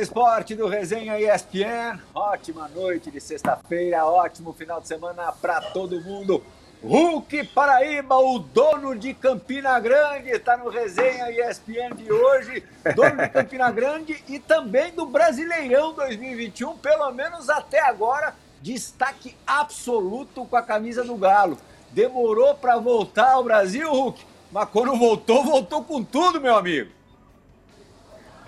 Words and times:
Esporte 0.00 0.54
do 0.54 0.66
Resenha 0.66 1.20
ESPN. 1.20 2.00
Ótima 2.14 2.66
noite 2.68 3.10
de 3.10 3.20
sexta-feira, 3.20 4.06
ótimo 4.06 4.54
final 4.54 4.80
de 4.80 4.88
semana 4.88 5.30
para 5.30 5.60
todo 5.60 6.00
mundo. 6.00 6.42
Hulk 6.82 7.48
Paraíba, 7.48 8.16
o 8.16 8.38
dono 8.38 8.96
de 8.96 9.12
Campina 9.12 9.78
Grande, 9.78 10.30
está 10.30 10.56
no 10.56 10.70
Resenha 10.70 11.30
ESPN 11.30 11.94
de 11.94 12.10
hoje. 12.10 12.64
Dono 12.96 13.18
de 13.18 13.28
Campina 13.28 13.70
Grande 13.70 14.24
e 14.26 14.38
também 14.38 14.90
do 14.92 15.04
Brasileirão 15.04 15.92
2021, 15.92 16.78
pelo 16.78 17.12
menos 17.12 17.50
até 17.50 17.80
agora, 17.80 18.34
destaque 18.62 19.36
absoluto 19.46 20.46
com 20.46 20.56
a 20.56 20.62
camisa 20.62 21.04
do 21.04 21.14
Galo. 21.16 21.58
Demorou 21.90 22.54
para 22.54 22.78
voltar 22.78 23.32
ao 23.32 23.44
Brasil, 23.44 23.92
Hulk, 23.92 24.24
mas 24.50 24.66
quando 24.70 24.96
voltou, 24.96 25.44
voltou 25.44 25.84
com 25.84 26.02
tudo, 26.02 26.40
meu 26.40 26.56
amigo. 26.56 26.99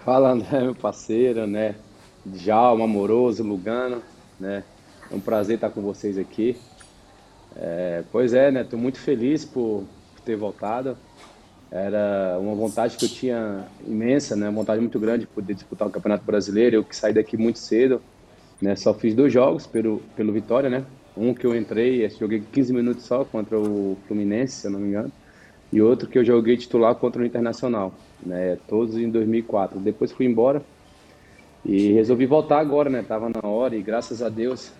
Fala, 0.04 0.32
André, 0.32 0.60
meu 0.60 0.74
parceiro, 0.74 1.46
né? 1.46 1.76
Djalma, 2.26 2.86
Amoroso, 2.86 3.44
Lugano, 3.44 4.02
né? 4.38 4.64
É 5.08 5.14
um 5.14 5.20
prazer 5.20 5.54
estar 5.54 5.70
com 5.70 5.80
vocês 5.80 6.18
aqui. 6.18 6.56
É, 7.54 8.02
pois 8.10 8.34
é, 8.34 8.50
né? 8.50 8.62
Estou 8.62 8.76
muito 8.76 8.98
feliz 8.98 9.44
por, 9.44 9.84
por, 10.12 10.22
ter 10.24 10.34
voltado. 10.34 10.98
Era 11.70 12.36
uma 12.40 12.52
vontade 12.56 12.96
que 12.96 13.04
eu 13.04 13.08
tinha 13.08 13.64
imensa, 13.86 14.34
né? 14.34 14.48
Uma 14.48 14.62
vontade 14.62 14.80
muito 14.80 14.98
grande 14.98 15.20
de 15.20 15.26
poder 15.28 15.54
disputar 15.54 15.86
o 15.86 15.90
Campeonato 15.90 16.24
Brasileiro. 16.24 16.74
Eu 16.74 16.84
que 16.84 16.96
saí 16.96 17.14
daqui 17.14 17.36
muito 17.36 17.60
cedo, 17.60 18.02
né? 18.60 18.74
Só 18.74 18.92
fiz 18.92 19.14
dois 19.14 19.32
jogos 19.32 19.68
pelo, 19.68 20.02
pelo 20.16 20.32
Vitória, 20.32 20.68
né? 20.68 20.84
Um 21.16 21.32
que 21.32 21.46
eu 21.46 21.54
entrei, 21.54 22.10
joguei 22.10 22.40
15 22.40 22.72
minutos 22.72 23.04
só 23.04 23.24
contra 23.24 23.56
o 23.56 23.96
Fluminense, 24.08 24.62
se 24.62 24.66
eu 24.66 24.72
não 24.72 24.80
me 24.80 24.88
engano 24.88 25.12
e 25.72 25.80
outro 25.80 26.08
que 26.08 26.18
eu 26.18 26.24
joguei 26.24 26.56
titular 26.56 26.94
contra 26.96 27.22
o 27.22 27.24
Internacional, 27.24 27.94
né? 28.24 28.58
Todos 28.68 28.96
em 28.96 29.08
2004. 29.08 29.80
Depois 29.80 30.12
fui 30.12 30.26
embora 30.26 30.62
e 31.64 31.92
resolvi 31.92 32.26
voltar 32.26 32.58
agora, 32.58 32.90
né? 32.90 33.02
Tava 33.06 33.30
na 33.30 33.48
hora 33.48 33.74
e 33.74 33.82
graças 33.82 34.22
a 34.22 34.28
Deus 34.28 34.70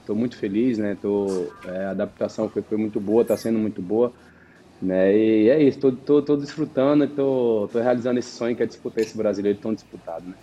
estou 0.00 0.16
é, 0.16 0.18
muito 0.18 0.36
feliz, 0.36 0.78
né? 0.78 0.96
Tô, 1.00 1.46
é, 1.64 1.84
a 1.84 1.90
adaptação 1.90 2.48
foi, 2.48 2.60
foi 2.60 2.76
muito 2.76 2.98
boa, 2.98 3.22
está 3.22 3.36
sendo 3.36 3.58
muito 3.58 3.80
boa, 3.80 4.12
né? 4.82 5.16
E 5.16 5.48
é 5.48 5.62
isso, 5.62 5.78
tô, 5.78 5.92
tô, 5.92 6.22
tô 6.22 6.36
desfrutando, 6.36 7.06
tô, 7.06 7.68
tô 7.72 7.78
realizando 7.78 8.18
esse 8.18 8.30
sonho 8.30 8.56
que 8.56 8.64
é 8.64 8.66
disputar 8.66 9.04
esse 9.04 9.16
brasileiro 9.16 9.58
tão 9.58 9.72
disputado, 9.72 10.24
né? 10.26 10.34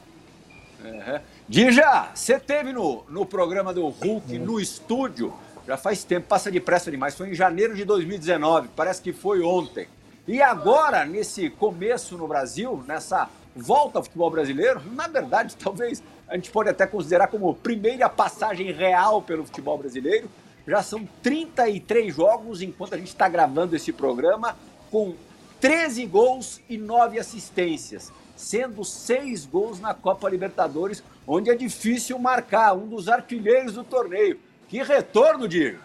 Uhum. 0.85 1.19
Dija, 1.49 2.11
você 2.13 2.39
teve 2.39 2.71
no, 2.71 3.03
no 3.09 3.25
programa 3.25 3.73
do 3.73 3.85
Hulk, 3.89 4.37
no 4.39 4.59
estúdio, 4.61 5.33
já 5.67 5.75
faz 5.75 6.03
tempo, 6.05 6.27
passa 6.27 6.49
depressa 6.49 6.89
demais. 6.89 7.13
Foi 7.13 7.29
em 7.29 7.33
janeiro 7.35 7.75
de 7.75 7.83
2019, 7.83 8.69
parece 8.73 9.01
que 9.01 9.11
foi 9.11 9.41
ontem. 9.41 9.87
E 10.25 10.41
agora, 10.41 11.05
nesse 11.05 11.49
começo 11.49 12.17
no 12.17 12.25
Brasil, 12.25 12.83
nessa 12.87 13.29
volta 13.53 13.99
ao 13.99 14.03
futebol 14.03 14.31
brasileiro, 14.31 14.81
na 14.93 15.07
verdade, 15.07 15.57
talvez 15.61 16.01
a 16.27 16.35
gente 16.35 16.49
pode 16.51 16.69
até 16.69 16.87
considerar 16.87 17.27
como 17.27 17.53
primeira 17.53 18.07
passagem 18.07 18.71
real 18.71 19.21
pelo 19.21 19.45
futebol 19.45 19.77
brasileiro. 19.77 20.29
Já 20.65 20.81
são 20.81 21.07
33 21.21 22.15
jogos 22.15 22.61
enquanto 22.61 22.93
a 22.93 22.97
gente 22.97 23.07
está 23.07 23.27
gravando 23.27 23.75
esse 23.75 23.91
programa, 23.91 24.57
com 24.89 25.15
13 25.59 26.05
gols 26.05 26.61
e 26.69 26.77
9 26.77 27.19
assistências, 27.19 28.11
sendo 28.35 28.83
6 28.85 29.45
gols 29.45 29.79
na 29.79 29.93
Copa 29.93 30.29
Libertadores, 30.29 31.03
onde 31.25 31.49
é 31.49 31.55
difícil 31.55 32.19
marcar 32.19 32.73
um 32.73 32.87
dos 32.87 33.09
artilheiros 33.09 33.73
do 33.73 33.83
torneio. 33.83 34.39
Que 34.67 34.83
retorno, 34.83 35.47
Diego! 35.47 35.79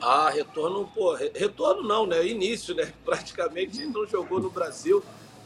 Ah, 0.00 0.30
retorno, 0.30 0.90
pô, 0.94 1.14
retorno 1.14 1.82
não, 1.82 2.06
né? 2.06 2.26
Início, 2.26 2.74
né? 2.74 2.92
Praticamente 3.04 3.84
não 3.86 4.06
jogou 4.06 4.40
no 4.40 4.50
Brasil, 4.50 5.02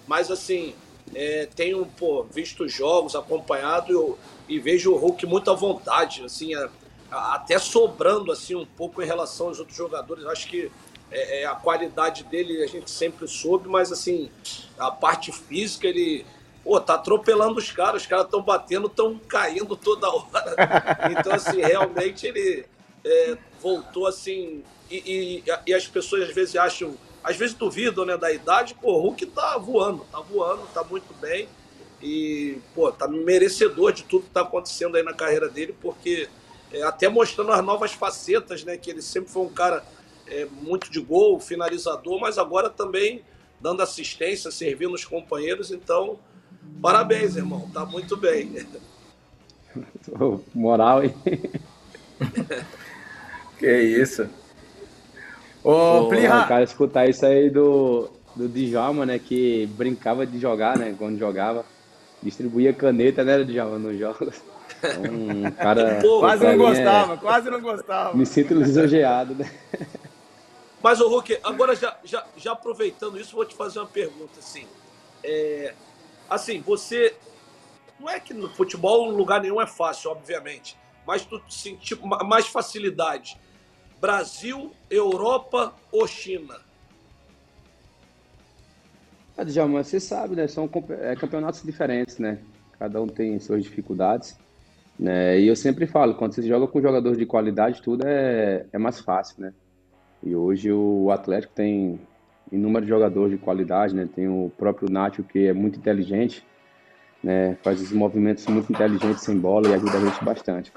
mas 0.07 0.31
assim, 0.31 0.75
é, 1.15 1.47
tenho 1.47 1.85
pô, 1.87 2.25
visto 2.25 2.69
jogos, 2.69 3.17
acompanhado 3.17 3.93
eu, 3.93 4.19
e 4.49 4.59
vejo 4.59 4.93
o 4.93 4.97
Hulk 4.97 5.27
muito 5.27 5.51
à 5.51 5.55
vontade, 5.55 6.25
assim, 6.25 6.53
até 7.11 7.59
sobrando 7.59 8.31
assim 8.31 8.55
um 8.55 8.67
pouco 8.67 9.03
em 9.03 9.07
relação 9.07 9.49
aos 9.49 9.59
outros 9.59 9.77
jogadores. 9.77 10.25
Acho 10.27 10.49
que 10.49 10.71
é, 11.11 11.43
é, 11.43 11.47
a 11.47 11.55
qualidade 11.55 12.25
dele 12.25 12.63
a 12.63 12.67
gente 12.67 12.91
sempre 12.91 13.27
soube, 13.27 13.69
mas 13.69 13.91
assim, 13.91 14.31
a 14.79 14.91
parte 14.91 15.33
física 15.33 15.87
ele 15.89 16.25
pô, 16.63 16.81
tá 16.81 16.95
atropelando 16.95 17.59
os 17.59 17.71
caras, 17.71 18.03
os 18.03 18.09
caras 18.09 18.27
estão 18.27 18.43
batendo, 18.43 18.87
estão 18.87 19.19
caindo 19.29 19.77
toda 19.77 20.09
hora. 20.09 20.57
Então, 21.19 21.33
assim, 21.33 21.61
realmente 21.61 22.27
ele 22.27 22.67
é, 23.05 23.37
voltou 23.61 24.07
assim. 24.07 24.63
E, 24.91 24.97
e, 24.97 25.45
e, 25.67 25.75
as 25.75 25.87
pessoas 25.87 26.29
às 26.29 26.35
vezes 26.35 26.57
acham, 26.57 26.97
às 27.23 27.37
vezes 27.37 27.55
duvidam 27.55 28.05
né, 28.05 28.17
da 28.17 28.33
idade, 28.33 28.75
pô, 28.75 28.93
o 28.93 29.01
Hulk 29.03 29.27
tá 29.27 29.57
voando, 29.57 30.05
tá 30.11 30.21
voando, 30.21 30.63
tá 30.75 30.83
muito 30.85 31.13
bem. 31.15 31.49
E, 32.03 32.59
pô, 32.75 32.91
tá 32.91 33.07
merecedor 33.07 33.93
de 33.93 34.05
tudo 34.05 34.25
que 34.25 34.31
tá 34.31 34.41
acontecendo 34.41 34.97
aí 34.97 35.03
na 35.03 35.13
carreira 35.13 35.49
dele, 35.49 35.75
porque 35.81 36.29
é, 36.73 36.83
até 36.83 37.09
mostrando 37.09 37.53
as 37.53 37.65
novas 37.65 37.93
facetas, 37.93 38.65
né? 38.65 38.77
Que 38.77 38.91
ele 38.91 39.03
sempre 39.03 39.31
foi 39.31 39.43
um 39.43 39.53
cara 39.53 39.85
é, 40.27 40.47
muito 40.47 40.91
de 40.91 41.01
gol, 41.01 41.39
finalizador, 41.39 42.19
mas 42.21 42.39
agora 42.39 42.71
também 42.71 43.23
dando 43.61 43.83
assistência, 43.83 44.51
servindo 44.51 44.95
os 44.95 45.05
companheiros, 45.05 45.71
então 45.71 46.19
Parabéns, 46.81 47.37
irmão. 47.37 47.69
Tá 47.73 47.85
muito 47.85 48.17
bem. 48.17 48.67
Moral, 50.55 51.05
hein? 51.05 51.15
que 53.59 53.81
isso. 53.81 54.29
Ô, 55.63 56.09
Plirra... 56.09 56.45
O 56.45 56.49
cara 56.49 56.65
escutar 56.65 57.09
isso 57.09 57.25
aí 57.27 57.51
do, 57.51 58.11
do 58.35 58.49
Djalma, 58.49 59.05
né? 59.05 59.19
Que 59.19 59.67
brincava 59.77 60.27
de 60.27 60.39
jogar, 60.39 60.79
né? 60.79 60.95
Quando 60.99 61.19
jogava. 61.19 61.65
Distribuía 62.23 62.73
caneta, 62.73 63.25
né, 63.25 63.43
Djalma, 63.45 63.79
nos 63.79 63.99
jogos. 63.99 64.43
Um 64.99 65.51
cara. 65.51 66.01
Pô, 66.03 66.21
quase 66.21 66.45
não 66.45 66.57
gostava, 66.57 67.15
é... 67.15 67.17
quase 67.17 67.51
não 67.51 67.61
gostava. 67.61 68.17
Me 68.17 68.27
sinto 68.27 68.55
lisonjeado, 68.55 69.35
né? 69.35 69.51
Mas, 70.83 71.01
o 71.01 71.09
Hulk, 71.09 71.39
agora 71.43 71.77
já, 71.77 71.97
já, 72.05 72.25
já 72.37 72.53
aproveitando 72.53 73.21
isso, 73.21 73.37
vou 73.37 73.45
te 73.45 73.55
fazer 73.55 73.79
uma 73.81 73.87
pergunta, 73.87 74.39
assim. 74.39 74.65
É, 75.23 75.75
assim, 76.31 76.61
você. 76.61 77.15
Não 77.99 78.09
é 78.09 78.19
que 78.19 78.33
no 78.33 78.49
futebol 78.49 79.11
lugar 79.11 79.43
nenhum 79.43 79.61
é 79.61 79.67
fácil, 79.67 80.11
obviamente, 80.11 80.79
mas 81.07 81.25
tu 81.25 81.43
sentir 81.51 81.99
mais 82.25 82.47
facilidade. 82.47 83.39
Brasil, 84.01 84.73
Europa 84.89 85.75
ou 85.93 86.07
China? 86.07 86.59
Ah, 89.37 89.45
Djalma, 89.45 89.85
você 89.85 90.01
sabe, 90.01 90.37
né? 90.37 90.47
São 90.49 90.71
é, 91.03 91.15
campeonatos 91.17 91.63
diferentes, 91.63 92.19
né? 92.19 92.39
Cada 92.79 93.03
um 93.03 93.07
tem 93.07 93.39
suas 93.39 93.63
dificuldades. 93.63 94.39
Né? 94.99 95.41
E 95.41 95.47
eu 95.47 95.57
sempre 95.57 95.87
falo, 95.87 96.15
quando 96.15 96.35
você 96.35 96.43
joga 96.43 96.67
com 96.67 96.81
jogadores 96.81 97.19
de 97.19 97.27
qualidade, 97.27 97.81
tudo 97.83 98.07
é, 98.07 98.67
é 98.73 98.79
mais 98.79 99.01
fácil, 99.01 99.43
né? 99.43 99.55
E 100.23 100.35
hoje 100.35 100.71
o 100.71 101.11
Atlético 101.11 101.55
tem 101.55 101.99
inúmeros 102.53 102.89
jogadores 102.89 103.33
de 103.33 103.39
qualidade, 103.39 103.95
né? 103.95 104.09
Tem 104.15 104.29
o 104.29 104.51
próprio 104.57 104.91
Nacho, 104.91 105.23
que 105.23 105.47
é 105.47 105.53
muito 105.53 105.79
inteligente, 105.79 106.45
né? 107.23 107.57
Faz 107.63 107.81
os 107.81 107.93
movimentos 107.93 108.47
muito 108.47 108.73
inteligentes 108.73 109.23
sem 109.23 109.39
bola 109.39 109.69
e 109.69 109.75
ajuda 109.75 109.99
a 109.99 110.01
gente 110.01 110.25
bastante. 110.25 110.73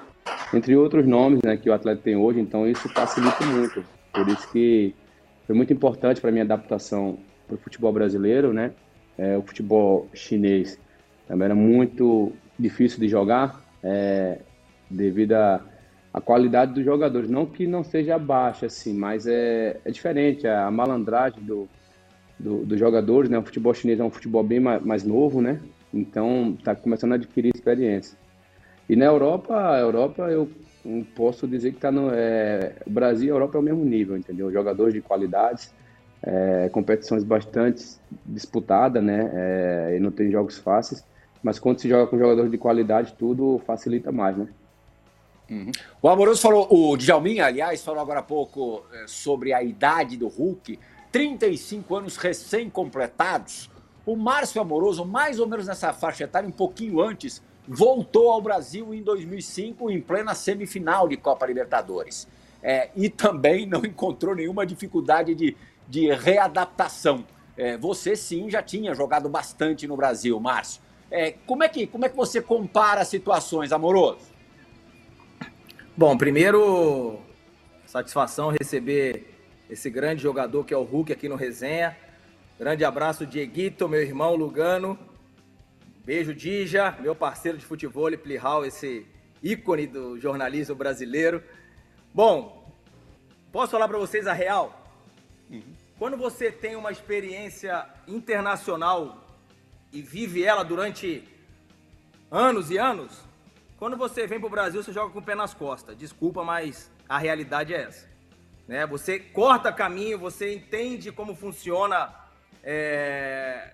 Entre 0.54 0.75
outros 0.75 1.06
nomes, 1.06 1.42
né, 1.44 1.58
que 1.58 1.70
o 1.70 1.74
atleta 1.74 2.02
tem 2.02 2.16
hoje, 2.16 2.40
então 2.40 2.68
isso 2.68 2.88
facilita 2.90 3.44
muito. 3.46 3.84
Por 4.14 4.28
isso 4.28 4.52
que 4.52 4.94
foi 5.48 5.56
muito 5.56 5.74
importante 5.74 6.22
para 6.22 6.31
minha 6.31 6.44
adaptação 6.44 7.18
para 7.48 7.56
o 7.56 7.58
futebol 7.58 7.92
brasileiro, 7.92 8.54
né? 8.54 8.72
É, 9.18 9.38
o 9.38 9.42
futebol 9.42 10.08
chinês 10.14 10.80
também 11.28 11.46
era 11.46 11.56
muito 11.56 12.31
difícil 12.58 13.00
de 13.00 13.08
jogar, 13.08 13.62
é, 13.84 14.40
devido 14.90 15.34
a 15.34 15.62
a 16.13 16.21
qualidade 16.21 16.74
dos 16.74 16.86
jogadores. 16.86 17.30
Não 17.30 17.45
que 17.45 17.65
não 17.65 17.83
seja 17.83 18.19
baixa, 18.19 18.68
assim, 18.68 18.94
mas 18.94 19.25
é, 19.25 19.80
é 19.83 19.92
diferente. 19.92 20.48
A 20.48 20.69
malandragem 20.69 21.44
do, 21.44 21.68
do, 22.39 22.63
dos 22.65 22.80
jogadores, 22.80 23.30
né? 23.30 23.38
O 23.38 23.44
futebol 23.44 23.74
chinês 23.74 24.00
é 24.00 24.04
um 24.04 24.12
futebol 24.12 24.44
bem 24.44 24.60
mais, 24.60 24.83
mais 24.83 25.04
novo, 25.04 25.42
né? 25.42 25.60
Então, 25.94 26.56
está 26.57 26.75
começando 26.75 27.13
a 27.13 27.15
adquirir 27.15 27.51
experiência. 27.54 28.18
E 28.88 28.95
na 28.95 29.06
Europa, 29.06 29.54
Europa 29.80 30.30
eu 30.30 30.50
posso 31.15 31.48
dizer 31.48 31.71
que 31.71 31.77
está 31.77 31.92
no 31.92 32.10
é, 32.12 32.74
Brasil 32.86 33.27
e 33.27 33.30
Europa 33.30 33.57
é 33.57 33.59
o 33.59 33.63
mesmo 33.63 33.83
nível, 33.83 34.18
entendeu? 34.18 34.51
Jogadores 34.51 34.94
de 34.94 35.01
qualidades, 35.01 35.74
é, 36.21 36.69
competições 36.69 37.24
bastante 37.24 37.98
disputadas, 38.25 39.04
né? 39.04 39.31
É, 39.33 39.98
e 39.98 40.00
não 40.00 40.12
tem 40.12 40.30
jogos 40.30 40.57
fáceis, 40.57 41.06
mas 41.42 41.59
quando 41.59 41.80
se 41.80 41.88
joga 41.88 42.07
com 42.07 42.19
jogadores 42.19 42.51
de 42.51 42.57
qualidade, 42.57 43.16
tudo 43.18 43.62
facilita 43.66 44.12
mais, 44.12 44.38
né? 44.38 44.48
Uhum. 45.50 45.72
O 46.01 46.10
Amoroso 46.10 46.42
falou, 46.42 46.68
o 46.69 46.98
Djalminha, 46.98 47.45
aliás, 47.45 47.84
falou 47.84 48.01
agora 48.01 48.19
há 48.19 48.24
pouco 48.24 48.84
é, 48.94 49.06
sobre 49.07 49.54
a 49.54 49.62
idade 49.62 50.18
do 50.18 50.28
Hulk, 50.28 50.80
35 51.12 51.95
anos 51.95 52.18
recém-completados. 52.18 53.69
O 54.06 54.16
Márcio 54.16 54.62
Amoroso, 54.62 55.06
mais 55.06 55.40
ou 55.40 55.48
menos 55.48 55.68
nessa 55.68 55.94
faixa 55.94 56.24
etária, 56.24 56.48
um 56.48 56.51
pouquinho 56.51 57.00
antes, 57.00 57.42
voltou 57.68 58.31
ao 58.31 58.42
Brasil 58.42 58.94
em 58.94 59.01
2005, 59.01 59.90
em 59.90 60.01
plena 60.01 60.34
semifinal 60.34 61.07
de 61.07 61.18
Copa 61.18 61.45
Libertadores. 61.45 62.28
É, 62.62 62.90
e 62.95 63.10
também 63.10 63.66
não 63.66 63.84
encontrou 63.86 64.36
nenhuma 64.36 64.66
dificuldade 64.66 65.36
de, 65.36 65.56
de 65.88 66.12
readaptação. 66.13 67.25
É, 67.56 67.78
você 67.78 68.16
sim 68.16 68.50
já 68.50 68.63
tinha 68.63 68.94
jogado 68.95 69.30
bastante 69.30 69.88
no 69.88 69.95
Brasil, 69.95 70.40
Márcio. 70.40 70.81
É, 71.12 71.36
como, 71.45 71.63
é 71.63 71.69
que, 71.69 71.86
como 71.86 72.06
é 72.06 72.10
que 72.10 72.16
você 72.16 72.42
compara 72.42 73.01
as 73.01 73.07
situações, 73.07 73.72
Amoroso? 73.72 74.32
Bom, 75.95 76.18
primeiro, 76.18 77.19
satisfação 77.86 78.50
receber 78.50 79.31
esse 79.69 79.92
grande 79.92 80.24
jogador 80.24 80.66
que 80.66 80.74
é 80.74 80.78
o 80.78 80.81
Hulk 80.81 81.13
aqui 81.13 81.30
no 81.30 81.36
Resenha. 81.36 81.95
Grande 82.57 82.84
abraço, 82.84 83.28
Dieguito, 83.28 83.88
meu 83.88 84.01
irmão 84.01 84.36
Lugano. 84.36 84.98
Beijo, 86.04 86.34
Dija, 86.34 86.98
meu 87.00 87.16
parceiro 87.16 87.60
de 87.60 87.66
futebol, 87.66 88.12
Plihal, 88.18 88.66
esse 88.66 89.06
ícone 89.44 89.86
do 89.86 90.19
jornalismo 90.19 90.74
brasileiro. 90.74 91.44
Bom, 92.12 92.74
posso 93.51 93.74
falar 93.74 93.88
para 93.88 94.00
vocês 94.00 94.25
a 94.25 94.34
real? 94.34 94.92
Uhum. 95.48 95.62
Quando 96.00 96.18
você 96.18 96.51
tem 96.51 96.75
uma 96.75 96.92
experiência 96.92 97.88
internacional 98.07 99.24
e 99.92 100.01
vive 100.01 100.44
ela 100.44 100.63
durante 100.63 101.24
anos 102.31 102.72
e 102.72 102.80
anos, 102.80 103.31
quando 103.83 103.97
você 103.97 104.25
vem 104.25 104.39
para 104.39 104.47
o 104.47 104.50
Brasil, 104.50 104.81
você 104.81 104.94
joga 104.94 105.12
com 105.12 105.19
o 105.19 105.21
pé 105.21 105.35
nas 105.35 105.53
costas. 105.53 105.97
Desculpa, 105.97 106.41
mas 106.41 106.89
a 107.09 107.18
realidade 107.18 107.74
é 107.74 107.81
essa. 107.81 108.09
Né? 108.65 108.88
Você 108.88 109.19
corta 109.19 109.74
caminho, 109.74 110.18
você 110.18 110.53
entende 110.53 111.12
como 111.12 111.35
funciona 111.35 112.15
é, 112.63 113.74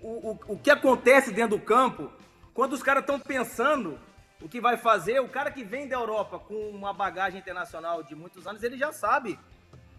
o, 0.00 0.30
o, 0.30 0.40
o 0.46 0.56
que 0.56 0.70
acontece 0.70 1.32
dentro 1.32 1.58
do 1.58 1.64
campo, 1.64 2.08
quando 2.54 2.74
os 2.74 2.84
caras 2.84 3.02
estão 3.02 3.18
pensando 3.18 3.98
o 4.40 4.48
que 4.48 4.60
vai 4.60 4.76
fazer, 4.76 5.18
o 5.18 5.28
cara 5.28 5.50
que 5.50 5.64
vem 5.64 5.88
da 5.88 5.96
Europa 5.96 6.38
com 6.38 6.70
uma 6.70 6.92
bagagem 6.92 7.40
internacional 7.40 8.04
de 8.04 8.14
muitos 8.14 8.46
anos, 8.46 8.62
ele 8.62 8.78
já 8.78 8.92
sabe 8.92 9.36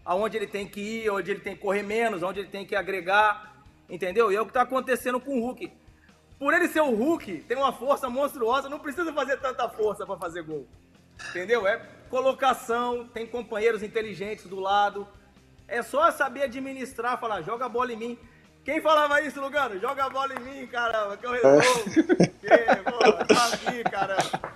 aonde 0.06 0.38
ele 0.38 0.46
tem 0.46 0.66
que 0.66 0.80
ir, 0.80 1.10
onde 1.10 1.30
ele 1.30 1.40
tem 1.40 1.54
que 1.54 1.60
correr 1.60 1.82
menos, 1.82 2.22
onde 2.22 2.40
ele 2.40 2.48
tem 2.48 2.64
que 2.64 2.74
agregar, 2.74 3.62
entendeu? 3.90 4.32
E 4.32 4.36
é 4.36 4.40
o 4.40 4.46
que 4.46 4.52
está 4.52 4.62
acontecendo 4.62 5.20
com 5.20 5.38
o 5.38 5.40
Hulk. 5.42 5.70
Por 6.42 6.52
ele 6.52 6.66
ser 6.66 6.80
o 6.80 6.90
Hulk, 6.90 7.44
tem 7.46 7.56
uma 7.56 7.72
força 7.72 8.10
monstruosa, 8.10 8.68
não 8.68 8.80
precisa 8.80 9.12
fazer 9.12 9.36
tanta 9.36 9.68
força 9.68 10.04
para 10.04 10.16
fazer 10.16 10.42
gol. 10.42 10.66
Entendeu? 11.30 11.64
É 11.68 11.80
colocação, 12.10 13.06
tem 13.14 13.24
companheiros 13.24 13.80
inteligentes 13.80 14.46
do 14.46 14.58
lado. 14.58 15.06
É 15.68 15.84
só 15.84 16.10
saber 16.10 16.42
administrar, 16.42 17.20
falar, 17.20 17.42
joga 17.42 17.66
a 17.66 17.68
bola 17.68 17.92
em 17.92 17.96
mim. 17.96 18.18
Quem 18.64 18.80
falava 18.80 19.20
isso, 19.20 19.40
Lugano? 19.40 19.78
Joga 19.78 20.06
a 20.06 20.10
bola 20.10 20.34
em 20.34 20.40
mim, 20.40 20.66
caramba, 20.66 21.16
que 21.16 21.24
eu 21.24 21.30
resolvo. 21.30 21.84
que, 21.94 22.90
pô, 22.90 23.24
tá 23.32 23.46
aqui, 23.52 23.84
caramba. 23.84 24.52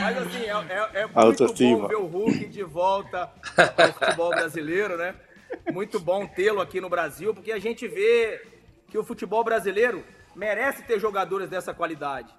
Mas 0.00 0.18
assim, 0.26 0.44
é, 0.44 1.00
é, 1.00 1.02
é 1.02 1.06
muito 1.06 1.52
bom 1.52 1.86
ver 1.86 1.96
o 1.96 2.06
Hulk 2.06 2.46
de 2.46 2.62
volta 2.62 3.30
ao 3.76 3.92
futebol 3.92 4.30
brasileiro, 4.30 4.96
né? 4.96 5.14
Muito 5.70 6.00
bom 6.00 6.26
tê-lo 6.26 6.62
aqui 6.62 6.80
no 6.80 6.88
Brasil, 6.88 7.34
porque 7.34 7.52
a 7.52 7.58
gente 7.58 7.86
vê 7.86 8.42
que 8.88 8.96
o 8.96 9.04
futebol 9.04 9.44
brasileiro 9.44 10.02
merece 10.34 10.82
ter 10.82 10.98
jogadores 10.98 11.48
dessa 11.48 11.72
qualidade. 11.74 12.34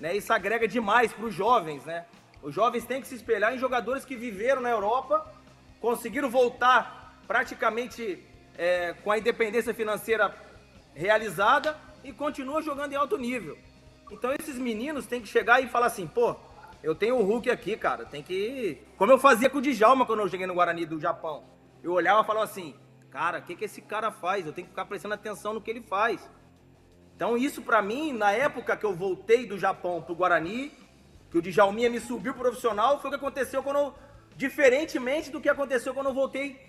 Né? 0.00 0.16
Isso 0.16 0.32
agrega 0.32 0.66
demais 0.66 1.12
para 1.12 1.26
os 1.26 1.34
jovens, 1.34 1.84
né? 1.84 2.06
Os 2.42 2.54
jovens 2.54 2.84
têm 2.84 3.00
que 3.00 3.08
se 3.08 3.14
espelhar 3.14 3.54
em 3.54 3.58
jogadores 3.58 4.04
que 4.04 4.16
viveram 4.16 4.60
na 4.60 4.70
Europa, 4.70 5.32
conseguiram 5.80 6.28
voltar 6.28 7.18
praticamente 7.26 8.22
é, 8.58 8.92
com 9.02 9.10
a 9.10 9.18
independência 9.18 9.72
financeira 9.72 10.34
realizada 10.94 11.76
e 12.02 12.12
continua 12.12 12.60
jogando 12.60 12.92
em 12.92 12.96
alto 12.96 13.16
nível. 13.16 13.56
Então 14.10 14.32
esses 14.38 14.58
meninos 14.58 15.06
têm 15.06 15.22
que 15.22 15.28
chegar 15.28 15.62
e 15.62 15.68
falar 15.68 15.86
assim, 15.86 16.06
pô, 16.06 16.36
eu 16.82 16.94
tenho 16.94 17.16
o 17.16 17.24
Hulk 17.24 17.50
aqui, 17.50 17.76
cara, 17.76 18.04
tem 18.04 18.22
que... 18.22 18.78
Como 18.98 19.10
eu 19.10 19.18
fazia 19.18 19.48
com 19.48 19.58
o 19.58 19.62
Djalma 19.62 20.04
quando 20.04 20.20
eu 20.20 20.28
cheguei 20.28 20.46
no 20.46 20.54
Guarani 20.54 20.84
do 20.84 21.00
Japão. 21.00 21.44
Eu 21.82 21.92
olhava 21.92 22.20
e 22.20 22.26
falava 22.26 22.44
assim, 22.44 22.74
cara, 23.10 23.38
o 23.38 23.42
que, 23.42 23.56
que 23.56 23.64
esse 23.64 23.80
cara 23.80 24.10
faz? 24.10 24.46
Eu 24.46 24.52
tenho 24.52 24.66
que 24.66 24.72
ficar 24.72 24.84
prestando 24.84 25.14
atenção 25.14 25.54
no 25.54 25.62
que 25.62 25.70
ele 25.70 25.80
faz. 25.80 26.28
Então 27.16 27.36
isso 27.36 27.62
para 27.62 27.80
mim, 27.80 28.12
na 28.12 28.32
época 28.32 28.76
que 28.76 28.84
eu 28.84 28.94
voltei 28.94 29.46
do 29.46 29.58
Japão 29.58 30.02
pro 30.02 30.14
Guarani, 30.14 30.72
que 31.30 31.38
o 31.38 31.42
Djalminha 31.42 31.90
me 31.90 32.00
subiu 32.00 32.34
profissional, 32.34 33.00
foi 33.00 33.08
o 33.08 33.12
que 33.12 33.16
aconteceu 33.16 33.62
quando 33.62 33.76
eu, 33.78 33.94
diferentemente 34.36 35.30
do 35.30 35.40
que 35.40 35.48
aconteceu 35.48 35.94
quando 35.94 36.08
eu 36.08 36.14
voltei 36.14 36.60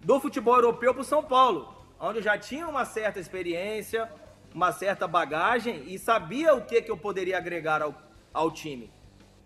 do 0.00 0.18
futebol 0.20 0.56
europeu 0.56 0.92
para 0.92 1.02
o 1.02 1.04
São 1.04 1.22
Paulo, 1.22 1.74
onde 1.98 2.18
eu 2.18 2.22
já 2.22 2.36
tinha 2.36 2.66
uma 2.66 2.84
certa 2.84 3.20
experiência, 3.20 4.10
uma 4.54 4.72
certa 4.72 5.06
bagagem 5.06 5.84
e 5.86 5.98
sabia 5.98 6.54
o 6.54 6.62
que, 6.62 6.82
que 6.82 6.90
eu 6.90 6.96
poderia 6.96 7.38
agregar 7.38 7.80
ao, 7.82 7.94
ao 8.34 8.50
time. 8.50 8.90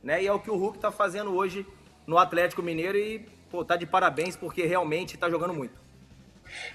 Né? 0.03 0.23
E 0.23 0.27
é 0.27 0.33
o 0.33 0.41
que 0.41 0.51
o 0.51 0.57
Hulk 0.57 0.79
está 0.79 0.91
fazendo 0.91 1.35
hoje 1.35 1.67
no 2.07 2.19
Atlético 2.19 2.63
Mineiro 2.63 2.97
e 2.97 3.27
pô, 3.51 3.65
tá 3.65 3.77
de 3.77 3.87
parabéns 3.87 4.37
porque 4.37 4.65
realmente 4.65 5.15
está 5.15 5.29
jogando 5.29 5.53
muito. 5.53 5.86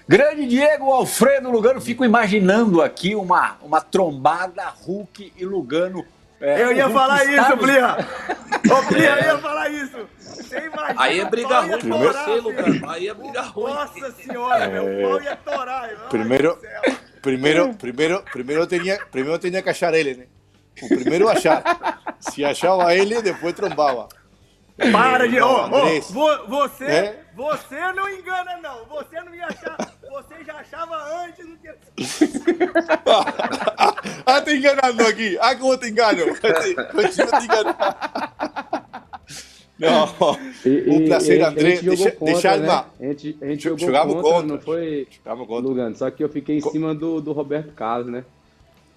Grande 0.06 0.46
Diego 0.46 0.90
Alfredo 0.90 1.50
Lugano, 1.50 1.80
fico 1.80 2.04
imaginando 2.04 2.82
aqui 2.82 3.14
uma, 3.14 3.56
uma 3.62 3.80
trombada 3.80 4.64
Hulk 4.84 5.32
e 5.36 5.44
Lugano 5.44 6.04
é, 6.42 6.60
eu 6.60 6.72
ia 6.72 6.90
falar 6.90 7.24
isso, 7.24 7.56
Plia. 7.56 7.96
Ô, 8.68 8.82
Plia, 8.88 9.10
eu 9.10 9.26
ia 9.26 9.38
falar 9.38 9.68
isso. 9.68 10.08
Você 10.18 10.58
imagina. 10.58 10.94
Aí 11.00 11.20
é 11.20 11.24
briga 11.24 11.60
ruim 11.60 11.80
com 11.80 11.98
você, 11.98 12.30
Lucas. 12.40 12.82
Aí 12.88 13.08
é 13.08 13.14
briga 13.14 13.42
ruim. 13.42 13.72
Nossa 13.72 14.10
senhora, 14.10 14.64
é... 14.64 14.68
meu 14.68 15.08
pau 15.08 15.22
ia 15.22 15.36
torar. 15.36 15.88
Primeiro, 16.10 16.58
primeiro, 17.22 17.74
primeiro, 17.74 18.24
primeiro, 18.32 18.66
tinha, 18.66 18.98
primeiro 19.12 19.38
tinha 19.38 19.62
que 19.62 19.70
achar 19.70 19.94
ele, 19.94 20.14
né? 20.14 20.26
O 20.82 20.88
primeiro 20.88 21.28
achar. 21.28 21.62
Se 22.18 22.44
achava 22.44 22.92
ele, 22.92 23.22
depois 23.22 23.54
trombava. 23.54 24.08
Para 24.90 25.28
de. 25.28 25.40
Oh, 25.40 25.68
oh, 25.70 26.48
você, 26.48 26.84
é? 26.86 27.21
Você 27.34 27.92
não 27.92 28.08
engana, 28.08 28.56
não. 28.62 28.84
Você 28.86 29.20
não 29.20 29.34
ia 29.34 29.46
achar. 29.46 29.76
Você 30.10 30.44
já 30.44 30.54
achava 30.54 31.24
antes 31.24 31.46
do 31.46 31.56
que. 31.56 31.68
ah, 34.26 34.40
te 34.42 34.56
enganando 34.56 35.06
aqui. 35.06 35.38
Ah, 35.40 35.56
como 35.56 35.76
te 35.78 35.88
engano. 35.88 36.22
Continua 36.92 37.40
te 37.40 37.44
enganando. 37.44 37.76
Não, 39.78 40.06
e, 40.64 40.90
um 40.90 41.08
prazer, 41.08 41.40
e, 41.40 41.42
André. 41.42 41.80
Deixa, 41.80 42.12
contra, 42.12 42.32
deixa 42.32 42.56
né? 42.56 42.68
A 43.00 43.04
gente, 43.04 43.38
a 43.40 43.46
gente 43.46 43.64
jogou 43.64 43.78
Jogamos 43.80 44.14
contra, 44.14 44.30
contra, 44.30 44.46
não 44.46 44.60
foi 44.60 45.08
Jogamos 45.10 45.48
contra. 45.48 45.68
Lugano, 45.68 45.96
só 45.96 46.10
que 46.10 46.22
eu 46.22 46.28
fiquei 46.28 46.58
em 46.58 46.60
cima 46.60 46.94
do, 46.94 47.20
do 47.20 47.32
Roberto 47.32 47.72
Carlos, 47.72 48.12
né? 48.12 48.24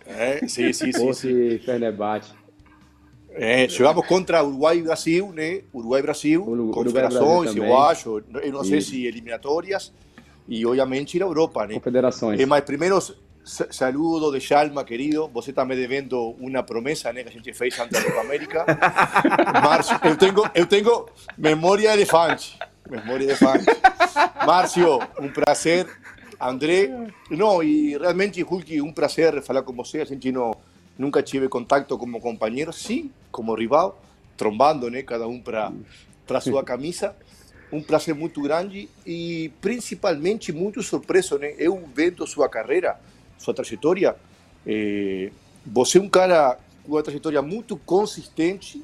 É, 0.06 0.40
sim, 0.48 0.72
sim, 0.72 0.92
sim. 0.92 0.94
Fosse 0.94 1.60
Fernebate. 1.66 2.32
É, 3.38 3.68
jogamos 3.68 4.08
contra 4.08 4.44
Uruguai 4.44 4.78
e 4.78 4.82
Brasil, 4.82 5.32
né? 5.34 5.62
Uruguai 5.74 6.00
e 6.00 6.04
Brasil, 6.04 6.72
confederações, 6.74 7.56
eu 7.56 7.78
acho, 7.78 8.24
eu 8.42 8.52
não 8.54 8.64
sei 8.64 8.80
se 8.80 9.06
eliminatórias, 9.06 9.92
e 10.48 10.66
obviamente 10.66 11.18
ir 11.18 11.24
a 11.24 11.26
Europa, 11.26 11.68
né? 11.68 11.74
Confederações. 11.74 12.40
É, 12.40 12.46
mas 12.46 12.64
primeiro, 12.64 12.98
saludo 13.44 14.32
de 14.32 14.40
Chalma, 14.40 14.84
querido. 14.84 15.30
Você 15.34 15.50
está 15.50 15.66
me 15.66 15.76
devendo 15.76 16.36
uma 16.40 16.64
promessa, 16.64 17.12
né? 17.12 17.24
Que 17.24 17.30
a 17.30 17.32
gente 17.32 17.54
fez 17.54 17.78
antes 17.80 17.92
da 17.92 18.04
Copa 18.04 18.22
América. 18.22 18.66
Márcio, 19.64 20.00
eu 20.04 20.16
tenho, 20.16 20.34
eu 20.54 20.66
tenho 20.66 21.06
memória 21.38 21.90
de 21.90 21.94
elefante. 21.94 22.58
Memória 22.90 23.20
de 23.20 23.26
elefante. 23.26 23.66
Márcio, 24.46 25.00
um 25.20 25.30
prazer. 25.30 25.88
André, 26.40 26.90
não, 27.30 27.64
e 27.64 27.98
realmente, 27.98 28.42
Hulk, 28.42 28.82
um 28.82 28.92
prazer 28.92 29.42
falar 29.42 29.64
com 29.64 29.74
você. 29.74 30.02
A 30.02 30.06
gente 30.06 30.32
não 30.32 30.52
nunca 30.98 31.22
tive 31.22 31.48
contato 31.48 31.98
como 31.98 32.20
companheiro, 32.20 32.72
sim, 32.72 33.12
como 33.32 33.54
rival, 33.54 34.02
trombando, 34.38 34.90
né, 34.90 35.02
cada 35.02 35.28
um 35.28 35.42
para 35.42 35.72
para 36.26 36.42
sua 36.42 36.64
camisa. 36.64 37.16
Um 37.72 37.82
prazer 37.82 38.16
muito 38.16 38.42
grande 38.42 38.90
e 39.06 39.52
principalmente 39.62 40.52
muito 40.52 40.82
surpreso, 40.82 41.38
né? 41.38 41.56
Eu 41.58 41.88
vendo 41.94 42.26
sua 42.26 42.48
carreira, 42.48 43.00
sua 43.38 43.54
trajetória. 43.54 44.16
Eh, 44.66 45.32
você 45.66 45.98
é 45.98 46.02
um 46.02 46.10
cara 46.10 46.58
com 46.84 46.94
uma 46.94 47.04
trajetória 47.04 47.42
muito 47.42 47.76
consistente, 47.78 48.82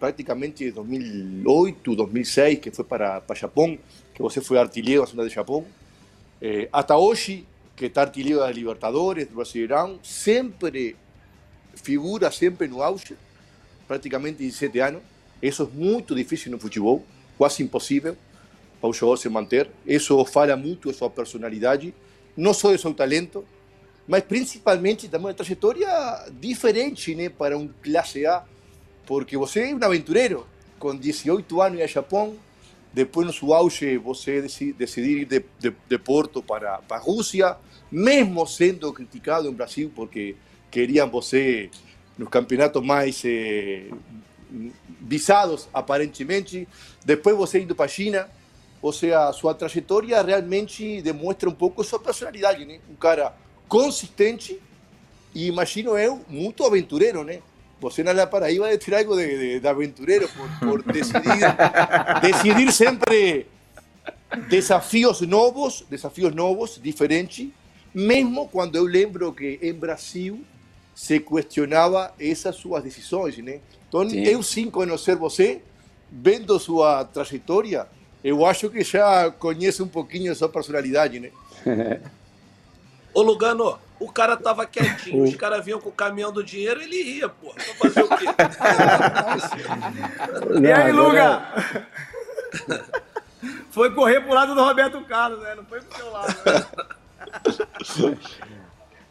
praticamente 0.00 0.70
2008, 0.70 1.94
2006, 1.94 2.58
que 2.58 2.70
foi 2.70 2.84
para 2.84 3.20
para 3.20 3.36
Japão, 3.36 3.78
que 4.14 4.22
você 4.22 4.40
foi 4.40 4.58
artilheiro 4.58 5.06
segunda 5.06 5.28
de 5.28 5.34
Japão. 5.34 5.64
Eh, 6.40 6.68
até 6.72 6.94
hoje, 6.94 7.46
que 7.76 7.86
está 7.86 8.02
artilheiro 8.02 8.40
da 8.40 8.50
Libertadores, 8.50 9.28
do 9.28 9.36
Brasileirão, 9.36 9.98
sempre 10.02 10.96
figura 11.76 12.30
sempre 12.30 12.68
no 12.68 12.82
auge, 12.82 13.16
praticamente 13.86 14.38
17 14.38 14.78
anos. 14.80 15.02
Isso 15.42 15.62
é 15.62 15.78
muito 15.78 16.14
difícil 16.14 16.50
no 16.50 16.58
futebol, 16.58 17.04
quase 17.36 17.62
impossível 17.62 18.16
para 18.80 18.90
o 18.90 18.92
jogador 18.92 19.16
se 19.16 19.28
manter. 19.28 19.70
Isso 19.86 20.24
fala 20.26 20.56
muito 20.56 20.88
da 20.88 20.94
sua 20.96 21.10
personalidade, 21.10 21.94
não 22.36 22.52
só 22.52 22.70
do 22.70 22.78
seu 22.78 22.92
talento, 22.92 23.44
mas 24.06 24.22
principalmente 24.22 25.08
também 25.08 25.28
uma 25.28 25.34
trajetória 25.34 25.88
diferente 26.38 27.14
né, 27.14 27.28
para 27.28 27.56
um 27.56 27.68
classe 27.82 28.26
A, 28.26 28.44
porque 29.06 29.36
você 29.36 29.70
é 29.70 29.74
um 29.74 29.82
aventureiro, 29.82 30.46
com 30.78 30.94
18 30.94 31.62
anos 31.62 31.80
no 31.80 31.86
Japão, 31.86 32.36
depois 32.92 33.26
no 33.26 33.32
seu 33.32 33.52
auge 33.52 33.96
você 33.96 34.42
decidir 34.42 35.22
ir 35.22 35.24
de, 35.24 35.44
de, 35.58 35.74
de 35.88 35.98
Porto 35.98 36.42
para, 36.42 36.78
para 36.78 36.98
a 36.98 37.00
Rússia, 37.00 37.56
mesmo 37.90 38.46
sendo 38.46 38.92
criticado 38.92 39.44
no 39.44 39.52
Brasil 39.52 39.90
porque 39.94 40.36
querían 40.74 41.08
você 41.08 41.70
los 42.18 42.28
campeonatos 42.28 42.84
más 42.84 43.22
eh, 43.24 43.90
visados, 45.00 45.68
aparentemente. 45.72 46.66
Después 47.04 47.36
você 47.36 47.60
indo 47.60 47.76
para 47.76 47.86
a 47.86 47.88
China, 47.88 48.28
ou 48.82 48.92
seja, 48.92 49.32
sua 49.32 49.54
trajetória 49.54 50.20
realmente 50.20 51.00
demonstra 51.00 51.48
um 51.48 51.54
pouco 51.54 51.84
sua 51.84 52.00
personalidade, 52.00 52.64
né? 52.64 52.80
Um 52.90 52.96
cara 52.96 53.32
consistente 53.68 54.60
E 55.34 55.48
imagino 55.48 55.98
eu, 55.98 56.20
muito 56.28 56.64
aventureiro, 56.64 57.24
né? 57.24 57.40
Você 57.80 58.04
na 58.04 58.26
Paraíba 58.26 58.66
deve 58.66 58.78
ter 58.78 58.94
algo 58.94 59.16
de, 59.16 59.26
de, 59.26 59.60
de 59.60 59.68
aventureiro 59.68 60.28
por, 60.28 60.48
por 60.60 60.82
decidir, 60.92 61.40
decidir 62.22 62.72
sempre 62.72 63.46
desafios 64.48 65.20
novos, 65.22 65.84
desafios 65.90 66.32
novos, 66.32 66.80
diferentes, 66.80 67.48
mesmo 67.92 68.48
quando 68.48 68.76
eu 68.76 68.84
lembro 68.84 69.32
que 69.32 69.58
em 69.60 69.72
Brasil 69.72 70.44
se 70.94 71.18
questionava 71.20 72.14
essas 72.18 72.56
suas 72.56 72.82
decisões, 72.84 73.36
né? 73.38 73.60
Então, 73.88 74.08
sim. 74.08 74.24
eu 74.24 74.42
sim 74.42 74.70
conhecer 74.70 75.16
você, 75.16 75.60
vendo 76.10 76.58
sua 76.58 77.04
trajetória, 77.04 77.86
eu 78.22 78.46
acho 78.46 78.70
que 78.70 78.82
já 78.82 79.30
conheço 79.30 79.84
um 79.84 79.88
pouquinho 79.88 80.32
a 80.32 80.34
sua 80.34 80.48
personalidade, 80.48 81.20
né? 81.20 81.30
Ô 83.12 83.20
Lugano, 83.22 83.78
o 84.00 84.10
cara 84.10 84.36
tava 84.36 84.66
quietinho, 84.66 85.22
os 85.22 85.36
caras 85.36 85.64
vinham 85.64 85.80
com 85.80 85.88
o 85.88 85.92
caminhão 85.92 86.32
do 86.32 86.42
dinheiro, 86.42 86.82
ele 86.82 86.96
ia, 86.96 87.28
porra. 87.28 87.54
Pra 87.54 87.74
fazer 87.74 88.02
o 88.02 88.08
quê? 88.08 88.24
e 90.60 90.72
aí, 90.72 90.90
Luga? 90.92 91.46
Foi 93.70 93.92
correr 93.92 94.20
pro 94.20 94.34
lado 94.34 94.54
do 94.54 94.64
Roberto 94.64 95.04
Carlos, 95.04 95.42
né? 95.42 95.56
Não 95.56 95.64
foi 95.64 95.80
pro 95.80 95.96
seu 95.96 96.12
lado. 96.12 96.32
Né? 96.46 96.64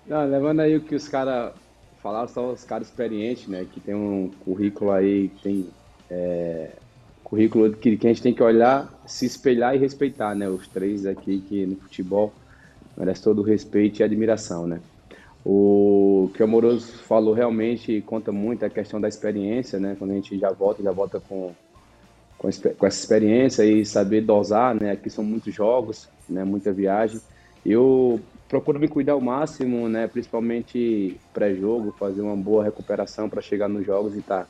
Não, 0.08 0.26
levando 0.26 0.62
aí 0.62 0.78
o 0.78 0.82
que 0.82 0.96
os 0.96 1.10
caras 1.10 1.52
falaram, 2.04 2.28
são 2.28 2.52
os 2.52 2.66
caras 2.66 2.88
experientes, 2.88 3.48
né? 3.48 3.66
Que 3.72 3.80
tem 3.80 3.96
um 3.96 4.30
currículo 4.44 4.92
aí, 4.92 5.30
tem 5.42 5.70
é, 6.12 6.72
currículo 7.24 7.72
que, 7.74 7.96
que 7.96 8.06
a 8.06 8.10
gente 8.10 8.22
tem 8.22 8.34
que 8.34 8.44
olhar, 8.44 8.94
se 9.08 9.26
espelhar 9.26 9.74
e 9.74 9.80
respeitar, 9.80 10.36
né? 10.36 10.50
Os 10.50 10.68
três 10.68 11.06
aqui 11.06 11.42
que 11.48 11.66
no 11.66 11.78
futebol 11.78 12.34
merece 12.98 13.24
todo 13.24 13.40
o 13.40 13.44
respeito 13.44 14.02
e 14.02 14.04
admiração, 14.04 14.68
né? 14.68 14.82
O 15.46 16.30
que 16.34 16.42
o 16.42 16.46
Amoroso 16.46 17.00
falou 17.00 17.34
realmente 17.34 18.02
conta 18.02 18.32
muito 18.32 18.66
a 18.66 18.70
questão 18.70 19.00
da 19.00 19.08
experiência, 19.08 19.80
né? 19.80 19.96
Quando 19.98 20.12
a 20.12 20.16
gente 20.16 20.38
já 20.38 20.52
volta, 20.52 20.84
já 20.84 20.92
volta 20.92 21.22
com, 21.22 21.54
com, 22.38 22.50
com, 22.78 22.86
essa 22.86 23.00
experiência 23.00 23.64
e 23.64 23.86
saber 23.86 24.22
dosar, 24.22 24.76
né? 24.76 24.92
Aqui 24.92 25.10
são 25.10 25.24
muitos 25.24 25.54
jogos, 25.54 26.10
né? 26.30 26.44
Muita 26.44 26.72
viagem. 26.72 27.20
Eu 27.66 28.20
procuro 28.54 28.80
me 28.80 28.88
cuidar 28.88 29.14
ao 29.14 29.22
máximo, 29.22 29.90
né? 29.90 30.06
Principalmente 30.06 31.18
pré-jogo, 31.34 31.96
fazer 31.98 32.22
uma 32.22 32.36
boa 32.36 32.64
recuperação 32.64 33.28
para 33.28 33.42
chegar 33.42 33.68
nos 33.68 33.84
jogos 33.84 34.14
e 34.14 34.20
estar 34.20 34.42
tá, 34.42 34.48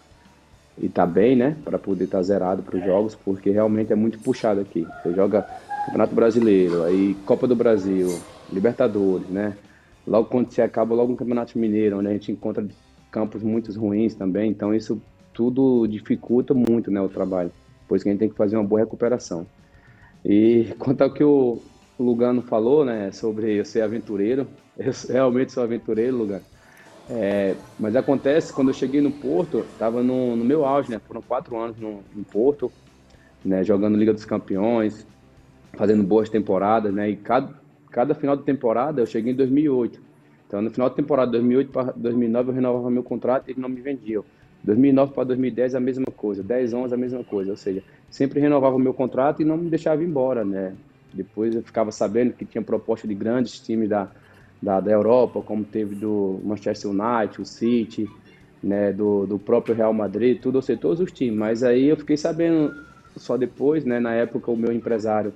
e 0.78 0.90
tá 0.90 1.06
bem, 1.06 1.38
né? 1.38 1.56
Para 1.64 1.80
poder 1.80 2.04
estar 2.04 2.18
tá 2.18 2.24
zerado 2.24 2.62
para 2.62 2.78
os 2.78 2.84
jogos, 2.84 3.16
porque 3.16 3.50
realmente 3.50 3.94
é 3.94 3.96
muito 3.96 4.20
puxado 4.20 4.60
aqui. 4.60 4.86
Você 5.02 5.14
joga 5.14 5.48
Campeonato 5.86 6.14
Brasileiro, 6.14 6.84
aí 6.84 7.16
Copa 7.26 7.48
do 7.48 7.56
Brasil, 7.56 8.20
Libertadores, 8.52 9.30
né? 9.30 9.56
Logo 10.06 10.28
quando 10.28 10.52
você 10.52 10.62
acaba 10.62 10.94
logo 10.94 11.14
no 11.14 11.18
Campeonato 11.18 11.58
Mineiro, 11.58 12.00
onde 12.00 12.10
a 12.10 12.12
gente 12.12 12.30
encontra 12.30 12.68
campos 13.10 13.42
muito 13.42 13.72
ruins 13.80 14.16
também, 14.16 14.52
então 14.52 14.76
isso 14.76 15.02
tudo 15.34 15.88
dificulta 15.88 16.54
muito, 16.54 16.92
né, 16.92 17.00
o 17.00 17.08
trabalho. 17.08 17.54
Pois 17.88 18.04
que 18.04 18.10
a 18.10 18.12
gente 18.12 18.20
tem 18.20 18.30
que 18.30 18.36
fazer 18.36 18.58
uma 18.58 18.66
boa 18.66 18.82
recuperação. 18.82 19.48
E 20.26 20.76
quanto 20.78 21.02
ao 21.04 21.14
que 21.14 21.24
o 21.24 21.62
Lugano 22.00 22.42
falou, 22.42 22.84
né, 22.84 23.12
sobre 23.12 23.60
eu 23.60 23.66
ser 23.66 23.82
aventureiro, 23.82 24.48
eu 24.78 24.92
realmente 25.10 25.52
sou 25.52 25.64
aventureiro, 25.64 26.18
Lugano. 26.18 26.44
É, 27.10 27.56
mas 27.78 27.96
acontece, 27.96 28.54
quando 28.54 28.70
eu 28.70 28.74
cheguei 28.74 29.02
no 29.02 29.12
Porto, 29.12 29.60
estava 29.60 30.02
no, 30.02 30.36
no, 30.36 30.46
meu 30.46 30.66
auge, 30.66 30.90
né? 30.90 31.00
Foram 31.00 31.22
quatro 31.22 31.58
anos 31.58 31.78
no, 31.78 32.02
no 32.16 32.24
Porto, 32.24 32.72
né? 33.44 33.64
Jogando 33.64 33.98
Liga 33.98 34.14
dos 34.14 34.26
Campeões, 34.26 35.06
fazendo 35.74 36.04
boas 36.04 36.30
temporadas, 36.30 36.94
né? 36.94 37.10
E 37.10 37.16
cada, 37.18 37.54
cada 37.92 38.16
final 38.16 38.38
de 38.38 38.44
temporada 38.44 39.02
eu 39.02 39.06
cheguei 39.06 39.34
em 39.34 39.36
2008. 39.36 40.00
Então, 40.48 40.62
no 40.62 40.70
final 40.70 40.90
de 40.90 40.96
temporada 40.96 41.32
2008 41.32 41.72
para 41.72 41.92
2009 41.92 42.50
eu 42.50 42.54
renovava 42.56 42.90
meu 42.90 43.04
contrato 43.04 43.48
e 43.48 43.52
ele 43.52 43.62
não 43.62 43.70
me 43.70 43.82
vendia. 43.82 44.22
2009 44.64 45.14
para 45.14 45.26
2010 45.26 45.76
a 45.76 45.80
mesma 45.80 46.06
coisa, 46.06 46.42
10, 46.42 46.74
11 46.74 46.94
a 46.94 46.98
mesma 46.98 47.24
coisa, 47.24 47.52
ou 47.52 47.58
seja, 47.58 47.84
sempre 48.10 48.40
renovava 48.40 48.78
o 48.78 48.80
meu 48.80 48.94
contrato 48.94 49.42
e 49.42 49.46
não 49.46 49.58
me 49.58 49.70
deixava 49.70 50.04
embora, 50.04 50.46
né? 50.46 50.74
Depois 51.13 51.55
eu 51.55 51.62
ficava 51.62 51.91
sabendo 51.91 52.34
que 52.34 52.46
tinha 52.46 52.62
proposta 52.62 53.08
de 53.08 53.13
grandes 53.13 53.60
times 53.60 53.89
da, 53.89 54.10
da, 54.62 54.79
da 54.79 54.91
Europa, 54.91 55.41
como 55.41 55.63
teve 55.63 55.96
do 55.96 56.39
Manchester 56.43 56.91
United, 56.91 57.41
o 57.41 57.46
City, 57.46 58.10
né, 58.62 58.93
do, 58.93 59.25
do 59.25 59.38
próprio 59.38 59.75
Real 59.75 59.93
Madrid, 59.93 60.39
tudo, 60.39 60.55
ou 60.55 60.62
seja, 60.62 60.79
todos 60.79 61.00
os 61.01 61.12
times. 61.12 61.38
Mas 61.38 61.63
aí 61.63 61.86
eu 61.86 61.98
fiquei 61.98 62.15
sabendo 62.15 62.74
só 63.17 63.38
depois, 63.38 63.84
né, 63.86 64.00
na 64.00 64.13
época 64.13 64.50
o 64.50 64.58
meu 64.58 64.72
empresário 64.72 65.34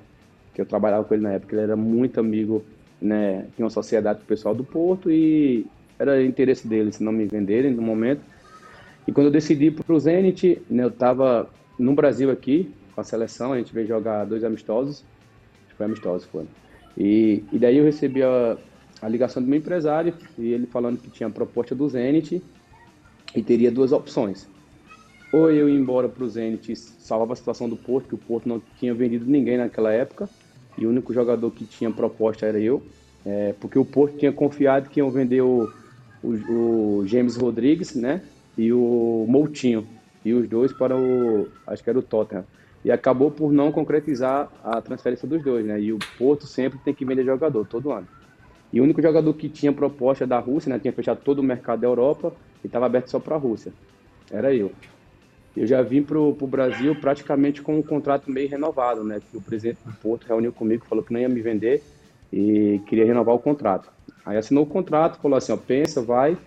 que 0.53 0.61
eu 0.61 0.65
trabalhava 0.65 1.03
com 1.03 1.13
ele 1.13 1.23
na 1.23 1.33
época, 1.33 1.53
ele 1.53 1.63
era 1.63 1.75
muito 1.75 2.19
amigo, 2.19 2.63
né, 2.99 3.45
tinha 3.55 3.65
uma 3.65 3.69
sociedade 3.69 4.19
com 4.19 4.25
o 4.25 4.27
pessoal 4.27 4.55
do 4.55 4.63
Porto 4.63 5.11
e 5.11 5.65
era 5.99 6.23
interesse 6.23 6.67
dele 6.67 6.91
se 6.91 7.03
não 7.03 7.11
me 7.11 7.25
venderem 7.25 7.71
no 7.71 7.81
momento. 7.81 8.21
E 9.07 9.11
quando 9.11 9.27
eu 9.27 9.31
decidi 9.31 9.69
para 9.71 9.93
o 9.93 9.99
Zenit, 9.99 10.61
né, 10.69 10.83
eu 10.83 10.89
estava 10.89 11.49
no 11.77 11.93
Brasil 11.93 12.31
aqui, 12.31 12.73
com 12.95 13.01
a 13.01 13.03
seleção, 13.03 13.53
a 13.53 13.57
gente 13.57 13.73
veio 13.73 13.87
jogar 13.87 14.25
dois 14.25 14.43
amistosos, 14.43 15.03
foi 15.77 15.85
amistoso, 15.85 16.27
foi. 16.31 16.45
E, 16.97 17.43
e 17.51 17.59
daí 17.59 17.77
eu 17.77 17.85
recebi 17.85 18.23
a, 18.23 18.57
a 19.01 19.07
ligação 19.07 19.41
do 19.41 19.47
meu 19.47 19.59
empresário 19.59 20.13
e 20.37 20.51
ele 20.51 20.65
falando 20.65 20.97
que 20.97 21.09
tinha 21.09 21.27
a 21.27 21.31
proposta 21.31 21.75
do 21.75 21.87
Zenit 21.87 22.41
e 23.35 23.43
teria 23.43 23.71
duas 23.71 23.91
opções. 23.91 24.47
Ou 25.31 25.51
eu 25.51 25.69
ir 25.69 25.75
embora 25.75 26.09
para 26.09 26.23
o 26.23 26.29
Zenit 26.29 26.75
salvar 26.75 27.33
a 27.33 27.35
situação 27.35 27.69
do 27.69 27.75
Porto, 27.75 28.07
que 28.07 28.15
o 28.15 28.17
Porto 28.17 28.47
não 28.47 28.61
tinha 28.79 28.93
vendido 28.93 29.25
ninguém 29.25 29.57
naquela 29.57 29.91
época, 29.91 30.29
e 30.77 30.85
o 30.85 30.89
único 30.89 31.13
jogador 31.13 31.51
que 31.51 31.65
tinha 31.65 31.91
proposta 31.91 32.45
era 32.45 32.59
eu, 32.59 32.81
é, 33.25 33.53
porque 33.59 33.77
o 33.77 33.83
Porto 33.83 34.17
tinha 34.17 34.31
confiado 34.31 34.89
que 34.89 34.99
iam 34.99 35.11
vender 35.11 35.41
o, 35.41 35.69
o, 36.23 36.99
o, 36.99 37.07
James 37.07 37.35
Rodrigues, 37.35 37.93
né, 37.95 38.21
e 38.57 38.71
o 38.71 39.25
Moutinho, 39.27 39.85
e 40.23 40.33
os 40.33 40.47
dois 40.47 40.71
para 40.71 40.95
o, 40.95 41.47
acho 41.65 41.83
que 41.83 41.89
era 41.89 41.99
o 41.99 42.01
Tottenham. 42.03 42.45
E 42.83 42.91
acabou 42.91 43.31
por 43.31 43.51
não 43.51 43.71
concretizar 43.71 44.49
a 44.63 44.81
transferência 44.81 45.27
dos 45.27 45.43
dois, 45.43 45.65
né, 45.65 45.79
e 45.81 45.93
o 45.93 46.01
Porto 46.17 46.47
sempre 46.47 46.79
tem 46.79 46.93
que 46.95 47.05
vender 47.05 47.25
jogador, 47.25 47.65
todo 47.65 47.91
ano. 47.91 48.07
E 48.73 48.81
o 48.81 48.83
único 48.83 49.01
jogador 49.01 49.33
que 49.35 49.49
tinha 49.49 49.73
proposta 49.73 50.27
da 50.27 50.39
Rússia, 50.39 50.69
né, 50.69 50.79
tinha 50.79 50.93
fechado 50.93 51.21
todo 51.23 51.39
o 51.39 51.43
mercado 51.43 51.81
da 51.81 51.87
Europa 51.87 52.37
e 52.63 52.67
estava 52.67 52.85
aberto 52.87 53.09
só 53.09 53.19
para 53.19 53.35
a 53.35 53.39
Rússia, 53.39 53.75
era 54.31 54.53
eu 54.55 54.77
eu 55.55 55.65
já 55.65 55.81
vim 55.81 56.03
para 56.03 56.19
o 56.19 56.33
Brasil 56.47 56.95
praticamente 56.95 57.61
com 57.61 57.77
um 57.77 57.83
contrato 57.83 58.29
meio 58.29 58.49
renovado, 58.49 59.03
né? 59.03 59.19
Que 59.21 59.35
o 59.37 59.41
presidente 59.41 59.81
do 59.83 59.93
Porto 59.93 60.25
reuniu 60.27 60.53
comigo, 60.53 60.85
falou 60.87 61.03
que 61.03 61.11
não 61.13 61.19
ia 61.19 61.27
me 61.29 61.41
vender 61.41 61.83
e 62.31 62.83
queria 62.87 63.05
renovar 63.05 63.33
o 63.35 63.39
contrato. 63.39 63.91
Aí 64.25 64.37
assinou 64.37 64.65
o 64.65 64.67
contrato, 64.69 65.19
falou 65.21 65.37
assim, 65.37 65.51
ó, 65.51 65.57
pensa, 65.57 66.03
vai 66.03 66.37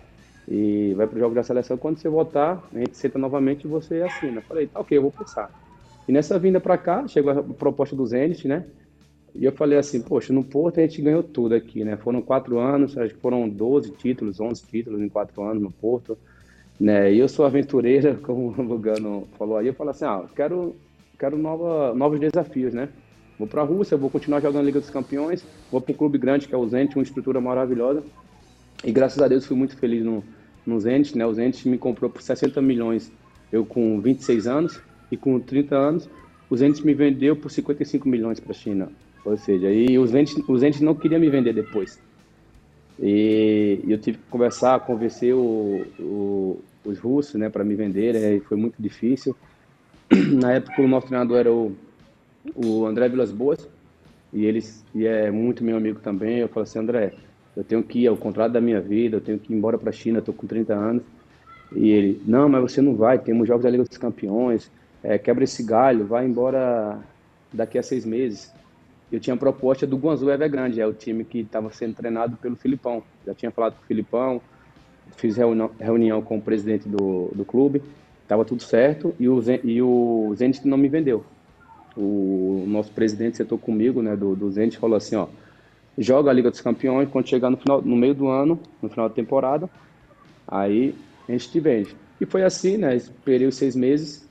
e 0.47 0.93
vai 0.95 1.07
para 1.07 1.17
o 1.17 1.19
jogo 1.19 1.35
da 1.35 1.43
seleção. 1.43 1.77
Quando 1.77 1.99
você 1.99 2.07
voltar, 2.09 2.67
a 2.73 2.79
gente 2.79 2.97
senta 2.97 3.19
novamente 3.19 3.65
e 3.65 3.67
você 3.67 4.01
assina. 4.01 4.41
Falei, 4.47 4.67
tá 4.67 4.79
ok, 4.79 4.97
eu 4.97 5.01
vou 5.01 5.11
pensar. 5.11 5.51
E 6.07 6.11
nessa 6.11 6.37
vinda 6.39 6.59
para 6.59 6.77
cá, 6.77 7.07
chegou 7.07 7.31
a 7.31 7.43
proposta 7.43 7.95
do 7.95 8.05
Zenit, 8.05 8.47
né? 8.47 8.65
E 9.33 9.45
eu 9.45 9.51
falei 9.51 9.77
assim, 9.77 10.01
poxa, 10.01 10.33
no 10.33 10.43
Porto 10.43 10.79
a 10.79 10.81
gente 10.81 11.01
ganhou 11.01 11.23
tudo 11.23 11.55
aqui, 11.55 11.83
né? 11.83 11.95
Foram 11.95 12.21
quatro 12.21 12.59
anos, 12.59 12.97
acho 12.97 13.13
que 13.13 13.19
foram 13.21 13.47
12 13.47 13.91
títulos, 13.91 14.39
11 14.39 14.63
títulos 14.65 15.01
em 15.01 15.07
quatro 15.07 15.41
anos 15.43 15.63
no 15.63 15.71
Porto. 15.71 16.17
Né? 16.79 17.13
E 17.13 17.19
eu 17.19 17.29
sou 17.29 17.45
aventureira, 17.45 18.15
como 18.23 18.53
o 18.57 18.61
Lugano 18.61 19.27
falou 19.37 19.57
aí, 19.57 19.67
eu 19.67 19.73
falo 19.73 19.91
assim, 19.91 20.05
ah, 20.05 20.25
quero, 20.35 20.75
quero 21.17 21.37
nova, 21.37 21.93
novos 21.93 22.19
desafios, 22.19 22.73
né? 22.73 22.89
Vou 23.39 23.47
para 23.47 23.61
a 23.61 23.65
Rússia, 23.65 23.97
vou 23.97 24.09
continuar 24.09 24.39
jogando 24.41 24.65
Liga 24.65 24.79
dos 24.79 24.89
Campeões, 24.89 25.43
vou 25.71 25.81
para 25.81 25.93
um 25.93 25.95
clube 25.95 26.17
grande 26.17 26.47
que 26.47 26.53
é 26.53 26.57
o 26.57 26.67
Zenit, 26.67 26.95
uma 26.95 27.03
estrutura 27.03 27.39
maravilhosa. 27.39 28.03
E 28.83 28.91
graças 28.91 29.19
a 29.21 29.27
Deus 29.27 29.45
fui 29.45 29.55
muito 29.55 29.77
feliz 29.77 30.03
no, 30.03 30.23
no 30.65 30.79
Zenit, 30.79 31.17
né? 31.17 31.25
O 31.25 31.33
Zenit 31.33 31.67
me 31.67 31.77
comprou 31.77 32.09
por 32.09 32.21
60 32.21 32.61
milhões, 32.61 33.11
eu 33.51 33.65
com 33.65 34.01
26 34.01 34.45
anos, 34.47 34.81
e 35.11 35.17
com 35.17 35.39
30 35.39 35.75
anos, 35.75 36.09
o 36.49 36.55
Zenit 36.55 36.85
me 36.85 36.93
vendeu 36.93 37.35
por 37.35 37.51
55 37.51 38.07
milhões 38.07 38.39
para 38.39 38.51
a 38.51 38.55
China. 38.55 38.89
Ou 39.23 39.37
seja, 39.37 39.71
e 39.71 39.97
o 39.99 40.07
Zenit, 40.07 40.43
o 40.47 40.57
Zenit 40.57 40.83
não 40.83 40.95
queria 40.95 41.19
me 41.19 41.29
vender 41.29 41.53
depois. 41.53 41.99
E 42.99 43.79
eu 43.87 43.97
tive 43.97 44.17
que 44.17 44.23
conversar, 44.29 44.79
convencer 44.81 45.33
o, 45.33 45.85
o, 45.99 46.61
os 46.85 46.99
russos, 46.99 47.35
né, 47.35 47.49
para 47.49 47.63
me 47.63 47.75
venderem, 47.75 48.39
foi 48.41 48.57
muito 48.57 48.75
difícil. 48.79 49.35
Na 50.11 50.53
época 50.53 50.81
o 50.81 50.87
nosso 50.87 51.07
treinador 51.07 51.37
era 51.37 51.51
o, 51.51 51.75
o 52.55 52.85
André 52.85 53.09
Vilas 53.09 53.31
Boas, 53.31 53.67
e 54.33 54.45
ele 54.45 54.63
e 54.93 55.05
é 55.05 55.31
muito 55.31 55.63
meu 55.63 55.77
amigo 55.77 55.99
também. 55.99 56.39
Eu 56.39 56.47
falei 56.47 56.63
assim, 56.63 56.79
André, 56.79 57.13
eu 57.55 57.63
tenho 57.63 57.83
que 57.83 57.99
ir, 57.99 58.07
é 58.07 58.11
o 58.11 58.17
contrato 58.17 58.51
da 58.51 58.61
minha 58.61 58.79
vida, 58.79 59.17
eu 59.17 59.21
tenho 59.21 59.39
que 59.39 59.51
ir 59.51 59.55
embora 59.55 59.77
para 59.77 59.89
a 59.89 59.93
China, 59.93 60.19
estou 60.19 60.33
com 60.33 60.47
30 60.47 60.73
anos. 60.73 61.03
E 61.75 61.89
ele, 61.89 62.21
não, 62.25 62.49
mas 62.49 62.61
você 62.61 62.81
não 62.81 62.95
vai, 62.95 63.17
temos 63.17 63.47
jogos 63.47 63.63
da 63.63 63.69
Liga 63.69 63.83
dos 63.83 63.97
Campeões, 63.97 64.69
é, 65.03 65.17
quebra 65.17 65.43
esse 65.43 65.63
galho, 65.63 66.05
vai 66.05 66.25
embora 66.25 66.99
daqui 67.51 67.77
a 67.77 67.83
seis 67.83 68.05
meses. 68.05 68.51
Eu 69.11 69.19
tinha 69.19 69.33
a 69.33 69.37
proposta 69.37 69.85
do 69.85 69.97
Guangzhou 69.97 70.31
Evergrande, 70.31 70.79
é 70.79 70.87
o 70.87 70.93
time 70.93 71.25
que 71.25 71.39
estava 71.39 71.69
sendo 71.71 71.95
treinado 71.95 72.37
pelo 72.37 72.55
Filipão. 72.55 73.03
Já 73.25 73.33
tinha 73.33 73.51
falado 73.51 73.75
com 73.75 73.83
o 73.83 73.85
Filipão, 73.85 74.41
fiz 75.17 75.35
reunião, 75.35 75.69
reunião 75.79 76.21
com 76.21 76.37
o 76.37 76.41
presidente 76.41 76.87
do, 76.87 77.29
do 77.33 77.43
clube, 77.43 77.81
estava 78.23 78.45
tudo 78.45 78.63
certo 78.63 79.13
e 79.19 79.27
o, 79.27 79.41
e 79.63 79.81
o 79.81 80.33
Zenit 80.35 80.65
não 80.67 80.77
me 80.77 80.87
vendeu. 80.87 81.25
O 81.95 82.63
nosso 82.67 82.91
presidente 82.91 83.35
sentou 83.35 83.57
comigo, 83.57 84.01
né, 84.01 84.15
do, 84.15 84.33
do 84.33 84.49
Zenit, 84.49 84.77
falou 84.77 84.95
assim, 84.95 85.15
ó, 85.17 85.27
joga 85.97 86.29
a 86.29 86.33
Liga 86.33 86.49
dos 86.49 86.61
Campeões, 86.61 87.09
quando 87.09 87.27
chegar 87.27 87.49
no, 87.49 87.57
final, 87.57 87.81
no 87.81 87.95
meio 87.97 88.13
do 88.13 88.29
ano, 88.29 88.57
no 88.81 88.89
final 88.89 89.09
da 89.09 89.15
temporada, 89.15 89.69
aí 90.47 90.95
a 91.27 91.31
gente 91.33 91.51
te 91.51 91.59
vende. 91.59 91.95
E 92.19 92.25
foi 92.25 92.43
assim, 92.43 92.77
né? 92.77 92.95
Esperei 92.95 93.47
os 93.47 93.55
seis 93.55 93.75
meses, 93.75 94.27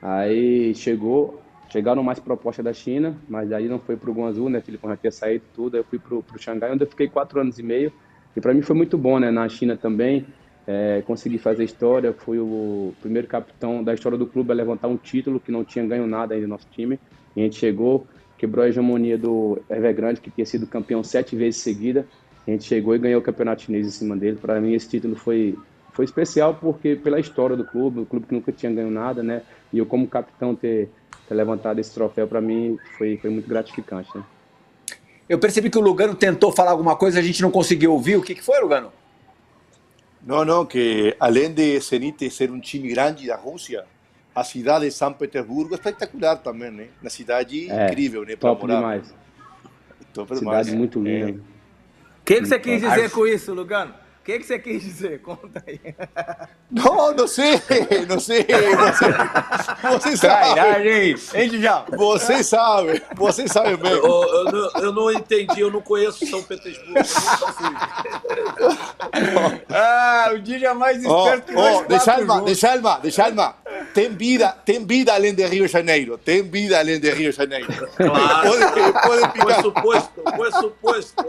aí 0.00 0.74
chegou, 0.74 1.40
chegaram 1.68 2.02
mais 2.02 2.18
propostas 2.18 2.64
da 2.64 2.72
China, 2.72 3.16
mas 3.28 3.52
aí 3.52 3.68
não 3.68 3.78
foi 3.78 3.96
para 3.96 4.10
o 4.10 4.14
Guangzhou, 4.14 4.48
né? 4.48 4.60
Felipe 4.60 4.86
já 4.86 4.96
tinha 4.96 5.12
saído 5.12 5.44
tudo, 5.54 5.74
aí 5.74 5.80
eu 5.80 5.84
fui 5.84 5.98
para 5.98 6.14
o 6.14 6.38
Xangai, 6.38 6.72
onde 6.72 6.84
eu 6.84 6.88
fiquei 6.88 7.08
quatro 7.08 7.40
anos 7.40 7.58
e 7.58 7.62
meio, 7.62 7.92
e 8.36 8.40
para 8.40 8.52
mim 8.52 8.62
foi 8.62 8.76
muito 8.76 8.98
bom, 8.98 9.18
né? 9.18 9.30
Na 9.30 9.48
China 9.48 9.76
também, 9.76 10.26
é, 10.66 11.02
consegui 11.06 11.38
fazer 11.38 11.64
história, 11.64 12.12
fui 12.12 12.38
o 12.38 12.92
primeiro 13.00 13.28
capitão 13.28 13.82
da 13.82 13.94
história 13.94 14.18
do 14.18 14.26
clube 14.26 14.50
a 14.50 14.54
levantar 14.54 14.88
um 14.88 14.96
título 14.96 15.38
que 15.38 15.52
não 15.52 15.64
tinha 15.64 15.86
ganho 15.86 16.06
nada 16.06 16.34
ainda 16.34 16.46
no 16.46 16.52
nosso 16.54 16.66
time. 16.70 16.98
E 17.34 17.40
a 17.40 17.44
gente 17.44 17.56
chegou, 17.56 18.06
quebrou 18.36 18.64
a 18.64 18.68
hegemonia 18.68 19.16
do 19.16 19.58
Evergrande, 19.70 20.20
que 20.20 20.30
tinha 20.30 20.44
sido 20.44 20.66
campeão 20.66 21.02
sete 21.04 21.36
vezes 21.36 21.60
seguida. 21.60 22.06
A 22.46 22.50
gente 22.50 22.64
chegou 22.64 22.94
e 22.94 22.98
ganhou 22.98 23.20
o 23.20 23.24
campeonato 23.24 23.62
chinês 23.62 23.86
em 23.86 23.90
cima 23.90 24.16
dele. 24.16 24.38
Para 24.40 24.60
mim, 24.60 24.74
esse 24.74 24.88
título 24.88 25.16
foi, 25.16 25.56
foi 25.96 26.04
especial 26.04 26.54
porque 26.54 26.94
pela 26.94 27.18
história 27.18 27.56
do 27.56 27.64
clube, 27.64 28.00
o 28.00 28.06
clube 28.06 28.26
que 28.26 28.34
nunca 28.34 28.52
tinha 28.52 28.70
ganho 28.70 28.90
nada, 28.90 29.22
né? 29.22 29.40
E 29.72 29.78
eu, 29.78 29.86
como 29.86 30.06
capitão, 30.06 30.54
ter, 30.54 30.90
ter 31.26 31.34
levantado 31.34 31.78
esse 31.78 31.92
troféu, 31.92 32.28
para 32.28 32.38
mim, 32.38 32.78
foi, 32.98 33.16
foi 33.16 33.30
muito 33.30 33.48
gratificante, 33.48 34.10
né? 34.14 34.22
Eu 35.26 35.38
percebi 35.38 35.70
que 35.70 35.78
o 35.78 35.80
Lugano 35.80 36.14
tentou 36.14 36.52
falar 36.52 36.72
alguma 36.72 36.94
coisa, 36.96 37.18
a 37.18 37.22
gente 37.22 37.40
não 37.40 37.50
conseguiu 37.50 37.92
ouvir. 37.92 38.16
O 38.16 38.22
que, 38.22 38.34
que 38.34 38.42
foi, 38.42 38.60
Lugano? 38.60 38.92
Não, 40.24 40.44
não, 40.44 40.66
que 40.66 41.16
além 41.18 41.52
de 41.52 41.80
Zenit 41.80 42.30
ser 42.30 42.50
um 42.50 42.60
time 42.60 42.88
grande 42.88 43.26
da 43.26 43.36
Rússia, 43.36 43.84
a 44.34 44.44
cidade 44.44 44.84
de 44.84 44.90
São 44.90 45.14
Petersburgo 45.14 45.74
é 45.74 45.76
espetacular 45.76 46.36
também, 46.36 46.70
né? 46.70 46.88
Uma 47.00 47.08
cidade 47.08 47.70
é, 47.70 47.86
incrível, 47.86 48.22
né? 48.22 48.36
Para 48.36 48.54
morar. 48.54 48.76
demais. 48.76 49.14
Top 50.12 50.28
cidade 50.36 50.40
demais. 50.40 50.74
muito 50.74 51.00
linda. 51.00 51.40
O 52.20 52.24
que, 52.24 52.40
que 52.40 52.46
você 52.46 52.58
quis 52.58 52.82
dizer 52.82 53.10
com 53.10 53.26
isso, 53.26 53.54
Lugano? 53.54 54.05
Que, 54.26 54.40
que 54.40 54.44
você 54.44 54.58
quis 54.58 54.82
dizer? 54.82 55.20
Conta 55.22 55.62
aí. 55.66 55.80
Não, 56.68 57.14
não 57.14 57.28
sei, 57.28 57.62
não 58.08 58.18
sei. 58.18 58.44
Você, 58.44 59.06
você 59.88 60.16
sabe. 60.16 60.60
Hein, 61.32 61.60
já? 61.60 61.84
Você 61.96 62.42
sabe, 62.42 63.00
você 63.14 63.46
sabe 63.46 63.76
bem. 63.76 63.92
Eu, 63.92 64.04
eu, 64.04 64.44
não, 64.44 64.70
eu, 64.82 64.92
não, 64.92 65.12
entendi, 65.12 65.60
eu 65.60 65.70
não 65.70 65.80
conheço 65.80 66.26
São 66.26 66.42
Petersburgo, 66.42 66.98
ah, 69.70 70.30
o 70.34 70.38
dia 70.40 70.74
mais 70.74 70.98
esperto 70.98 71.52
oh, 71.54 71.78
oh, 71.78 71.84
deixa 71.84 72.14
alma, 72.14 72.42
deixa 72.42 72.72
alma, 72.72 72.98
deixa 73.00 73.24
alma. 73.24 73.54
Tem 73.94 74.10
vida, 74.10 74.56
tem 74.64 74.84
vida 74.84 75.14
além 75.14 75.34
de 75.34 75.46
Rio 75.46 75.66
de 75.66 75.72
Janeiro. 75.72 76.18
Tem 76.18 76.42
vida 76.42 76.78
além 76.78 76.98
de 76.98 77.10
Rio 77.10 77.30
de 77.30 77.36
Janeiro. 77.36 77.66
Claro. 77.96 78.50
Pode, 78.50 78.92
pode 78.92 79.32
ficar. 79.32 79.62
Foi 79.62 79.62
suposto, 79.62 80.22
foi 80.36 80.52
suposto. 81.02 81.24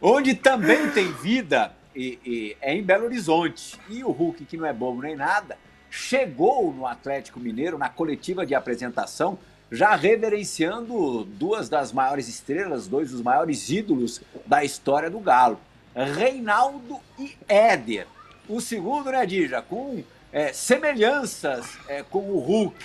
Onde 0.00 0.34
também 0.34 0.90
tem 0.90 1.12
vida 1.22 1.72
e, 1.94 2.18
e, 2.24 2.56
é 2.60 2.74
em 2.74 2.82
Belo 2.82 3.04
Horizonte. 3.04 3.78
E 3.88 4.02
o 4.02 4.10
Hulk, 4.10 4.44
que 4.44 4.56
não 4.56 4.66
é 4.66 4.72
bobo 4.72 5.02
nem 5.02 5.14
nada, 5.14 5.56
chegou 5.88 6.72
no 6.72 6.86
Atlético 6.86 7.38
Mineiro 7.38 7.78
na 7.78 7.88
coletiva 7.88 8.44
de 8.44 8.54
apresentação, 8.54 9.38
já 9.70 9.94
reverenciando 9.94 11.24
duas 11.24 11.68
das 11.68 11.92
maiores 11.92 12.28
estrelas, 12.28 12.88
dois 12.88 13.10
dos 13.10 13.22
maiores 13.22 13.70
ídolos 13.70 14.20
da 14.44 14.64
história 14.64 15.08
do 15.08 15.20
Galo, 15.20 15.60
Reinaldo 15.94 16.98
e 17.18 17.36
Éder. 17.46 18.06
O 18.48 18.60
segundo, 18.60 19.10
né, 19.10 19.24
Dija, 19.24 19.62
com 19.62 20.02
é, 20.32 20.52
semelhanças 20.52 21.78
é, 21.88 22.02
com 22.02 22.18
o 22.18 22.38
Hulk. 22.38 22.84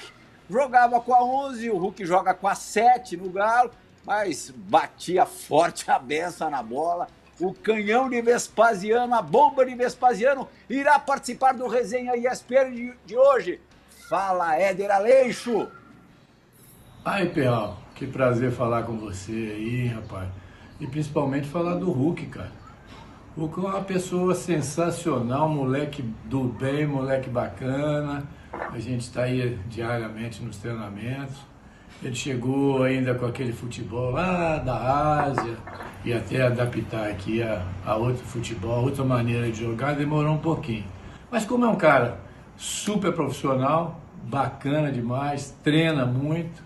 Jogava 0.50 1.02
com 1.02 1.14
a 1.14 1.24
11, 1.24 1.70
o 1.72 1.78
Hulk 1.78 2.06
joga 2.06 2.34
com 2.34 2.48
a 2.48 2.56
7 2.56 3.18
no 3.18 3.30
Galo 3.30 3.72
mas 4.08 4.54
batia 4.56 5.26
forte 5.26 5.92
a 5.92 6.00
benção 6.00 6.50
na 6.50 6.64
bola. 6.64 7.10
O 7.40 7.54
canhão 7.54 8.10
de 8.10 8.20
Vespasiano, 8.22 9.14
a 9.14 9.22
bomba 9.22 9.64
de 9.64 9.76
Vespasiano, 9.76 10.48
irá 10.68 10.98
participar 10.98 11.54
do 11.54 11.68
resenha 11.68 12.16
ESPN 12.16 12.72
de, 12.74 12.94
de 13.06 13.16
hoje. 13.16 13.60
Fala, 14.10 14.56
Éder 14.56 14.90
Aleixo. 14.90 15.68
Ai, 17.06 17.28
Peal, 17.28 17.78
que 17.94 18.08
prazer 18.08 18.52
falar 18.52 18.84
com 18.84 18.98
você 18.98 19.32
aí, 19.32 19.88
rapaz. 19.88 20.30
E 20.80 20.88
principalmente 20.88 21.48
falar 21.48 21.76
do 21.76 21.92
Hulk, 21.92 22.26
cara. 22.26 22.52
O 23.36 23.42
Hulk 23.42 23.60
é 23.60 23.70
uma 23.70 23.84
pessoa 23.84 24.34
sensacional, 24.34 25.48
moleque 25.48 26.02
do 26.26 26.46
bem, 26.46 26.88
moleque 26.88 27.30
bacana. 27.30 28.28
A 28.52 28.80
gente 28.80 29.02
está 29.02 29.24
aí 29.24 29.60
diariamente 29.68 30.42
nos 30.42 30.58
treinamentos. 30.58 31.38
Ele 32.04 32.14
chegou 32.14 32.84
ainda 32.84 33.16
com 33.16 33.26
aquele 33.26 33.52
futebol 33.52 34.12
lá 34.12 34.58
da 34.58 35.24
Ásia 35.24 35.58
e 36.06 36.14
até 36.14 36.44
adaptar 36.44 37.10
aqui 37.10 37.42
a, 37.42 37.64
a 37.86 37.96
outro 37.96 38.24
futebol, 38.24 38.84
outra 38.84 39.04
maneira 39.04 39.50
de 39.50 39.64
jogar, 39.64 39.96
demorou 39.96 40.34
um 40.34 40.38
pouquinho. 40.38 40.86
Mas 41.32 41.44
como 41.44 41.66
é 41.66 41.68
um 41.68 41.76
cara 41.76 42.20
super 42.56 43.12
profissional, 43.14 44.00
bacana 44.24 44.92
demais, 44.92 45.58
treina 45.64 46.06
muito, 46.06 46.64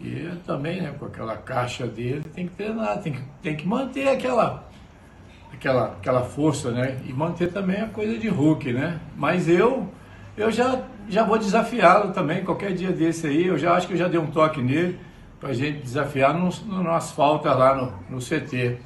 e 0.00 0.28
também, 0.44 0.82
né, 0.82 0.94
com 0.98 1.06
aquela 1.06 1.36
caixa 1.36 1.86
dele, 1.86 2.24
tem 2.34 2.46
que 2.46 2.54
treinar, 2.54 3.00
tem 3.00 3.12
que, 3.12 3.22
tem 3.42 3.56
que 3.56 3.66
manter 3.66 4.08
aquela, 4.08 4.68
aquela, 5.52 5.86
aquela 5.86 6.22
força, 6.22 6.70
né? 6.70 7.00
E 7.06 7.12
manter 7.12 7.50
também 7.50 7.80
a 7.80 7.88
coisa 7.88 8.18
de 8.18 8.28
Hulk, 8.28 8.72
né? 8.72 9.00
Mas 9.16 9.48
eu, 9.48 9.88
eu 10.36 10.50
já 10.50 10.82
já 11.08 11.24
vou 11.24 11.38
desafiá-lo 11.38 12.12
também, 12.12 12.44
qualquer 12.44 12.72
dia 12.72 12.92
desse 12.92 13.26
aí. 13.26 13.46
Eu 13.46 13.58
já 13.58 13.74
acho 13.74 13.86
que 13.86 13.94
eu 13.94 13.98
já 13.98 14.08
dei 14.08 14.18
um 14.18 14.26
toque 14.26 14.62
nele 14.62 14.98
para 15.40 15.50
a 15.50 15.54
gente 15.54 15.82
desafiar 15.82 16.32
no, 16.34 16.48
no 16.66 16.90
asfalto 16.90 17.46
lá 17.48 17.74
no, 17.74 18.16
no 18.16 18.18
CT. 18.18 18.78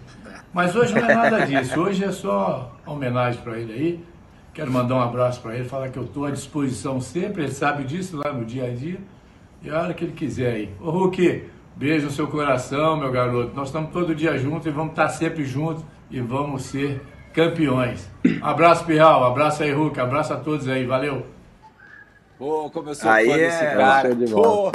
Mas 0.52 0.74
hoje 0.74 0.94
não 0.94 1.08
é 1.08 1.14
nada 1.14 1.44
disso, 1.46 1.80
hoje 1.80 2.04
é 2.04 2.10
só 2.10 2.76
homenagem 2.86 3.40
para 3.42 3.58
ele 3.58 3.72
aí. 3.72 4.04
Quero 4.52 4.72
mandar 4.72 4.96
um 4.96 5.00
abraço 5.00 5.40
para 5.40 5.54
ele, 5.54 5.68
falar 5.68 5.88
que 5.88 5.98
eu 5.98 6.04
estou 6.04 6.24
à 6.24 6.30
disposição 6.30 7.00
sempre, 7.00 7.44
ele 7.44 7.52
sabe 7.52 7.84
disso 7.84 8.16
lá 8.16 8.32
no 8.32 8.44
dia 8.44 8.64
a 8.64 8.70
dia. 8.70 8.98
E 9.62 9.70
a 9.70 9.80
hora 9.80 9.94
que 9.94 10.04
ele 10.04 10.12
quiser 10.12 10.52
aí. 10.52 10.70
Ô 10.80 10.90
Hulk, 10.90 11.44
beijo 11.76 12.06
no 12.06 12.12
seu 12.12 12.26
coração, 12.26 12.96
meu 12.96 13.10
garoto. 13.12 13.54
Nós 13.54 13.68
estamos 13.68 13.90
todo 13.92 14.14
dia 14.14 14.36
juntos 14.36 14.66
e 14.66 14.70
vamos 14.70 14.90
estar 14.90 15.08
sempre 15.10 15.44
juntos 15.44 15.84
e 16.10 16.20
vamos 16.20 16.62
ser 16.62 17.00
campeões. 17.32 18.10
Abraço, 18.42 18.84
Pirral, 18.84 19.24
abraço 19.24 19.62
aí, 19.62 19.72
Hulk, 19.72 20.00
abraço 20.00 20.32
a 20.32 20.36
todos 20.36 20.68
aí, 20.68 20.84
valeu. 20.84 21.37
Pô, 22.38 22.70
como 22.70 22.90
eu 22.90 22.94
sou 22.94 23.10
aí 23.10 23.26
fã 23.26 23.32
é... 23.32 23.38
desse 23.38 23.58
cara. 23.58 24.16
Pô, 24.30 24.72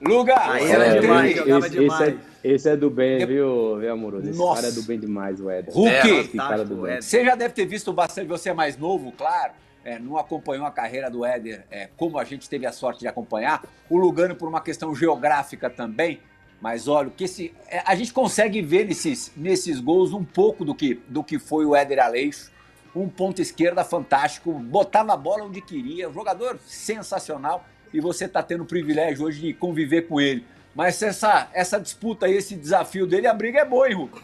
Luga, 0.00 0.34
aí 0.50 0.70
era 0.70 0.86
é, 0.86 1.00
demais, 1.00 1.30
esse, 1.30 1.38
jogava 1.38 1.66
esse, 1.66 1.76
demais. 1.76 2.00
Esse 2.00 2.18
é, 2.42 2.52
esse 2.54 2.68
é 2.70 2.76
do 2.76 2.90
bem, 2.90 3.26
viu, 3.26 3.78
viu 3.78 3.92
amoroso? 3.92 4.30
Esse 4.30 4.38
Nossa. 4.38 4.62
cara 4.62 4.72
é 4.72 4.74
do 4.74 4.82
bem 4.84 4.98
demais, 4.98 5.40
o 5.40 5.50
Éder. 5.50 5.74
Hulk, 5.74 6.30
é, 6.34 6.36
cara 6.38 6.64
do 6.64 6.76
bem. 6.82 7.02
você 7.02 7.22
já 7.22 7.34
deve 7.34 7.52
ter 7.52 7.66
visto 7.66 7.92
bastante, 7.92 8.26
você 8.26 8.48
é 8.48 8.54
mais 8.54 8.78
novo, 8.78 9.12
claro. 9.12 9.52
É, 9.84 9.98
não 9.98 10.16
acompanhou 10.16 10.66
a 10.66 10.70
carreira 10.70 11.10
do 11.10 11.24
Éder 11.24 11.64
é, 11.70 11.88
como 11.96 12.18
a 12.18 12.24
gente 12.24 12.48
teve 12.48 12.66
a 12.66 12.72
sorte 12.72 13.00
de 13.00 13.08
acompanhar. 13.08 13.62
O 13.88 13.96
Lugano 13.98 14.34
por 14.34 14.48
uma 14.48 14.60
questão 14.60 14.94
geográfica 14.94 15.70
também. 15.70 16.20
Mas 16.60 16.86
olha, 16.86 17.08
que 17.08 17.24
esse, 17.24 17.54
é, 17.68 17.82
a 17.86 17.94
gente 17.94 18.12
consegue 18.12 18.60
ver 18.60 18.86
nesses, 18.86 19.32
nesses 19.34 19.80
gols 19.80 20.12
um 20.12 20.22
pouco 20.22 20.64
do 20.64 20.74
que, 20.74 21.00
do 21.08 21.24
que 21.24 21.38
foi 21.38 21.64
o 21.64 21.74
Éder 21.74 21.98
Aleixo 22.04 22.50
um 22.94 23.08
ponto 23.08 23.40
esquerda 23.40 23.84
fantástico, 23.84 24.52
botava 24.52 25.12
a 25.12 25.16
bola 25.16 25.44
onde 25.44 25.60
queria, 25.60 26.08
um 26.08 26.12
jogador 26.12 26.58
sensacional 26.66 27.64
e 27.92 28.00
você 28.00 28.24
está 28.24 28.42
tendo 28.42 28.62
o 28.62 28.66
privilégio 28.66 29.26
hoje 29.26 29.40
de 29.40 29.54
conviver 29.54 30.02
com 30.02 30.20
ele. 30.20 30.44
Mas 30.74 31.02
essa, 31.02 31.48
essa 31.52 31.80
disputa 31.80 32.26
aí, 32.26 32.34
esse 32.34 32.54
desafio 32.54 33.06
dele, 33.06 33.26
a 33.26 33.34
briga 33.34 33.60
é 33.60 33.64
boa, 33.64 33.88
hein, 33.88 33.96
Hugo? 33.96 34.20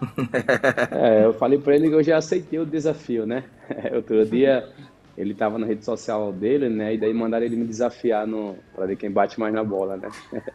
É, 0.90 1.24
eu 1.24 1.32
falei 1.34 1.58
para 1.58 1.74
ele 1.76 1.88
que 1.88 1.94
eu 1.94 2.02
já 2.02 2.18
aceitei 2.18 2.58
o 2.58 2.66
desafio, 2.66 3.24
né? 3.24 3.44
Outro 3.94 4.24
dia 4.26 4.68
ele 5.16 5.32
estava 5.32 5.58
na 5.58 5.66
rede 5.66 5.84
social 5.84 6.32
dele, 6.32 6.68
né? 6.68 6.94
E 6.94 6.98
daí 6.98 7.14
mandaram 7.14 7.46
ele 7.46 7.56
me 7.56 7.64
desafiar 7.64 8.26
no 8.26 8.56
para 8.74 8.86
ver 8.86 8.96
quem 8.96 9.10
bate 9.10 9.38
mais 9.38 9.54
na 9.54 9.62
bola, 9.62 9.96
né? 9.96 10.08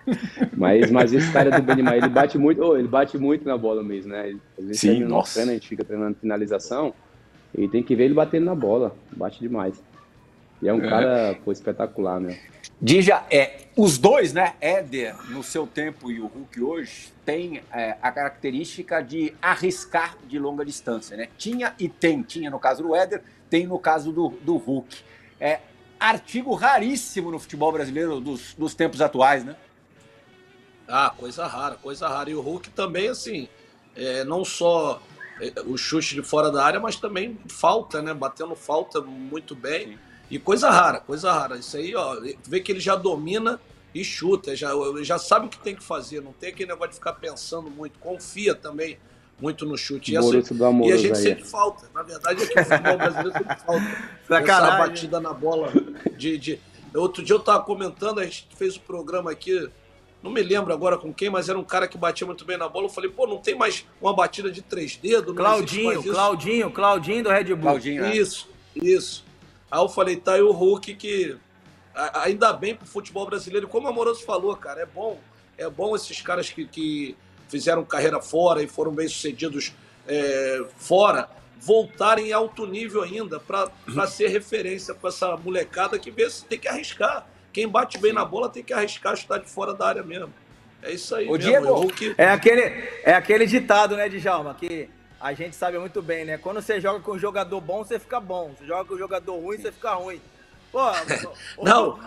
mas, 0.55 0.91
mas 0.91 1.13
esse 1.13 1.31
cara 1.31 1.49
do 1.49 1.61
Benimar, 1.61 1.95
ele 1.95 2.09
bate 2.09 2.37
muito, 2.37 2.61
oh, 2.61 2.77
ele 2.77 2.87
bate 2.87 3.17
muito 3.17 3.47
na 3.47 3.57
bola 3.57 3.81
mesmo, 3.81 4.11
né? 4.11 4.35
Às 4.57 4.65
vezes 4.65 4.81
Sim, 4.81 5.03
nossa. 5.05 5.41
A 5.41 5.45
gente 5.45 5.67
fica 5.67 5.83
treinando 5.83 6.17
finalização. 6.19 6.93
E 7.57 7.67
tem 7.67 7.83
que 7.83 7.95
ver 7.95 8.05
ele 8.05 8.13
batendo 8.13 8.45
na 8.45 8.55
bola, 8.55 8.95
bate 9.11 9.39
demais. 9.39 9.81
E 10.61 10.67
é 10.67 10.73
um 10.73 10.83
é. 10.83 10.89
cara 10.89 11.37
pô, 11.43 11.51
espetacular, 11.51 12.19
meu. 12.19 12.35
Dija, 12.81 13.23
é, 13.29 13.65
os 13.75 13.97
dois, 13.97 14.33
né, 14.33 14.53
Éder 14.61 15.15
no 15.29 15.43
seu 15.43 15.67
tempo 15.67 16.09
e 16.09 16.19
o 16.21 16.27
Hulk 16.27 16.61
hoje, 16.61 17.13
tem 17.25 17.61
é, 17.71 17.97
a 18.01 18.11
característica 18.11 19.01
de 19.01 19.33
arriscar 19.41 20.17
de 20.27 20.39
longa 20.39 20.63
distância, 20.63 21.17
né? 21.17 21.27
Tinha 21.37 21.73
e 21.77 21.89
tem, 21.89 22.21
tinha 22.21 22.49
no 22.49 22.59
caso 22.59 22.83
do 22.83 22.95
Éder, 22.95 23.21
tem 23.49 23.67
no 23.67 23.77
caso 23.79 24.11
do, 24.11 24.29
do 24.29 24.55
Hulk. 24.57 24.97
É 25.39 25.59
artigo 25.99 26.53
raríssimo 26.53 27.29
no 27.29 27.39
futebol 27.39 27.71
brasileiro 27.71 28.21
dos, 28.21 28.53
dos 28.53 28.73
tempos 28.73 29.01
atuais, 29.01 29.43
né? 29.43 29.55
Ah, 30.87 31.13
coisa 31.15 31.45
rara, 31.45 31.75
coisa 31.75 32.07
rara. 32.07 32.29
E 32.29 32.35
o 32.35 32.41
Hulk 32.41 32.69
também, 32.69 33.09
assim, 33.09 33.47
é, 33.95 34.23
não 34.23 34.45
só 34.45 35.01
o 35.65 35.77
chute 35.77 36.15
de 36.15 36.21
fora 36.21 36.51
da 36.51 36.63
área, 36.63 36.79
mas 36.79 36.95
também 36.95 37.37
falta, 37.47 38.01
né? 38.01 38.13
Batendo 38.13 38.55
falta 38.55 39.01
muito 39.01 39.55
bem. 39.55 39.87
Sim. 39.87 39.99
E 40.29 40.37
coisa 40.37 40.69
rara, 40.69 40.99
coisa 40.99 41.31
rara. 41.31 41.57
Isso 41.57 41.75
aí, 41.77 41.95
ó, 41.95 42.17
vê 42.45 42.59
que 42.59 42.71
ele 42.71 42.79
já 42.79 42.95
domina 42.95 43.59
e 43.93 44.03
chuta, 44.03 44.55
já, 44.55 44.69
já 45.01 45.17
sabe 45.17 45.47
o 45.47 45.49
que 45.49 45.57
tem 45.57 45.75
que 45.75 45.83
fazer, 45.83 46.21
não 46.21 46.31
tem 46.31 46.49
aquele 46.49 46.69
negócio 46.69 46.89
de 46.89 46.95
ficar 46.95 47.13
pensando 47.13 47.71
muito, 47.71 47.97
confia 47.97 48.53
também 48.53 48.99
muito 49.41 49.65
no 49.65 49.77
chute. 49.77 50.11
E, 50.11 50.17
essa, 50.17 50.27
e 50.27 50.91
a 50.91 50.97
gente 50.97 51.17
sempre 51.17 51.43
falta. 51.43 51.89
Na 51.93 52.03
verdade, 52.03 52.43
aqui 52.43 52.55
no 52.55 52.65
futebol 52.65 52.97
brasileiro 52.97 53.31
sempre 53.31 53.55
falta. 53.55 53.85
Essa 54.29 54.77
batida 54.77 55.19
na 55.19 55.33
bola 55.33 55.71
de, 56.15 56.37
de... 56.37 56.59
Outro 56.93 57.23
dia 57.23 57.35
eu 57.35 57.39
estava 57.39 57.63
comentando, 57.63 58.19
a 58.19 58.25
gente 58.25 58.47
fez 58.55 58.75
o 58.75 58.79
um 58.79 58.83
programa 58.83 59.31
aqui, 59.31 59.69
não 60.21 60.31
me 60.31 60.41
lembro 60.41 60.73
agora 60.73 60.97
com 60.97 61.13
quem, 61.13 61.29
mas 61.29 61.49
era 61.49 61.57
um 61.57 61.63
cara 61.63 61.87
que 61.87 61.97
batia 61.97 62.27
muito 62.27 62.43
bem 62.43 62.57
na 62.57 62.67
bola. 62.67 62.85
Eu 62.85 62.89
falei, 62.89 63.09
pô, 63.09 63.25
não 63.25 63.37
tem 63.37 63.55
mais 63.55 63.85
uma 64.01 64.13
batida 64.13 64.51
de 64.51 64.61
três 64.61 64.95
dedos? 64.97 65.35
Claudinho, 65.35 66.03
Claudinho, 66.03 66.71
Claudinho 66.71 67.23
do 67.23 67.29
Red 67.29 67.45
Bull. 67.55 67.61
Claudinho, 67.61 68.05
é. 68.05 68.15
Isso, 68.15 68.49
isso. 68.75 69.25
Aí 69.71 69.79
eu 69.79 69.87
falei, 69.87 70.17
tá 70.17 70.33
aí 70.33 70.41
o 70.41 70.51
Hulk 70.51 70.95
que 70.95 71.37
ainda 72.13 72.53
bem 72.53 72.75
pro 72.75 72.85
futebol 72.85 73.25
brasileiro. 73.25 73.67
Como 73.67 73.87
o 73.87 73.89
Amoroso 73.89 74.23
falou, 74.23 74.55
cara, 74.55 74.81
é 74.81 74.85
bom. 74.85 75.19
É 75.57 75.69
bom 75.69 75.95
esses 75.95 76.21
caras 76.21 76.49
que, 76.49 76.65
que 76.65 77.15
fizeram 77.47 77.83
carreira 77.83 78.21
fora 78.21 78.63
e 78.63 78.67
foram 78.67 78.91
bem 78.91 79.07
sucedidos 79.07 79.73
é, 80.07 80.65
fora 80.77 81.29
voltarem 81.59 82.29
em 82.29 82.31
alto 82.31 82.65
nível 82.65 83.03
ainda 83.03 83.39
para 83.39 84.07
ser 84.07 84.29
referência 84.29 84.95
para 84.95 85.09
essa 85.09 85.35
molecada 85.35 85.99
que 85.99 86.09
vê 86.09 86.29
se 86.29 86.45
tem 86.45 86.57
que 86.57 86.67
arriscar. 86.67 87.27
Quem 87.59 87.67
bate 87.67 87.97
bem 87.97 88.13
na 88.13 88.23
bola 88.23 88.47
tem 88.47 88.63
que 88.63 88.71
arriscar 88.71 89.17
chutar 89.17 89.37
de 89.37 89.49
fora 89.49 89.73
da 89.73 89.85
área 89.85 90.01
mesmo. 90.01 90.33
É 90.81 90.93
isso 90.93 91.13
aí. 91.13 91.29
O. 91.29 91.37
Diego, 91.37 91.67
Hulk... 91.73 92.15
é, 92.17 92.29
aquele, 92.29 92.61
é 93.03 93.13
aquele 93.13 93.45
ditado, 93.45 93.97
né, 93.97 94.07
Djalma, 94.07 94.53
que 94.53 94.89
a 95.19 95.33
gente 95.33 95.57
sabe 95.57 95.77
muito 95.77 96.01
bem, 96.01 96.23
né? 96.23 96.37
Quando 96.37 96.61
você 96.61 96.79
joga 96.79 97.01
com 97.01 97.11
um 97.11 97.19
jogador 97.19 97.59
bom, 97.59 97.83
você 97.83 97.99
fica 97.99 98.17
bom. 98.17 98.53
Você 98.57 98.65
joga 98.65 98.85
com 98.85 98.95
um 98.95 98.97
jogador 98.97 99.37
ruim, 99.37 99.57
você 99.57 99.73
fica 99.73 99.93
ruim. 99.95 100.21
Pô, 100.71 100.79
não. 101.61 101.99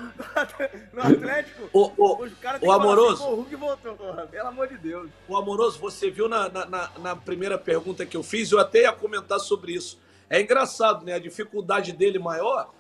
no 0.95 1.03
Atlético, 1.03 1.69
o, 1.71 1.93
o, 1.99 2.23
os 2.23 2.33
caras 2.39 2.63
o 2.63 2.73
amoroso. 2.73 3.23
Assim, 3.23 3.33
o 3.33 3.37
Hulk 3.37 3.57
voltou, 3.57 3.95
porra, 3.95 4.27
pelo 4.27 4.49
amor 4.49 4.69
de 4.69 4.79
Deus. 4.79 5.11
O 5.29 5.37
amoroso, 5.37 5.79
você 5.79 6.11
viu 6.11 6.31
na, 6.31 6.49
na, 6.49 6.91
na, 6.99 7.15
primeira 7.15 7.59
pergunta 7.59 8.07
que 8.07 8.17
eu 8.17 8.23
fiz, 8.23 8.51
eu 8.51 8.59
até 8.59 8.83
ia 8.83 8.93
comentar 8.93 9.39
sobre 9.39 9.73
isso. 9.75 10.01
É 10.31 10.41
engraçado, 10.41 11.05
né? 11.05 11.13
A 11.13 11.19
dificuldade 11.19 11.93
dele 11.93 12.19
maior 12.19 12.71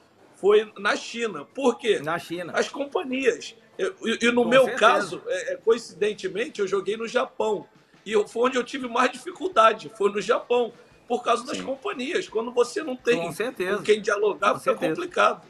foi 0.42 0.72
na 0.76 0.96
China. 0.96 1.44
Por 1.44 1.78
quê? 1.78 2.00
Na 2.00 2.18
China. 2.18 2.52
As 2.56 2.68
companhias. 2.68 3.54
E, 3.78 4.26
e 4.26 4.32
no 4.32 4.42
Com 4.42 4.48
meu 4.50 4.64
certeza. 4.64 4.80
caso, 4.80 5.22
é, 5.28 5.52
é, 5.52 5.56
coincidentemente, 5.56 6.60
eu 6.60 6.66
joguei 6.66 6.96
no 6.96 7.06
Japão. 7.06 7.64
E 8.04 8.10
eu, 8.10 8.26
foi 8.26 8.48
onde 8.48 8.58
eu 8.58 8.64
tive 8.64 8.88
mais 8.88 9.12
dificuldade, 9.12 9.88
foi 9.96 10.10
no 10.10 10.20
Japão. 10.20 10.72
Por 11.06 11.22
causa 11.22 11.46
das 11.46 11.58
Sim. 11.58 11.62
companhias. 11.62 12.28
Quando 12.28 12.50
você 12.50 12.82
não 12.82 12.96
tem 12.96 13.20
com, 13.20 13.32
com 13.32 13.82
quem 13.84 14.02
dialogar, 14.02 14.54
Com 14.54 14.58
fica 14.58 14.72
certeza. 14.72 14.94
complicado. 14.94 15.46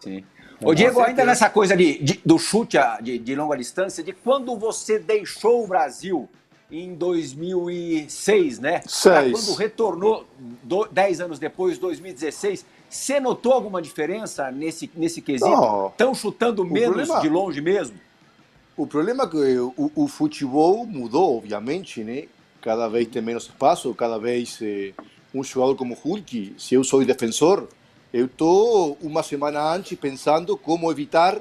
Sim. 0.00 0.24
Ô, 0.60 0.74
Diego, 0.74 1.00
ainda 1.00 1.24
nessa 1.24 1.48
coisa 1.48 1.76
de, 1.76 1.98
de 1.98 2.20
do 2.24 2.36
chute 2.38 2.78
de, 3.02 3.18
de, 3.18 3.34
longa 3.36 3.56
distância, 3.56 4.02
de 4.02 4.12
quando 4.12 4.56
você 4.56 4.98
deixou 4.98 5.62
o 5.62 5.66
Brasil 5.68 6.28
em 6.70 6.94
2006, 6.94 8.58
né? 8.58 8.80
Seis. 8.86 9.32
Quando 9.32 9.56
retornou 9.56 10.26
do, 10.62 10.86
dez 10.86 11.20
anos 11.20 11.38
depois, 11.38 11.78
2016, 11.78 12.64
você 12.94 13.18
notou 13.18 13.52
alguma 13.52 13.82
diferença 13.82 14.52
nesse, 14.52 14.88
nesse 14.94 15.20
quesito? 15.20 15.50
Estão 15.90 16.14
chutando 16.14 16.64
menos 16.64 17.08
problema, 17.08 17.20
de 17.20 17.28
longe 17.28 17.60
mesmo? 17.60 17.98
O 18.76 18.86
problema 18.86 19.24
é 19.24 19.26
que 19.26 19.58
o, 19.58 19.90
o, 19.96 20.06
futebol 20.06 20.86
mudou, 20.86 21.36
obviamente, 21.38 22.04
né? 22.04 22.26
Cada 22.60 22.88
vez 22.88 23.08
tem 23.08 23.20
menos 23.20 23.44
espaço, 23.44 23.92
cada 23.94 24.16
vez 24.16 24.60
eh, 24.62 24.92
um 25.34 25.42
jogador 25.42 25.74
como 25.74 25.94
Hulk, 25.94 26.54
se 26.56 26.76
eu 26.76 26.84
sou 26.84 27.04
defensor, 27.04 27.68
eu 28.12 28.26
estou 28.26 28.96
uma 29.02 29.24
semana 29.24 29.74
antes 29.74 29.98
pensando 29.98 30.56
como 30.56 30.90
evitar 30.90 31.40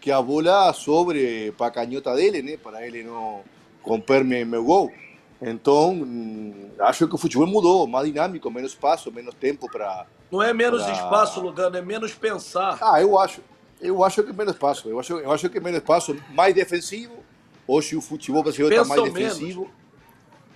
que 0.00 0.10
a 0.10 0.22
bola 0.22 0.72
sobre 0.72 1.52
para 1.52 1.66
a 1.66 1.70
canhota 1.70 2.14
dele, 2.16 2.40
né? 2.40 2.56
Para 2.56 2.86
ele 2.86 3.02
não 3.02 3.42
romper-me 3.82 4.42
meu 4.46 4.64
gol. 4.64 4.90
Então, 5.40 5.96
acho 6.80 7.06
que 7.06 7.14
o 7.14 7.18
futebol 7.18 7.46
mudou, 7.46 7.86
mais 7.86 8.06
dinâmico, 8.06 8.50
menos 8.50 8.72
espaço, 8.72 9.12
menos 9.12 9.34
tempo 9.34 9.70
para. 9.70 10.06
Não 10.30 10.42
é 10.42 10.52
menos 10.52 10.82
pra... 10.82 10.92
espaço, 10.92 11.40
Lugano, 11.40 11.76
é 11.76 11.82
menos 11.82 12.12
pensar. 12.12 12.78
Ah, 12.80 13.00
eu 13.00 13.18
acho. 13.18 13.40
Eu 13.80 14.02
acho 14.02 14.22
que 14.24 14.30
é 14.30 14.32
menos 14.32 14.54
espaço. 14.54 14.88
Eu 14.88 14.98
acho, 14.98 15.12
eu 15.14 15.30
acho 15.30 15.48
que 15.48 15.58
é 15.58 15.60
menos 15.60 15.78
espaço, 15.78 16.16
mais 16.30 16.54
defensivo. 16.54 17.22
Hoje 17.66 17.94
o 17.96 18.00
futebol 18.00 18.42
brasileiro 18.42 18.74
está 18.74 18.84
mais 18.84 19.12
defensivo. 19.12 19.60
Menos. 19.62 19.78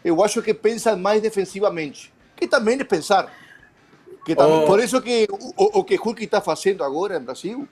Eu 0.05 0.25
acho 0.25 0.42
que 0.42 0.53
pensa 0.53 0.97
mais 0.97 1.23
defensivamente. 1.23 2.12
Que 2.37 2.49
também 2.49 2.81
é 2.81 2.85
pensar. 2.85 3.33
Que 4.25 4.35
também, 4.35 4.64
oh. 4.64 4.66
Por 4.66 4.81
isso 4.81 5.01
que 5.01 5.29
o, 5.31 5.81
o 5.81 5.85
que 5.85 5.95
Hulk 5.95 6.25
está 6.25 6.40
fazendo 6.40 6.83
agora 6.83 7.16
em 7.16 7.23
Brasil 7.23 7.68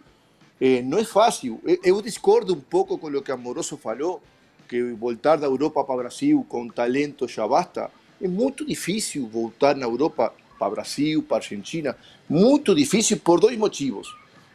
eh, 0.61 0.83
não 0.83 0.99
é 0.99 1.05
fácil. 1.05 1.61
Eu, 1.65 1.79
eu, 1.83 2.03
discordo 2.03 2.55
um 2.55 2.61
pouco 2.61 2.99
com 2.99 3.09
o 3.09 3.23
que 3.23 3.33
Amoroso 3.33 3.77
falou, 3.77 4.23
que 4.71 4.93
voltar 4.93 5.37
da 5.37 5.49
Europa 5.49 5.83
para 5.83 5.95
o 5.97 5.99
Brasil 5.99 6.47
com 6.49 6.69
talento 6.69 7.27
já 7.27 7.47
basta. 7.47 7.91
É 8.23 8.29
muito 8.29 8.65
difícil 8.65 9.27
voltar 9.27 9.75
na 9.75 9.85
Europa 9.85 10.33
para 10.57 10.71
Brasil, 10.71 11.25
para 11.25 11.39
Argentina. 11.39 11.97
Muito 12.29 12.73
difícil 12.73 13.19
por 13.19 13.41
dois 13.41 13.59
motivos. 13.59 14.07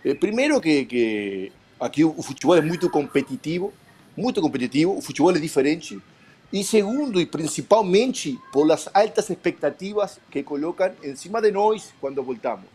Eh, 0.05 0.13
primeiro 0.13 0.61
que, 0.61 0.85
que 0.85 1.51
aqui 1.77 2.05
o 2.05 2.21
futebol 2.21 2.55
é 2.55 2.61
muito 2.61 2.89
competitivo, 2.89 3.73
muito 4.15 4.39
competitivo, 4.39 4.97
o 4.97 5.01
futebol 5.01 5.35
é 5.35 5.39
diferente. 5.39 5.99
Y 6.49 6.63
segundo, 6.63 7.19
y 7.19 7.25
principalmente 7.25 8.37
por 8.53 8.65
las 8.67 8.89
altas 8.93 9.29
expectativas 9.29 10.21
que 10.31 10.45
colocan 10.45 10.93
encima 11.03 11.41
de 11.41 11.51
nosotros 11.51 11.93
cuando 11.99 12.23
voltamos. 12.23 12.67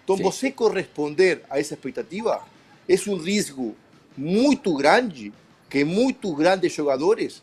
Entonces, 0.00 0.26
sí. 0.26 0.30
você 0.30 0.52
corresponder 0.52 1.46
a 1.48 1.58
esa 1.58 1.74
expectativa 1.76 2.44
es 2.86 3.06
un 3.06 3.24
riesgo 3.24 3.74
muy 4.16 4.60
grande 4.62 5.32
que 5.74 5.84
muchos 5.84 6.36
grandes 6.36 6.72
jugadores, 6.72 7.42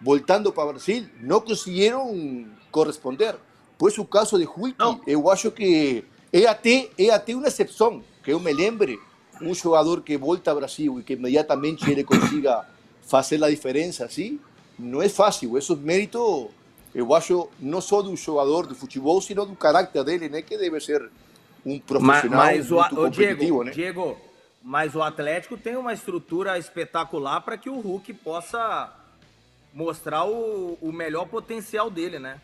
voltando 0.00 0.52
para 0.52 0.70
Brasil, 0.70 1.10
no 1.20 1.44
consiguieron 1.44 2.56
corresponder. 2.70 3.36
Pues 3.76 3.98
el 3.98 4.08
caso 4.08 4.38
de 4.38 4.46
Hulk, 4.46 4.78
no. 4.78 5.00
eu 5.04 5.28
acho 5.28 5.50
que 5.50 6.04
é 6.32 6.46
até, 6.46 6.90
é 6.96 7.10
até 7.10 7.34
uma 7.34 7.48
exceção, 7.48 8.00
que 8.22 8.32
eu 8.32 8.38
me 8.38 8.52
lembre, 8.52 9.00
um 9.40 9.52
jogador 9.52 10.00
que 10.02 10.16
volta 10.16 10.52
a 10.52 10.54
Brasil 10.54 11.00
e 11.00 11.02
que 11.02 11.14
imediatamente 11.14 11.90
ele 11.90 12.04
consiga 12.04 12.64
fazer 13.02 13.42
a 13.42 13.50
diferença, 13.50 14.04
assim, 14.04 14.38
não 14.78 15.02
é 15.02 15.08
fácil. 15.08 15.58
Isso 15.58 15.72
é 15.72 15.76
mérito, 15.76 16.50
eu 16.94 17.12
acho, 17.12 17.48
não 17.58 17.80
só 17.80 18.00
do 18.00 18.14
jogador 18.14 18.68
de 18.68 18.76
futebol, 18.76 19.20
sino 19.20 19.44
do 19.44 19.56
caráter 19.56 20.04
dele, 20.04 20.28
né? 20.28 20.40
Que 20.40 20.56
deve 20.56 20.78
ser 20.78 21.10
um 21.66 21.80
profissional 21.80 22.44
mas, 22.44 22.58
mas 22.58 22.70
muito 22.70 22.94
o, 22.94 22.96
competitivo, 22.96 23.40
Diego, 23.40 23.64
né? 23.64 23.70
Diego, 23.72 24.16
mas 24.62 24.94
o 24.94 25.02
Atlético 25.02 25.56
tem 25.56 25.76
uma 25.76 25.92
estrutura 25.92 26.56
espetacular 26.58 27.40
para 27.40 27.58
que 27.58 27.68
o 27.68 27.80
Hulk 27.80 28.14
possa 28.14 28.92
mostrar 29.74 30.24
o, 30.24 30.78
o 30.80 30.92
melhor 30.92 31.26
potencial 31.26 31.90
dele, 31.90 32.18
né? 32.18 32.40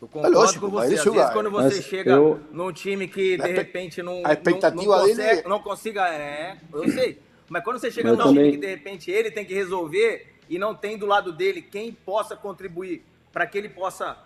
Eu 0.00 0.06
é 0.06 0.10
concordo 0.10 0.36
é 0.36 0.38
lógico, 0.38 0.66
com 0.66 0.70
você. 0.70 0.94
Às 0.94 1.04
vezes, 1.04 1.30
quando 1.30 1.50
você 1.50 1.76
mas 1.76 1.84
chega 1.84 2.12
eu... 2.12 2.40
num 2.52 2.72
time 2.72 3.08
que 3.08 3.36
de 3.36 3.52
repente 3.52 4.02
não, 4.02 4.22
a 4.24 4.32
expectativa 4.32 4.84
não, 4.84 4.92
não, 4.92 5.08
consegue, 5.08 5.36
dele... 5.36 5.48
não 5.48 5.60
consiga. 5.60 6.08
É, 6.08 6.56
eu 6.72 6.88
sei. 6.90 7.20
Mas 7.48 7.64
quando 7.64 7.80
você 7.80 7.90
chega 7.90 8.10
num 8.12 8.16
também... 8.16 8.34
time 8.34 8.50
que 8.52 8.58
de 8.58 8.66
repente 8.66 9.10
ele 9.10 9.30
tem 9.30 9.44
que 9.44 9.54
resolver 9.54 10.36
e 10.48 10.58
não 10.58 10.74
tem 10.74 10.96
do 10.96 11.06
lado 11.06 11.32
dele 11.32 11.60
quem 11.62 11.92
possa 11.92 12.36
contribuir 12.36 13.04
para 13.32 13.46
que 13.46 13.58
ele 13.58 13.68
possa 13.68 14.16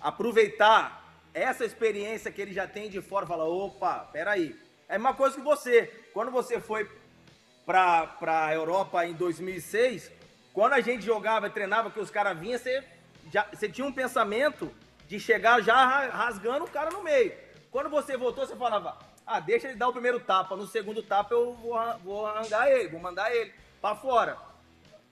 aproveitar 0.00 1.02
essa 1.32 1.64
experiência 1.64 2.30
que 2.30 2.40
ele 2.40 2.52
já 2.52 2.66
tem 2.66 2.88
de 2.90 3.00
fora, 3.00 3.26
fala, 3.26 3.44
opa, 3.44 4.08
peraí. 4.12 4.56
É 4.88 4.96
uma 4.96 5.14
coisa 5.14 5.34
que 5.34 5.42
você, 5.42 5.86
quando 6.14 6.30
você 6.30 6.60
foi 6.60 6.88
para 7.64 8.16
a 8.24 8.54
Europa 8.54 9.04
em 9.04 9.14
2006, 9.14 10.12
quando 10.52 10.74
a 10.74 10.80
gente 10.80 11.04
jogava, 11.04 11.50
treinava, 11.50 11.90
que 11.90 11.98
os 11.98 12.10
caras 12.10 12.38
vinham, 12.38 12.56
você, 12.56 12.84
você 13.52 13.68
tinha 13.68 13.86
um 13.86 13.92
pensamento 13.92 14.72
de 15.08 15.18
chegar 15.18 15.60
já 15.60 16.06
rasgando 16.06 16.64
o 16.64 16.70
cara 16.70 16.90
no 16.90 17.02
meio. 17.02 17.32
Quando 17.68 17.90
você 17.90 18.16
voltou, 18.16 18.46
você 18.46 18.54
falava, 18.54 18.96
ah, 19.26 19.40
deixa 19.40 19.66
ele 19.66 19.76
dar 19.76 19.88
o 19.88 19.92
primeiro 19.92 20.20
tapa, 20.20 20.54
no 20.54 20.68
segundo 20.68 21.02
tapa 21.02 21.34
eu 21.34 21.54
vou, 21.54 21.76
vou 22.04 22.26
arrancar 22.26 22.70
ele, 22.70 22.88
vou 22.88 23.00
mandar 23.00 23.34
ele 23.34 23.52
para 23.82 23.96
fora. 23.96 24.38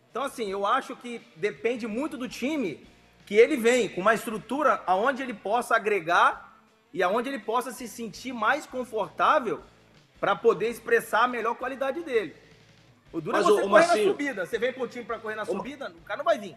Então, 0.09 0.23
assim, 0.23 0.49
eu 0.49 0.65
acho 0.65 0.95
que 0.95 1.21
depende 1.35 1.89
muito 1.89 2.17
do 2.17 2.29
time 2.29 2.87
que 3.27 3.35
ele 3.35 3.57
vem, 3.57 3.89
com 3.89 4.01
uma 4.01 4.15
estrutura 4.15 4.81
aonde 4.87 5.21
ele 5.21 5.35
possa 5.35 5.75
agregar 5.75 6.54
e 6.95 7.03
aonde 7.03 7.29
ele 7.29 7.41
possa 7.41 7.73
se 7.73 7.89
sentir 7.89 8.33
mais 8.33 8.65
confortável 8.67 9.61
para 10.21 10.37
poder 10.37 10.71
expressar 10.71 11.25
a 11.25 11.29
melhor 11.29 11.57
qualidade 11.57 12.01
dele. 12.03 12.37
O 13.13 13.21
duro 13.21 13.37
é 13.37 13.43
você 13.43 13.63
o, 13.63 13.69
correr 13.69 13.87
na 13.89 13.97
subida. 13.97 14.47
Você 14.47 14.59
vem 14.59 14.73
pro 14.73 14.87
time 14.87 15.05
para 15.05 15.19
correr 15.19 15.35
na 15.35 15.45
subida, 15.45 15.91
o 15.91 16.05
cara 16.05 16.19
não 16.19 16.25
vai 16.25 16.39
vir. 16.39 16.57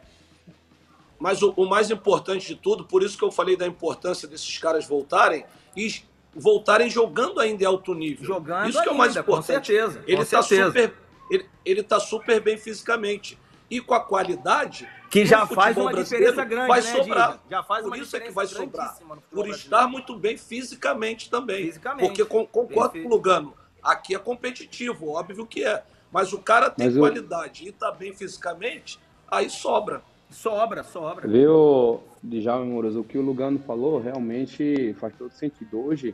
Mas 1.18 1.42
o, 1.42 1.52
o, 1.58 1.68
mais 1.68 1.90
importante 1.90 2.48
de 2.48 2.56
tudo, 2.56 2.86
por 2.86 3.02
isso 3.02 3.18
que 3.18 3.24
eu 3.24 3.32
falei 3.32 3.58
da 3.58 3.66
importância 3.66 4.28
desses 4.28 4.60
caras 4.60 4.88
voltarem 4.88 5.44
e 5.76 6.04
voltarem 6.36 6.88
jogando 6.88 7.40
ainda 7.40 7.64
em 7.64 7.66
alto 7.66 7.96
nível. 7.96 8.24
Jogando 8.24 8.70
isso 8.70 8.82
que 8.84 8.90
é 8.90 8.92
o 8.92 8.98
mais 8.98 9.16
importante. 9.16 9.58
Com 9.58 9.66
certeza. 9.66 10.04
Ele 10.06 10.22
está 10.22 10.44
super, 10.44 10.94
ele, 11.32 11.50
ele 11.66 11.82
tá 11.82 12.00
super 12.00 12.40
bem 12.40 12.58
fisicamente 12.58 13.40
e 13.72 13.82
com 13.82 13.96
a 13.96 14.00
qualidade 14.00 14.88
que 15.10 15.26
já 15.26 15.46
faz 15.46 15.78
uma 15.78 15.94
diferença 15.94 16.44
grande, 16.44 16.68
vai 16.68 16.82
né, 16.82 16.88
sobrar. 16.92 17.40
Já 17.50 17.64
faz 17.64 17.82
Por 17.84 17.88
uma 17.90 17.98
isso 17.98 18.16
é 18.16 18.20
que 18.20 18.32
vai 18.32 18.48
sobrar. 18.48 18.98
Por 19.32 19.48
estar 19.50 19.88
muito 19.88 20.16
bem 20.18 20.38
fisicamente 20.38 21.30
também. 21.30 21.66
Fisicamente. 21.66 22.08
Porque 22.08 22.26
concordo 22.26 23.02
com 23.02 23.08
o 23.08 23.10
Lugano, 23.10 23.54
aqui 23.82 24.16
é 24.16 24.20
competitivo, 24.20 25.10
óbvio 25.10 25.46
que 25.46 25.64
é. 25.64 25.84
Mas 26.12 26.32
o 26.34 26.40
cara 26.40 26.70
tem 26.70 26.88
Mas 26.88 26.98
qualidade 26.98 27.68
e 27.68 27.72
tá 27.72 27.92
bem 27.92 28.14
fisicamente, 28.14 29.00
aí 29.30 29.50
sobra. 29.50 30.02
Sobra, 30.30 30.84
sobra. 30.84 31.28
Viu, 31.28 32.02
Djalma 32.22 32.66
Moroso, 32.66 33.00
o 33.00 33.04
que 33.04 33.18
o 33.18 33.22
Lugano 33.22 33.60
falou 33.60 34.00
realmente 34.00 34.94
faz 35.00 35.14
todo 35.18 35.32
sentido. 35.32 35.80
Hoje, 35.80 36.14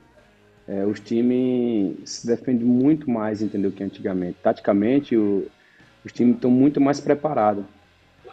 é, 0.68 0.86
os 0.86 1.00
times 1.00 1.98
se 2.10 2.28
defendem 2.28 2.66
muito 2.66 3.10
mais, 3.10 3.42
entendeu, 3.42 3.72
que 3.72 3.84
antigamente. 3.84 4.38
Taticamente, 4.44 5.18
o- 5.18 5.48
os 6.06 6.12
times 6.12 6.36
estão 6.36 6.52
muito 6.52 6.80
mais 6.80 7.00
preparados. 7.00 7.66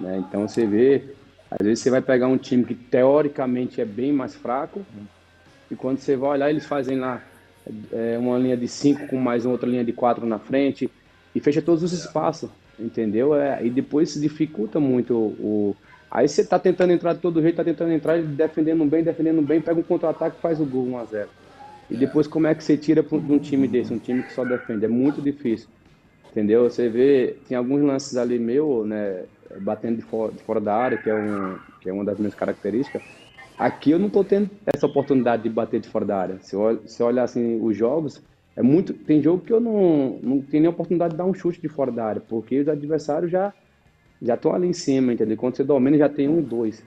Né? 0.01 0.19
Então, 0.19 0.49
você 0.49 0.67
vê, 0.67 1.17
às 1.51 1.67
vezes 1.67 1.83
você 1.85 1.91
vai 1.91 2.03
pegar 2.03 2.29
um 2.29 2.39
time 2.39 2.65
que 2.67 2.75
teoricamente 2.75 3.81
é 3.81 3.85
bem 3.85 4.13
mais 4.13 4.35
fraco, 4.37 4.89
e 5.71 5.77
quando 5.77 5.99
você 6.01 6.17
vai 6.17 6.31
olhar, 6.33 6.51
eles 6.51 6.67
fazem 6.67 6.99
lá 6.99 7.27
é, 7.93 8.19
uma 8.19 8.39
linha 8.39 8.57
de 8.57 8.69
cinco 8.69 9.07
com 9.07 9.17
mais 9.19 9.47
outra 9.47 9.69
linha 9.69 9.85
de 9.85 9.93
quatro 9.93 10.27
na 10.27 10.39
frente, 10.41 10.93
e 11.35 11.41
fecha 11.41 11.63
todos 11.63 11.83
os 11.83 11.93
espaços, 11.93 12.51
entendeu? 12.79 13.35
É, 13.35 13.65
e 13.65 13.71
depois 13.71 14.13
se 14.13 14.21
dificulta 14.21 14.81
muito 14.81 15.15
o, 15.17 15.71
o- 15.73 15.79
Aí 16.13 16.27
você 16.29 16.45
tá 16.47 16.59
tentando 16.59 16.93
entrar 16.93 17.15
de 17.15 17.21
todo 17.21 17.41
jeito, 17.41 17.57
tá 17.57 17.65
tentando 17.65 17.93
entrar, 17.93 18.21
defendendo 18.23 18.85
bem, 18.85 19.05
defendendo 19.05 19.43
bem, 19.43 19.63
pega 19.63 19.79
um 19.79 19.83
contra-ataque 19.85 20.41
faz 20.41 20.61
o 20.61 20.67
gol 20.67 20.89
1x0. 20.89 21.31
E 21.89 21.97
depois 21.97 22.27
como 22.27 22.49
é 22.49 22.55
que 22.55 22.65
você 22.65 22.77
tira 22.77 23.03
de 23.03 23.33
um 23.33 23.39
time 23.39 23.69
desse, 23.69 23.93
um 23.95 23.99
time 24.01 24.25
que 24.25 24.33
só 24.33 24.45
defende? 24.45 24.85
É 24.85 24.89
muito 24.89 25.23
difícil. 25.23 25.69
Entendeu? 26.31 26.65
Você 26.65 26.89
vê, 26.89 27.43
tem 27.47 27.57
alguns 27.57 27.83
lances 27.83 28.17
ali 28.17 28.39
meu, 28.39 28.85
né, 28.87 29.27
batendo 29.59 29.97
de 29.97 30.03
fora, 30.03 30.33
de 30.33 30.43
fora 30.43 30.61
da 30.61 30.75
área, 30.75 30.99
que 30.99 31.11
é, 31.11 31.15
um, 31.15 31.59
que 31.81 31.89
é 31.89 31.93
uma 31.93 32.05
das 32.05 32.19
minhas 32.19 32.35
características. 32.35 33.03
Aqui 33.59 33.91
eu 33.91 33.99
não 33.99 34.09
tô 34.09 34.25
tendo 34.25 34.51
essa 34.75 34.87
oportunidade 34.87 35.43
de 35.43 35.51
bater 35.51 35.81
de 35.81 35.89
fora 35.89 36.05
da 36.05 36.17
área. 36.19 36.39
Se 36.41 36.55
eu, 36.55 36.61
olho- 36.61 36.83
se 36.87 37.03
eu 37.03 37.07
olhar 37.07 37.25
assim 37.25 37.61
os 37.63 37.77
jogos, 37.77 38.23
é 38.57 38.63
muito, 38.63 38.95
tem 38.95 39.21
jogo 39.23 39.43
que 39.45 39.53
eu 39.53 39.61
não, 39.61 40.19
não 40.23 40.41
tenho 40.41 40.63
nem 40.63 40.71
oportunidade 40.71 41.13
de 41.13 41.19
dar 41.19 41.25
um 41.27 41.35
chute 41.35 41.61
de 41.61 41.69
fora 41.69 41.93
da 41.93 42.05
área, 42.05 42.21
porque 42.21 42.61
os 42.61 42.69
adversários 42.69 43.31
já 43.31 43.53
já 44.23 44.35
estão 44.35 44.55
ali 44.55 44.69
em 44.69 44.73
cima, 44.73 45.13
entendeu? 45.15 45.37
Quando 45.37 45.57
você 45.57 45.65
domina, 45.65 45.97
já 45.97 46.09
tem 46.09 46.29
um, 46.29 46.43
dois. 46.43 46.83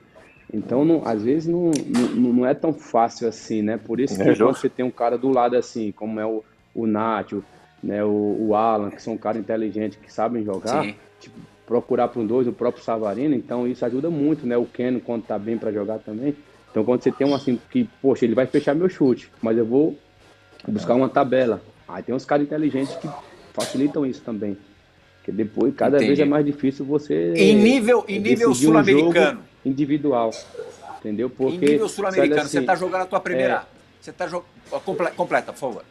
Então, 0.54 0.86
não- 0.86 1.02
às 1.04 1.24
vezes, 1.24 1.48
não, 1.48 1.72
não, 2.16 2.34
não 2.34 2.46
é 2.46 2.54
tão 2.54 2.72
fácil 2.74 3.28
assim, 3.28 3.62
né? 3.64 3.78
Por 3.78 4.00
isso 4.00 4.16
que 4.16 4.30
É, 4.30 4.36
quando 4.36 4.56
você 4.56 4.70
tem 4.70 4.86
um 4.86 4.92
cara 4.92 5.18
do 5.18 5.30
lado 5.30 5.56
assim, 5.56 5.92
como 5.92 6.20
é 6.20 6.26
o, 6.26 6.44
o 6.76 6.86
Nacho, 6.86 7.44
né? 7.84 8.04
o, 8.04 8.36
o 8.40 8.56
Alan, 8.56 8.92
que 8.92 9.02
são 9.02 9.18
caras 9.18 9.42
inteligentes, 9.42 9.98
que 9.98 10.14
sabem 10.14 10.44
jogar, 10.44 10.86
tipo, 11.20 11.36
procurar 11.66 12.08
para 12.08 12.22
um 12.22 12.26
dois, 12.26 12.48
o 12.48 12.54
próprio 12.54 12.84
Savarino, 12.84 13.34
então 13.36 13.68
isso 13.68 13.86
ajuda 13.86 14.10
muito, 14.10 14.46
né? 14.46 14.58
O 14.58 14.66
Keno, 14.66 15.00
quando 15.00 15.24
tá 15.24 15.38
bem 15.40 15.58
para 15.58 15.72
jogar 15.72 16.00
também. 16.00 16.36
Então, 16.70 16.84
quando 16.84 17.04
você 17.04 17.12
tem 17.12 17.28
um 17.28 17.36
assim, 17.36 17.60
que, 17.70 17.88
poxa, 18.02 18.26
ele 18.26 18.34
vai 18.34 18.48
fechar 18.48 18.74
meu 18.74 18.90
chute, 18.90 19.30
mas 19.42 19.58
eu 19.58 19.66
vou 19.66 19.98
buscar 20.68 20.96
uma 20.96 21.08
tabela. 21.08 21.62
Aí 21.88 22.02
tem 22.02 22.16
uns 22.16 22.26
caras 22.26 22.46
inteligentes 22.46 22.96
que 22.96 23.08
facilitam 23.54 24.06
isso 24.06 24.22
também. 24.22 24.58
Porque 25.18 25.32
depois, 25.32 25.74
cada 25.76 26.00
vez 26.00 26.10
Entendi. 26.10 26.22
é 26.24 26.26
mais 26.26 26.46
difícil 26.46 26.84
você. 26.84 27.34
Em 27.36 27.56
nível, 27.56 28.04
em 28.08 28.20
nível 28.20 28.50
um 28.50 28.56
sul-americano. 28.56 29.38
jogo 29.38 29.44
individual. 29.64 30.32
Entendeu? 31.00 31.30
Porque. 31.30 31.58
Em 31.58 31.70
nível 31.70 31.88
você 31.88 31.96
sul-americano, 31.96 32.42
você 32.42 32.58
assim, 32.58 32.60
está 32.60 32.76
jogando 32.76 33.02
a 33.04 33.06
tua 33.06 33.20
primeira. 33.20 33.66
Você 34.02 34.10
está 34.10 34.28
jogando. 34.28 34.48
Completa, 35.16 35.54
por 35.54 35.60
favor. 35.60 35.86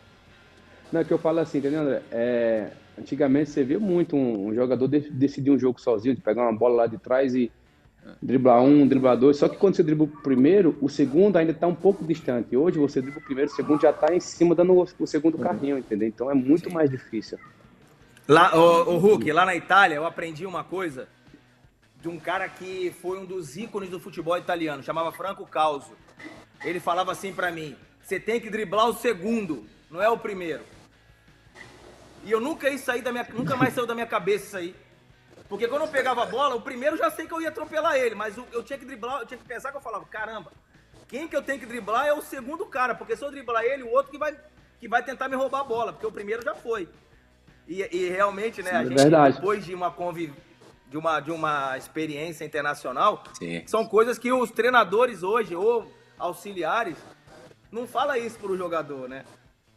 Não, 0.93 1.01
é 1.01 1.05
que 1.05 1.13
eu 1.13 1.19
falo 1.19 1.39
assim, 1.39 1.59
entendeu, 1.59 1.81
André? 1.81 2.03
É, 2.11 2.69
antigamente 2.99 3.51
você 3.51 3.65
via 3.65 3.79
muito 3.79 4.17
um, 4.17 4.49
um 4.49 4.55
jogador 4.55 4.89
de- 4.89 5.11
decidir 5.11 5.51
um 5.51 5.59
jogo 5.59 5.81
sozinho, 5.81 6.15
de 6.15 6.21
pegar 6.21 6.43
uma 6.43 6.53
bola 6.53 6.77
lá 6.77 6.87
de 6.87 6.99
trás 6.99 7.35
e 7.35 7.51
driblar 8.21 8.63
um, 8.63 8.87
driblar 8.87 9.17
dois. 9.17 9.37
Só 9.37 9.49
que 9.49 9.57
quando 9.57 9.77
você 9.77 9.83
dribla 9.83 10.05
o 10.07 10.09
primeiro, 10.09 10.77
o 10.81 10.89
segundo 10.89 11.37
ainda 11.37 11.53
está 11.53 11.67
um 11.67 11.75
pouco 11.75 12.05
distante. 12.05 12.57
Hoje 12.57 12.79
você 12.79 13.01
dribla 13.01 13.21
o 13.21 13.25
primeiro, 13.25 13.51
o 13.51 13.55
segundo 13.55 13.81
já 13.81 13.91
está 13.91 14.15
em 14.15 14.21
cima 14.21 14.55
dando 14.55 14.73
o, 14.73 14.87
o 14.99 15.07
segundo 15.07 15.39
carrinho, 15.39 15.79
entendeu? 15.79 16.09
Então 16.09 16.31
é 16.31 16.35
muito 16.35 16.71
mais 16.73 16.91
difícil. 16.91 17.39
Lá, 18.29 18.57
o, 18.57 18.99
Hulk, 18.99 19.33
lá 19.33 19.45
na 19.45 19.55
Itália, 19.57 19.97
eu 19.97 20.07
aprendi 20.07 20.47
uma 20.47 20.63
coisa 20.63 21.09
de 22.01 22.09
um 22.09 22.19
cara 22.19 22.49
que 22.49 22.93
foi 23.01 23.19
um 23.19 23.25
dos 23.25 23.57
ícones 23.57 23.89
do 23.91 23.99
futebol 24.01 24.37
italiano, 24.37 24.83
chamava 24.83 25.13
Franco 25.13 25.47
Causo. 25.47 25.93
Ele 26.65 26.81
falava 26.81 27.13
assim 27.13 27.33
pra 27.33 27.51
mim: 27.51 27.77
você 28.01 28.19
tem 28.19 28.41
que 28.41 28.51
driblar 28.51 28.89
o 28.89 28.95
segundo, 28.95 29.65
não 29.91 30.03
é 30.03 30.09
o 30.09 30.19
primeiro. 30.19 30.63
E 32.25 32.31
eu 32.31 32.41
nunca 32.41 32.69
ia 32.69 32.79
sair 32.79 33.03
da 33.03 33.11
minha, 33.13 33.27
nunca 33.33 33.57
mais 33.57 33.75
saiu 33.75 33.87
da 33.87 33.95
minha 33.95 34.07
cabeça 34.07 34.45
isso 34.47 34.57
aí. 34.57 34.77
Porque 35.49 35.69
quando 35.69 35.83
eu 35.83 35.89
pegava 35.89 36.23
a 36.23 36.27
bola, 36.27 36.55
o 36.55 36.61
primeiro 36.63 36.97
já 36.97 37.11
sei 37.11 37.27
que 37.27 37.35
eu 37.35 37.41
ia 37.43 37.49
atropelar 37.49 37.97
ele, 37.97 38.15
mas 38.15 38.39
o- 38.39 38.47
eu 38.53 38.63
tinha 38.63 38.79
que 38.79 38.85
driblar, 38.85 39.21
eu 39.21 39.27
tinha 39.27 39.39
que 39.39 39.45
pensar 39.45 39.71
que 39.71 39.77
eu 39.77 39.81
falava, 39.83 40.05
caramba, 40.07 40.51
quem 41.09 41.29
que 41.29 41.37
eu 41.37 41.43
tenho 41.43 41.59
que 41.59 41.67
driblar 41.67 42.07
é 42.07 42.13
o 42.13 42.23
segundo 42.23 42.65
cara, 42.67 42.95
porque 42.95 43.17
se 43.17 43.25
eu 43.25 43.31
driblar 43.31 43.63
ele, 43.65 43.83
o 43.83 43.91
outro 43.91 44.11
que 44.11 44.19
vai, 44.19 44.35
que 44.81 44.89
vai 44.89 45.03
tentar 45.03 45.29
me 45.29 45.37
roubar 45.37 45.61
a 45.61 45.65
bola, 45.65 45.93
porque 45.93 46.07
o 46.07 46.13
primeiro 46.13 46.43
já 46.43 46.55
foi. 46.55 46.89
E, 47.69 47.83
e 47.95 48.09
realmente, 48.09 48.63
né, 48.63 48.71
a 48.71 48.75
Sim, 48.75 48.79
é 48.81 48.89
gente, 48.89 48.95
verdade. 48.99 49.35
depois 49.37 49.65
de 49.65 49.75
uma 49.75 49.91
conviv... 49.91 50.33
de 50.89 50.97
uma, 50.97 51.21
de 51.21 51.31
uma 51.31 51.77
experiência 51.77 52.45
internacional, 52.45 53.23
Sim. 53.39 53.63
são 53.67 53.87
coisas 53.87 54.19
que 54.19 54.33
os 54.33 54.51
treinadores 54.51 55.23
hoje, 55.23 55.55
ou 55.55 55.93
auxiliares, 56.19 56.97
não 57.71 57.87
fala 57.87 58.17
isso 58.19 58.39
pro 58.39 58.57
jogador, 58.57 59.09
né? 59.09 59.25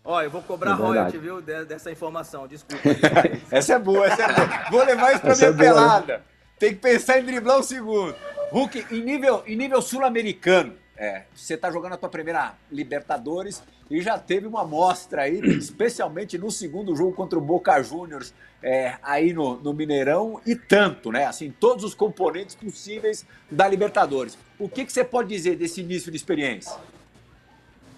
Ó, 0.06 0.22
eu 0.22 0.30
vou 0.30 0.41
cobrar 0.44 0.72
É 0.72 0.74
royalty, 0.76 1.18
viu, 1.18 1.41
de- 1.41 1.65
dessa 1.65 1.91
informação, 1.91 2.48
desculpa. 2.48 2.84
Essa 3.50 3.74
é 3.74 3.80
boa, 3.80 4.06
essa 4.06 4.22
é 4.22 4.34
boa. 4.34 4.70
Vou 4.70 4.84
levar 4.86 5.12
isso 5.13 5.22
pra 5.22 5.32
Essa 5.32 5.52
minha 5.52 5.68
é 5.70 5.72
boa, 5.74 5.82
né? 5.82 5.88
pelada. 5.88 6.24
Tem 6.60 6.70
que 6.70 6.80
pensar 6.80 7.20
em 7.20 7.26
driblar 7.26 7.58
o 7.60 7.63
segundo. 7.63 8.15
Hulk, 8.52 8.86
em 8.91 9.02
nível, 9.04 9.44
em 9.48 9.56
nível 9.56 9.82
sul-americano, 9.82 10.74
é, 10.96 11.24
você 11.36 11.58
tá 11.58 11.72
jogando 11.72 11.94
a 11.94 11.98
tua 11.98 12.08
primeira 12.08 12.54
Libertadores 12.72 13.63
e 13.89 14.00
já 14.02 14.18
teve 14.18 14.46
uma 14.48 14.62
amostra 14.62 15.24
aí, 15.24 15.39
especialmente 15.58 16.38
no 16.38 16.52
segundo 16.52 16.96
jogo 16.96 17.12
contra 17.13 17.38
o 17.38 17.41
Boca 17.41 17.82
Juniors, 17.82 18.32
é, 18.62 18.96
aí 19.02 19.34
no, 19.34 19.56
no 19.58 19.74
Mineirão, 19.74 20.39
e 20.46 20.56
tanto, 20.56 21.12
né? 21.12 21.26
Assim, 21.26 21.52
todos 21.60 21.84
os 21.84 21.94
componentes 21.96 22.54
possíveis 22.56 23.26
da 23.50 23.68
Libertadores. 23.68 24.38
O 24.60 24.70
que, 24.70 24.86
que 24.86 24.94
você 24.94 25.04
pode 25.04 25.30
dizer 25.30 25.56
desse 25.58 25.82
início 25.82 26.12
de 26.12 26.18
experiência? 26.18 26.74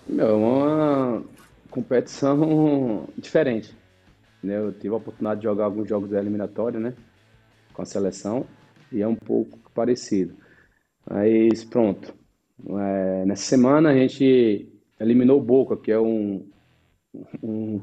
Meu, 0.07 0.29
é 0.29 0.33
uma 0.33 1.23
competição 1.81 3.07
diferente. 3.17 3.75
Né? 4.43 4.57
Eu 4.57 4.71
tive 4.73 4.89
a 4.93 4.97
oportunidade 4.97 5.41
de 5.41 5.45
jogar 5.45 5.65
alguns 5.65 5.87
jogos 5.89 6.09
da 6.09 6.19
eliminatória, 6.19 6.79
né? 6.79 6.93
Com 7.73 7.81
a 7.81 7.85
seleção, 7.85 8.45
e 8.91 9.01
é 9.01 9.07
um 9.07 9.15
pouco 9.15 9.59
parecido. 9.73 10.35
Mas 11.09 11.63
pronto. 11.63 12.13
É, 12.69 13.25
nessa 13.25 13.43
semana 13.43 13.89
a 13.91 13.95
gente 13.95 14.69
eliminou 14.99 15.39
o 15.39 15.43
Boca, 15.43 15.77
que 15.77 15.91
é 15.91 15.99
um, 15.99 16.45
um- 17.41 17.81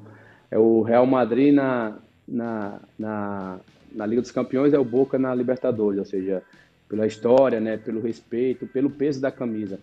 é 0.51 0.59
o 0.59 0.83
Real 0.83 1.07
Madrid 1.07 1.53
na, 1.55 1.99
na, 2.27 2.81
na, 2.99 3.61
na 3.93 4.07
Liga 4.07 4.23
dos 4.23 4.31
Campeões, 4.31 4.73
é 4.73 4.79
o 4.79 4.85
Boca 4.85 5.19
na 5.19 5.35
Libertadores, 5.35 5.99
ou 5.99 6.05
seja, 6.05 6.43
pela 6.89 7.07
história, 7.07 7.61
né? 7.61 7.77
Pelo 7.77 8.01
respeito, 8.01 8.67
pelo 8.67 8.91
peso 8.91 9.21
da 9.21 9.31
camisa. 9.33 9.79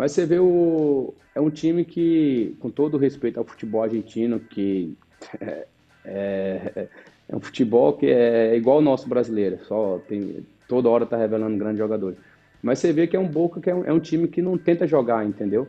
Mas 0.00 0.12
você 0.12 0.24
vê 0.24 0.38
o 0.38 1.12
é 1.34 1.40
um 1.42 1.50
time 1.50 1.84
que, 1.84 2.56
com 2.58 2.70
todo 2.70 2.94
o 2.94 2.96
respeito 2.96 3.38
ao 3.38 3.44
futebol 3.44 3.82
argentino, 3.82 4.40
que 4.40 4.96
é, 5.38 5.66
é, 6.06 6.88
é 7.28 7.36
um 7.36 7.38
futebol 7.38 7.92
que 7.92 8.06
é 8.06 8.56
igual 8.56 8.76
ao 8.76 8.82
nosso 8.82 9.06
brasileiro, 9.06 9.58
só 9.66 10.00
tem 10.08 10.38
toda 10.66 10.88
hora 10.88 11.04
tá 11.04 11.18
revelando 11.18 11.58
grandes 11.58 11.76
jogadores. 11.76 12.16
Mas 12.62 12.78
você 12.78 12.94
vê 12.94 13.06
que 13.06 13.14
é 13.14 13.20
um 13.20 13.28
Boca 13.28 13.60
que 13.60 13.68
é 13.68 13.74
um, 13.74 13.84
é 13.84 13.92
um 13.92 14.00
time 14.00 14.26
que 14.26 14.40
não 14.40 14.56
tenta 14.56 14.86
jogar, 14.86 15.22
entendeu? 15.26 15.68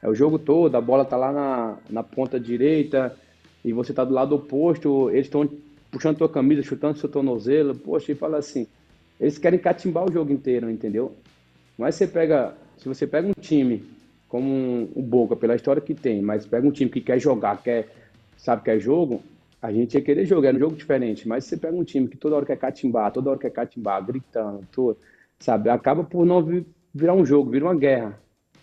É 0.00 0.08
o 0.08 0.14
jogo 0.14 0.38
todo, 0.38 0.76
a 0.76 0.80
bola 0.80 1.04
tá 1.04 1.16
lá 1.16 1.32
na, 1.32 1.76
na 1.90 2.02
ponta 2.04 2.38
direita 2.38 3.16
e 3.64 3.72
você 3.72 3.92
tá 3.92 4.04
do 4.04 4.14
lado 4.14 4.36
oposto, 4.36 5.10
eles 5.10 5.26
estão 5.26 5.50
puxando 5.90 6.18
tua 6.18 6.28
camisa, 6.28 6.62
chutando 6.62 6.98
seu 6.98 7.08
tornozelo, 7.08 7.74
poxa, 7.74 8.12
e 8.12 8.14
fala 8.14 8.38
assim, 8.38 8.64
eles 9.18 9.38
querem 9.38 9.58
catimbar 9.58 10.08
o 10.08 10.12
jogo 10.12 10.30
inteiro, 10.30 10.70
entendeu? 10.70 11.12
Mas 11.76 11.96
você 11.96 12.06
pega, 12.06 12.54
se 12.82 12.88
você 12.88 13.06
pega 13.06 13.28
um 13.28 13.40
time 13.40 13.84
como 14.28 14.90
o 14.96 15.00
Boca, 15.02 15.36
pela 15.36 15.54
história 15.54 15.80
que 15.80 15.94
tem, 15.94 16.20
mas 16.20 16.44
pega 16.44 16.66
um 16.66 16.72
time 16.72 16.90
que 16.90 17.00
quer 17.00 17.18
jogar, 17.20 17.62
quer, 17.62 17.88
sabe 18.36 18.62
que 18.64 18.70
é 18.70 18.78
jogo, 18.78 19.22
a 19.60 19.72
gente 19.72 19.94
ia 19.94 20.00
querer 20.02 20.26
jogar, 20.26 20.50
é 20.52 20.56
um 20.56 20.58
jogo 20.58 20.74
diferente. 20.74 21.28
Mas 21.28 21.44
se 21.44 21.50
você 21.50 21.56
pega 21.58 21.76
um 21.76 21.84
time 21.84 22.08
que 22.08 22.16
toda 22.16 22.34
hora 22.34 22.44
quer 22.44 22.56
catimbar, 22.56 23.12
toda 23.12 23.30
hora 23.30 23.38
quer 23.38 23.50
catimbar, 23.50 24.04
gritando, 24.04 24.66
tudo, 24.72 24.98
sabe, 25.38 25.70
acaba 25.70 26.02
por 26.02 26.26
não 26.26 26.42
vi- 26.42 26.66
virar 26.92 27.14
um 27.14 27.24
jogo, 27.24 27.52
vira 27.52 27.66
uma 27.66 27.74
guerra. 27.74 28.18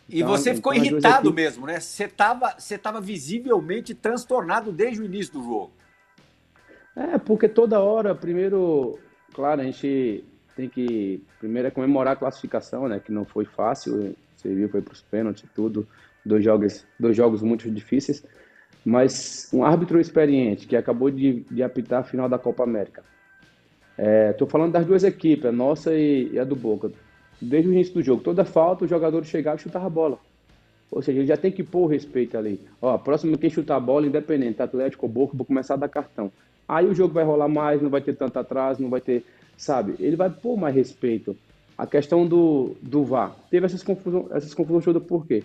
E 0.10 0.18
Então, 0.18 0.28
você 0.28 0.54
ficou 0.54 0.74
então, 0.74 0.86
irritado 0.86 1.34
mesmo, 1.34 1.66
né? 1.66 1.80
Você 1.80 2.08
tava, 2.10 2.56
você 2.58 2.78
tava 2.78 3.00
visivelmente 3.00 3.94
transtornado 3.94 4.74
desde 4.74 5.02
o 5.02 5.06
início 5.06 5.32
do 5.32 5.44
jogo. 5.44 5.72
É, 6.94 7.18
porque 7.18 7.48
toda 7.48 7.80
hora, 7.80 8.14
primeiro, 8.14 9.00
claro, 9.34 9.62
a 9.62 9.64
gente 9.64 10.26
tem 10.60 10.68
que 10.68 11.24
primeiro 11.40 11.70
é 11.70 11.72
comemorar 11.72 12.14
a 12.14 12.16
classificação, 12.18 12.88
né? 12.90 13.00
Que 13.00 13.14
não 13.14 13.24
foi 13.24 13.46
fácil, 13.46 14.14
você 14.36 14.54
viu, 14.54 14.68
foi 14.68 14.82
para 14.82 14.94
os 14.94 15.02
pênaltis 15.02 15.50
tudo, 15.56 15.88
dois 16.26 16.44
jogos, 16.44 16.86
dois 17.00 17.16
jogos 17.16 17.42
muito 17.42 17.72
difíceis, 17.72 18.26
mas 18.84 19.50
um 19.54 19.64
árbitro 19.64 20.02
experiente 20.02 20.68
que 20.68 20.76
acabou 20.76 21.10
de, 21.10 21.46
de 21.50 21.64
apitar 21.64 22.02
a 22.02 22.04
final 22.04 22.28
da 22.28 22.38
Copa 22.38 22.64
América. 22.64 23.04
Estou 24.32 24.48
falando 24.48 24.72
das 24.72 24.86
duas 24.86 25.04
equipes, 25.04 25.46
a 25.46 25.52
nossa 25.52 25.94
e, 25.94 26.30
e 26.34 26.40
a 26.40 26.44
do 26.44 26.56
Boca. 26.56 26.92
Desde 27.42 27.70
o 27.70 27.74
início 27.74 27.94
do 27.94 28.02
jogo, 28.02 28.22
toda 28.22 28.44
falta, 28.44 28.84
o 28.84 28.88
jogador 28.88 29.24
chegava 29.26 29.58
e 29.58 29.62
chutava 29.62 29.88
a 29.88 29.90
bola. 29.90 30.20
Ou 30.92 31.02
seja, 31.02 31.20
ele 31.20 31.28
já 31.28 31.38
tem 31.38 31.52
que 31.52 31.64
pôr 31.64 31.84
o 31.84 31.88
respeito 31.88 32.38
ali. 32.38 32.60
Ó, 32.82 32.98
próximo 32.98 33.38
quem 33.38 33.50
chutar 33.50 33.76
a 33.76 33.80
bola, 33.80 34.08
independente, 34.08 34.62
Atlético 34.62 35.06
ou 35.06 35.12
Boca, 35.12 35.38
vou 35.38 35.46
começar 35.46 35.76
a 35.76 35.78
dar 35.78 35.90
cartão. 35.90 36.32
Aí 36.68 36.86
o 36.86 36.94
jogo 36.94 37.14
vai 37.14 37.24
rolar 37.24 37.48
mais, 37.48 37.82
não 37.82 37.90
vai 37.90 38.02
ter 38.02 38.16
tanto 38.16 38.38
atraso, 38.40 38.82
não 38.82 38.90
vai 38.90 39.02
ter, 39.02 39.26
sabe? 39.60 39.96
Ele 40.00 40.16
vai 40.16 40.30
pôr 40.30 40.58
mais 40.58 40.74
respeito. 40.74 41.36
A 41.78 41.86
questão 41.86 42.26
do, 42.26 42.76
do 42.82 43.04
VAR. 43.04 43.36
Teve 43.52 43.66
essas 43.66 43.84
confusões, 43.84 44.32
essas 44.32 44.54
confusões 44.54 44.84
todas 44.84 45.04
por 45.04 45.26
quê? 45.26 45.44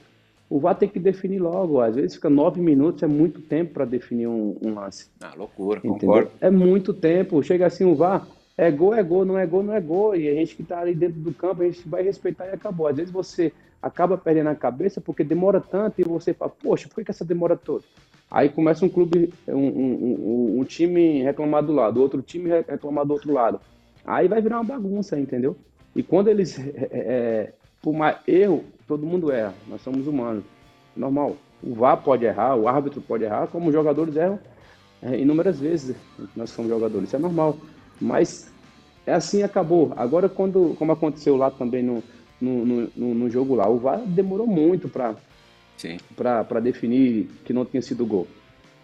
O 0.49 0.59
VAR 0.59 0.75
tem 0.75 0.89
que 0.89 0.99
definir 0.99 1.41
logo. 1.41 1.81
Às 1.81 1.97
vezes 1.97 2.15
fica 2.15 2.31
nove 2.31 2.61
minutos, 2.61 3.03
é 3.03 3.07
muito 3.07 3.41
tempo 3.41 3.75
para 3.75 3.85
definir 3.85 4.27
um, 4.27 4.57
um, 4.63 4.75
lance. 4.75 5.11
Ah, 5.21 5.35
loucura, 5.37 5.79
entendeu? 5.79 5.99
concordo. 5.99 6.31
É 6.41 6.51
muito 6.51 6.95
tempo. 6.95 7.43
Chega 7.43 7.67
assim 7.67 7.85
o 7.85 7.95
VAR, 7.95 8.27
é 8.57 8.71
gol, 8.71 8.95
é 8.95 9.03
gol, 9.03 9.25
não 9.25 9.39
é 9.39 9.47
gol, 9.47 9.63
não 9.63 9.75
é 9.75 9.81
gol. 9.81 10.17
E 10.17 10.29
a 10.29 10.35
gente 10.35 10.57
que 10.57 10.63
está 10.63 10.81
ali 10.81 10.95
dentro 10.95 11.21
do 11.21 11.33
campo, 11.33 11.63
a 11.63 11.67
gente 11.67 11.89
vai 11.89 12.03
respeitar 12.03 12.47
e 12.47 12.51
acabou. 12.51 12.87
Às 12.87 12.97
vezes 12.97 13.13
você 13.13 13.53
acaba 13.83 14.17
perdendo 14.17 14.49
a 14.49 14.55
cabeça 14.55 15.01
porque 15.01 15.23
demora 15.23 15.61
tanto 15.61 16.01
e 16.01 16.05
você 16.05 16.33
fala, 16.33 16.51
poxa, 16.51 16.89
por 16.89 16.97
que, 16.97 17.05
que 17.05 17.11
essa 17.11 17.25
demora 17.25 17.57
toda? 17.57 17.85
Aí 18.31 18.49
começa 18.49 18.85
um 18.85 18.89
clube, 18.89 19.33
um, 19.47 19.55
um, 19.55 20.57
um, 20.57 20.61
um 20.61 20.65
time 20.65 21.23
reclamar 21.23 21.63
do 21.63 21.73
lado, 21.73 22.01
outro 22.01 22.23
time 22.23 22.51
reclamar 22.67 23.05
do 23.05 23.13
outro 23.13 23.33
lado. 23.33 23.61
Aí 24.05 24.29
vai 24.29 24.41
virar 24.41 24.57
uma 24.61 24.65
bagunça, 24.65 25.19
entendeu? 25.19 25.57
E 25.95 26.03
quando 26.03 26.29
eles, 26.29 26.59
é, 26.59 26.63
é, 26.63 26.89
é, 26.93 27.53
por 27.83 27.95
mais 27.95 28.17
erro, 28.27 28.65
todo 28.87 29.07
mundo 29.07 29.31
erra, 29.31 29.55
nós 29.69 29.81
somos 29.83 30.07
humanos, 30.07 30.45
normal. 30.97 31.37
O 31.63 31.75
VAR 31.75 31.97
pode 32.03 32.25
errar, 32.25 32.57
o 32.57 32.69
árbitro 32.69 33.01
pode 33.01 33.25
errar, 33.25 33.47
como 33.47 33.69
os 33.69 33.73
jogadores 33.73 34.15
erram 34.17 34.39
é, 35.03 35.19
inúmeras 35.19 35.61
vezes, 35.61 35.97
nós 36.35 36.51
somos 36.51 36.71
jogadores, 36.71 37.09
isso 37.09 37.17
é 37.17 37.19
normal. 37.19 37.57
Mas 38.01 38.51
é 39.07 39.13
assim 39.13 39.43
acabou. 39.43 39.93
Agora, 39.97 40.29
quando, 40.29 40.75
como 40.79 40.93
aconteceu 40.93 41.37
lá 41.37 41.51
também 41.51 41.83
no, 41.83 42.03
no, 42.41 42.65
no, 42.65 43.15
no 43.15 43.31
jogo 43.31 43.55
lá, 43.55 43.69
o 43.69 43.79
VAR 43.79 44.01
demorou 44.01 44.47
muito 44.47 44.89
para 44.89 45.15
para 46.17 46.61
definir 46.61 47.29
que 47.45 47.53
não 47.53 47.65
tinha 47.65 47.83
sido 47.83 48.07
gol. 48.07 48.27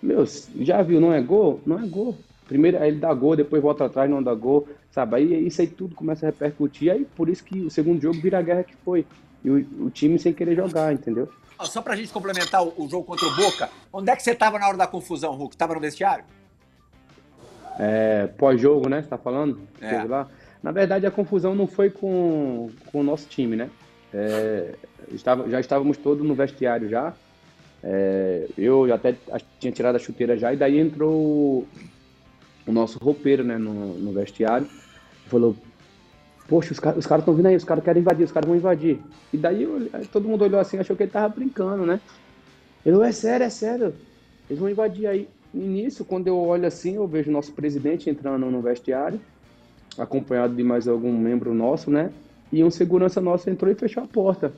Meu, 0.02 0.24
já 0.61 0.83
viu, 0.83 1.00
não 1.00 1.12
é 1.12 1.20
gol? 1.20 1.61
Não 1.64 1.78
é 1.78 1.87
gol. 1.87 2.16
Primeiro 2.50 2.82
ele 2.82 2.98
dá 2.98 3.14
gol, 3.14 3.36
depois 3.36 3.62
volta 3.62 3.84
atrás, 3.84 4.10
não 4.10 4.20
dá 4.20 4.34
gol, 4.34 4.66
sabe? 4.90 5.14
Aí 5.14 5.46
isso 5.46 5.60
aí 5.60 5.68
tudo 5.68 5.94
começa 5.94 6.26
a 6.26 6.30
repercutir, 6.30 6.90
aí 6.90 7.04
por 7.04 7.28
isso 7.28 7.44
que 7.44 7.60
o 7.60 7.70
segundo 7.70 8.02
jogo 8.02 8.20
vira 8.20 8.40
a 8.40 8.42
guerra 8.42 8.64
que 8.64 8.74
foi. 8.84 9.06
E 9.44 9.48
o, 9.48 9.84
o 9.86 9.90
time 9.90 10.18
sem 10.18 10.32
querer 10.32 10.56
jogar, 10.56 10.92
entendeu? 10.92 11.28
Só 11.60 11.80
pra 11.80 11.94
gente 11.94 12.12
complementar 12.12 12.64
o, 12.64 12.74
o 12.76 12.90
jogo 12.90 13.04
contra 13.04 13.24
o 13.24 13.36
Boca, 13.36 13.70
onde 13.92 14.10
é 14.10 14.16
que 14.16 14.22
você 14.24 14.34
tava 14.34 14.58
na 14.58 14.66
hora 14.66 14.76
da 14.76 14.88
confusão, 14.88 15.32
Hulk? 15.36 15.56
Tava 15.56 15.74
no 15.74 15.80
vestiário? 15.80 16.24
É, 17.78 18.26
pós-jogo, 18.36 18.88
né? 18.88 19.00
Você 19.00 19.08
tá 19.08 19.16
falando? 19.16 19.60
É. 19.80 20.02
Lá. 20.02 20.26
Na 20.60 20.72
verdade, 20.72 21.06
a 21.06 21.10
confusão 21.12 21.54
não 21.54 21.68
foi 21.68 21.88
com, 21.88 22.68
com 22.90 23.00
o 23.00 23.04
nosso 23.04 23.28
time, 23.28 23.54
né? 23.54 23.70
É, 24.12 24.74
estava, 25.12 25.48
já 25.48 25.60
estávamos 25.60 25.96
todos 25.98 26.26
no 26.26 26.34
vestiário 26.34 26.88
já. 26.88 27.14
É, 27.84 28.48
eu 28.58 28.92
até 28.92 29.14
tinha 29.60 29.72
tirado 29.72 29.94
a 29.94 30.00
chuteira 30.00 30.36
já, 30.36 30.52
e 30.52 30.56
daí 30.56 30.80
entrou 30.80 31.64
o, 32.70 32.72
nosso 32.72 32.98
roupeiro 32.98 33.44
né, 33.44 33.59
no, 33.59 33.94
no 33.98 34.12
vestiário. 34.12 34.66
Falou: 35.26 35.54
Poxa, 36.48 36.72
os, 36.72 36.78
os 36.96 37.06
caras 37.06 37.22
estão 37.22 37.35
vindo 37.35 37.46
aí, 37.46 37.56
os 37.56 37.64
caras 37.64 37.85
querem 37.85 38.00
invadir, 38.00 38.24
os 38.24 38.33
caras 38.33 38.48
vão 38.48 38.56
invadir. 38.56 38.98
E 39.33 39.37
daí 39.37 39.62
eu, 39.62 39.88
todo 40.11 40.28
mundo 40.28 40.42
olhou 40.42 40.59
assim, 40.59 40.78
achou 40.78 40.96
que 40.96 41.04
ele 41.04 41.11
tava 41.11 41.28
brincando, 41.28 41.87
né? 41.87 42.00
Eu, 42.85 43.02
é 43.02 43.12
sério, 43.12 43.44
é 43.44 43.50
sério. 43.50 43.94
Eles 44.48 44.59
vão 44.59 44.68
invadir 44.68 45.06
aí. 45.06 45.28
E 45.52 45.59
nisso, 45.59 46.04
quando 46.04 46.26
eu 46.26 46.37
olho 46.37 46.66
assim, 46.66 46.96
eu 46.96 47.06
vejo 47.06 47.30
o 47.30 47.33
nosso 47.33 47.52
presidente 47.52 48.09
entrando 48.09 48.46
no 48.50 48.61
vestiário, 48.61 49.20
acompanhado 49.98 50.54
de 50.54 50.62
mais 50.62 50.88
algum 50.88 51.16
membro 51.16 51.52
nosso, 51.54 51.90
né? 51.90 52.11
E 52.52 52.64
um 52.64 52.70
segurança 52.70 53.20
nosso 53.20 53.48
entrou 53.48 53.70
e 53.70 53.74
fechou 53.74 54.02
a 54.02 54.06
porta. 54.06 54.52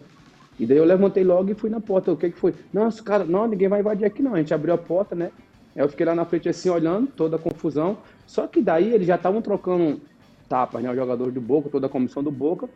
E 0.58 0.66
daí 0.66 0.78
eu 0.78 0.84
levantei 0.84 1.24
logo 1.24 1.50
e 1.50 1.54
fui 1.54 1.68
na 1.68 1.80
porta. 1.80 2.12
O 2.12 2.16
que 2.16 2.30
que 2.30 2.38
foi? 2.38 2.54
Não, 2.72 2.86
os 2.86 3.00
cara, 3.00 3.24
não, 3.24 3.46
ninguém 3.46 3.68
vai 3.68 3.80
invadir 3.80 4.04
aqui 4.04 4.22
não. 4.22 4.34
A 4.34 4.38
gente 4.38 4.54
abriu 4.54 4.72
a 4.74 4.78
porta, 4.78 5.14
né? 5.14 5.30
Eu 5.74 5.88
fiquei 5.88 6.04
lá 6.04 6.14
na 6.14 6.24
frente 6.24 6.48
assim, 6.48 6.68
olhando, 6.68 7.06
toda 7.08 7.36
a 7.36 7.38
confusão. 7.38 7.98
Só 8.26 8.46
que 8.46 8.60
daí 8.60 8.92
eles 8.92 9.06
já 9.06 9.16
estavam 9.16 9.40
trocando 9.40 10.00
tapas, 10.48 10.82
né? 10.82 10.90
O 10.90 10.94
jogador 10.94 11.30
do 11.32 11.40
Boca, 11.40 11.70
toda 11.70 11.86
a 11.86 11.90
comissão 11.90 12.22
do 12.22 12.30
Boca. 12.30 12.68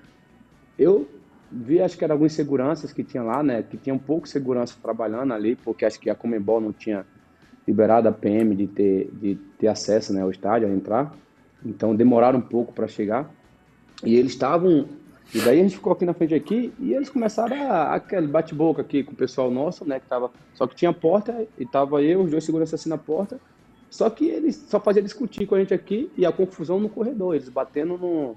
Eu 0.78 1.06
vi, 1.50 1.80
acho 1.80 1.96
que 1.96 2.04
eram 2.04 2.14
alguns 2.14 2.32
seguranças 2.32 2.92
que 2.92 3.04
tinha 3.04 3.22
lá, 3.22 3.42
né? 3.42 3.62
Que 3.62 3.76
tinham 3.76 3.98
pouco 3.98 4.26
segurança 4.26 4.76
trabalhando 4.82 5.32
ali, 5.34 5.56
porque 5.56 5.84
acho 5.84 6.00
que 6.00 6.08
a 6.08 6.14
Comembol 6.14 6.60
não 6.60 6.72
tinha 6.72 7.04
liberado 7.66 8.08
a 8.08 8.12
PM 8.12 8.54
de 8.54 8.66
ter, 8.66 9.10
de 9.12 9.34
ter 9.58 9.68
acesso 9.68 10.12
né, 10.12 10.22
ao 10.22 10.30
estádio, 10.30 10.68
a 10.68 10.70
entrar. 10.70 11.12
Então 11.64 11.94
demoraram 11.94 12.38
um 12.38 12.42
pouco 12.42 12.72
para 12.72 12.86
chegar. 12.86 13.30
E 14.04 14.14
eles 14.14 14.32
estavam 14.32 14.86
e 15.34 15.40
daí 15.40 15.60
a 15.60 15.62
gente 15.62 15.76
ficou 15.76 15.92
aqui 15.92 16.04
na 16.04 16.14
frente 16.14 16.34
aqui 16.34 16.72
e 16.78 16.94
eles 16.94 17.10
começaram 17.10 17.70
a, 17.70 17.94
aquele 17.94 18.26
bate-boca 18.26 18.80
aqui 18.80 19.02
com 19.02 19.12
o 19.12 19.16
pessoal 19.16 19.50
nosso, 19.50 19.84
né? 19.84 19.98
Que 19.98 20.06
tava, 20.06 20.30
só 20.54 20.66
que 20.66 20.76
tinha 20.76 20.92
porta 20.92 21.46
e 21.58 21.66
tava 21.66 22.02
eu, 22.02 22.22
os 22.22 22.30
dois 22.30 22.44
seguranças 22.44 22.80
assim 22.80 22.88
na 22.88 22.98
porta. 22.98 23.40
Só 23.90 24.08
que 24.08 24.26
eles 24.26 24.56
só 24.68 24.78
faziam 24.80 25.02
discutir 25.02 25.46
com 25.46 25.54
a 25.54 25.58
gente 25.58 25.74
aqui 25.74 26.10
e 26.16 26.24
a 26.24 26.32
confusão 26.32 26.78
no 26.78 26.88
corredor, 26.88 27.34
eles 27.34 27.48
batendo 27.48 27.96
no. 27.98 28.36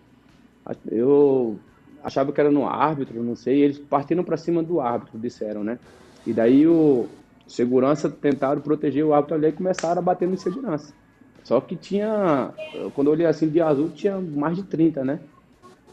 Eu 0.91 1.59
achava 2.03 2.31
que 2.31 2.39
era 2.39 2.51
no 2.51 2.67
árbitro, 2.67 3.21
não 3.23 3.35
sei, 3.35 3.61
eles 3.61 3.79
partindo 3.79 4.23
para 4.23 4.37
cima 4.37 4.63
do 4.63 4.79
árbitro, 4.79 5.17
disseram, 5.19 5.63
né? 5.63 5.79
E 6.25 6.33
daí 6.33 6.67
o 6.67 7.07
segurança 7.47 8.09
tentaram 8.09 8.61
proteger 8.61 9.03
o 9.03 9.13
árbitro 9.13 9.35
ali 9.35 9.47
e 9.47 9.51
começaram 9.51 9.99
a 9.99 10.03
bater 10.03 10.27
no 10.27 10.37
segurança. 10.37 10.93
Só 11.43 11.59
que 11.59 11.75
tinha, 11.75 12.53
quando 12.93 13.07
eu 13.07 13.13
olhei 13.13 13.25
assim 13.25 13.49
de 13.49 13.59
azul, 13.59 13.89
tinha 13.89 14.19
mais 14.19 14.55
de 14.55 14.63
30, 14.63 15.03
né? 15.03 15.19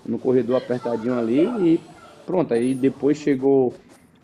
No 0.07 0.19
corredor 0.19 0.57
apertadinho 0.57 1.19
ali 1.19 1.45
e 1.45 1.81
pronto. 2.25 2.55
Aí 2.55 2.75
depois 2.75 3.17
chegou 3.17 3.75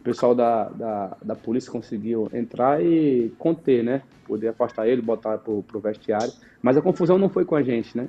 o 0.02 0.04
pessoal 0.04 0.34
da, 0.34 0.64
da, 0.70 1.16
da 1.22 1.36
polícia 1.36 1.70
conseguiu 1.70 2.28
entrar 2.32 2.84
e 2.84 3.32
conter, 3.38 3.84
né? 3.84 4.02
Poder 4.26 4.48
afastar 4.48 4.88
ele, 4.88 5.00
botar 5.00 5.38
pro, 5.38 5.62
pro 5.62 5.78
vestiário. 5.78 6.32
Mas 6.60 6.76
a 6.76 6.82
confusão 6.82 7.18
não 7.18 7.28
foi 7.28 7.44
com 7.44 7.54
a 7.54 7.62
gente, 7.62 7.96
né? 7.96 8.08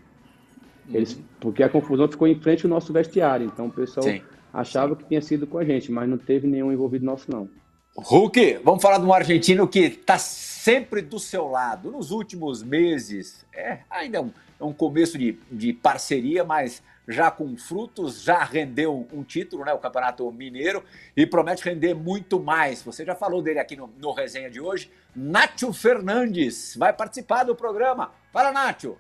Eles, 0.92 1.14
uhum. 1.14 1.22
porque 1.40 1.62
a 1.62 1.70
confusão 1.70 2.08
ficou 2.08 2.28
em 2.28 2.40
frente 2.40 2.66
ao 2.66 2.70
nosso 2.70 2.92
vestiário. 2.92 3.46
Então 3.46 3.68
o 3.68 3.72
pessoal 3.72 4.06
Sim. 4.06 4.22
achava 4.52 4.96
Sim. 4.96 5.02
que 5.02 5.08
tinha 5.08 5.22
sido 5.22 5.46
com 5.46 5.60
a 5.60 5.64
gente, 5.64 5.92
mas 5.92 6.10
não 6.10 6.18
teve 6.18 6.48
nenhum 6.48 6.72
envolvido 6.72 7.06
nosso, 7.06 7.30
não. 7.32 7.48
Hulk, 7.96 8.62
vamos 8.64 8.82
falar 8.82 8.98
de 8.98 9.06
um 9.06 9.14
argentino 9.14 9.68
que 9.68 9.80
está 9.82 10.18
sempre 10.18 11.02
do 11.02 11.20
seu 11.20 11.48
lado. 11.48 11.92
Nos 11.92 12.10
últimos 12.10 12.64
meses, 12.64 13.46
é 13.54 13.80
ainda 13.88 14.18
é 14.18 14.22
um, 14.22 14.32
é 14.60 14.64
um 14.64 14.74
começo 14.74 15.16
de, 15.16 15.38
de 15.52 15.74
parceria, 15.74 16.44
mas 16.44 16.82
já 17.08 17.30
com 17.30 17.56
frutos, 17.58 18.22
já 18.22 18.44
rendeu 18.44 19.08
um 19.12 19.24
título, 19.24 19.66
né, 19.66 19.74
o 19.74 19.80
Campeonato 19.80 20.32
Mineiro, 20.32 20.84
e 21.16 21.26
promete 21.26 21.64
render 21.64 21.94
muito 21.94 22.40
mais. 22.40 22.82
Você 22.84 23.06
já 23.06 23.16
falou 23.16 23.42
dele 23.42 23.60
aqui 23.60 23.76
no, 23.76 23.90
no 23.98 24.12
resenha 24.12 24.50
de 24.50 24.60
hoje. 24.60 24.92
Nátio 25.16 25.72
Fernandes 25.74 26.76
vai 26.78 26.94
participar 26.94 27.44
do 27.44 27.56
programa. 27.56 28.12
Fala, 28.32 28.52
Nátio! 28.52 28.98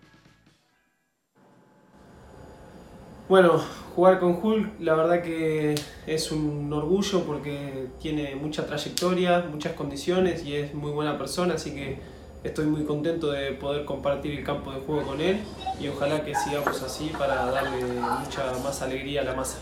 Bueno, 3.30 3.58
jugar 3.96 4.20
con 4.20 4.34
Hulk 4.44 4.82
la 4.82 4.96
verdad 4.96 5.22
que 5.22 5.76
es 6.06 6.32
un 6.32 6.72
orgullo 6.74 7.24
porque 7.26 7.88
tiene 8.00 8.36
mucha 8.36 8.68
trayectoria, 8.68 9.40
muchas 9.50 9.74
condiciones 9.74 10.46
y 10.46 10.56
es 10.56 10.74
muy 10.74 10.92
buena 10.92 11.18
persona, 11.18 11.54
así 11.54 11.72
que 11.72 12.00
estoy 12.44 12.66
muy 12.66 12.84
contento 12.84 13.32
de 13.32 13.52
poder 13.54 13.86
compartir 13.86 14.38
el 14.40 14.44
campo 14.44 14.72
de 14.72 14.82
juego 14.82 15.04
con 15.04 15.22
él 15.22 15.40
y 15.80 15.88
ojalá 15.88 16.24
que 16.24 16.36
sigamos 16.36 16.82
así 16.84 17.12
para 17.18 17.46
darle 17.46 17.86
mucha 18.20 18.44
más 18.64 18.82
alegria 18.82 19.22
a 19.22 19.24
la 19.24 19.34
massa. 19.36 19.60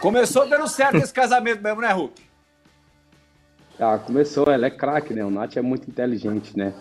Começou 0.00 0.48
dando 0.48 0.66
certo 0.66 0.96
esse 0.96 1.12
casamento 1.12 1.62
mesmo, 1.62 1.80
né, 1.80 1.92
Hulk? 1.92 2.20
Ah, 3.78 3.98
começou, 3.98 4.50
ela 4.50 4.66
é 4.66 4.70
craque, 4.70 5.14
né? 5.14 5.24
O 5.24 5.30
Nath 5.30 5.56
é 5.56 5.62
muito 5.62 5.88
inteligente, 5.88 6.56
né? 6.56 6.74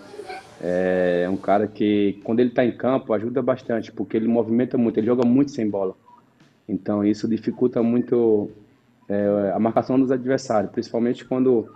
É 0.60 1.28
um 1.30 1.38
cara 1.38 1.68
que, 1.68 2.20
quando 2.24 2.40
ele 2.40 2.50
tá 2.50 2.66
em 2.66 2.72
campo, 2.76 3.14
ajuda 3.14 3.42
bastante, 3.42 3.92
porque 3.92 4.18
ele 4.18 4.28
movimenta 4.28 4.78
muito, 4.78 5.00
ele 5.00 5.08
joga 5.08 5.24
muito 5.24 5.52
sem 5.52 5.70
bola. 5.70 5.96
Então, 6.68 7.04
isso 7.04 7.28
dificulta 7.28 7.84
muito 7.84 8.50
é, 9.08 9.52
a 9.54 9.60
marcação 9.60 10.00
dos 10.00 10.12
adversários, 10.12 10.72
principalmente 10.72 11.26
quando 11.26 11.70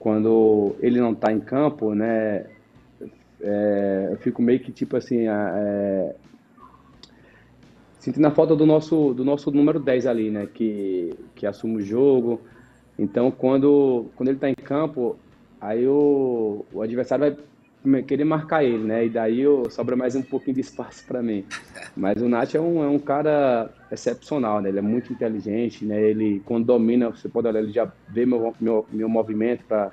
quando 0.00 0.74
ele 0.80 0.98
não 0.98 1.12
está 1.12 1.30
em 1.30 1.38
campo, 1.38 1.94
né, 1.94 2.46
é, 3.40 4.08
eu 4.10 4.16
fico 4.16 4.40
meio 4.40 4.58
que 4.58 4.72
tipo 4.72 4.96
assim, 4.96 5.28
é, 5.28 6.14
sentindo 7.98 8.26
a 8.26 8.30
falta 8.30 8.56
do 8.56 8.64
nosso, 8.64 9.12
do 9.12 9.22
nosso 9.24 9.50
número 9.50 9.78
10 9.78 10.06
ali, 10.06 10.30
né, 10.30 10.48
que, 10.52 11.14
que 11.34 11.46
assume 11.46 11.76
o 11.76 11.82
jogo. 11.82 12.40
Então, 12.98 13.30
quando, 13.30 14.06
quando 14.16 14.30
ele 14.30 14.38
está 14.38 14.48
em 14.48 14.54
campo, 14.54 15.16
aí 15.60 15.86
o, 15.86 16.64
o 16.72 16.80
adversário 16.80 17.26
vai 17.26 17.44
querer 18.06 18.24
marcar 18.24 18.62
ele, 18.62 18.84
né? 18.84 19.06
E 19.06 19.08
daí 19.08 19.40
eu, 19.40 19.70
sobra 19.70 19.96
mais 19.96 20.14
um 20.14 20.22
pouquinho 20.22 20.54
de 20.54 20.60
espaço 20.60 21.04
para 21.06 21.22
mim. 21.22 21.44
Mas 21.96 22.20
o 22.20 22.28
Nath 22.28 22.54
é 22.54 22.60
um, 22.60 22.84
é 22.84 22.88
um 22.88 22.98
cara 22.98 23.70
excepcional, 23.90 24.60
né? 24.60 24.68
Ele 24.68 24.78
é 24.78 24.82
muito 24.82 25.12
inteligente, 25.12 25.84
né? 25.84 26.00
Ele, 26.00 26.42
quando 26.44 26.66
domina, 26.66 27.10
você 27.10 27.28
pode 27.28 27.48
olhar, 27.48 27.60
ele 27.62 27.72
já 27.72 27.90
vê 28.08 28.26
meu, 28.26 28.54
meu, 28.60 28.86
meu 28.90 29.08
movimento 29.08 29.64
para 29.64 29.90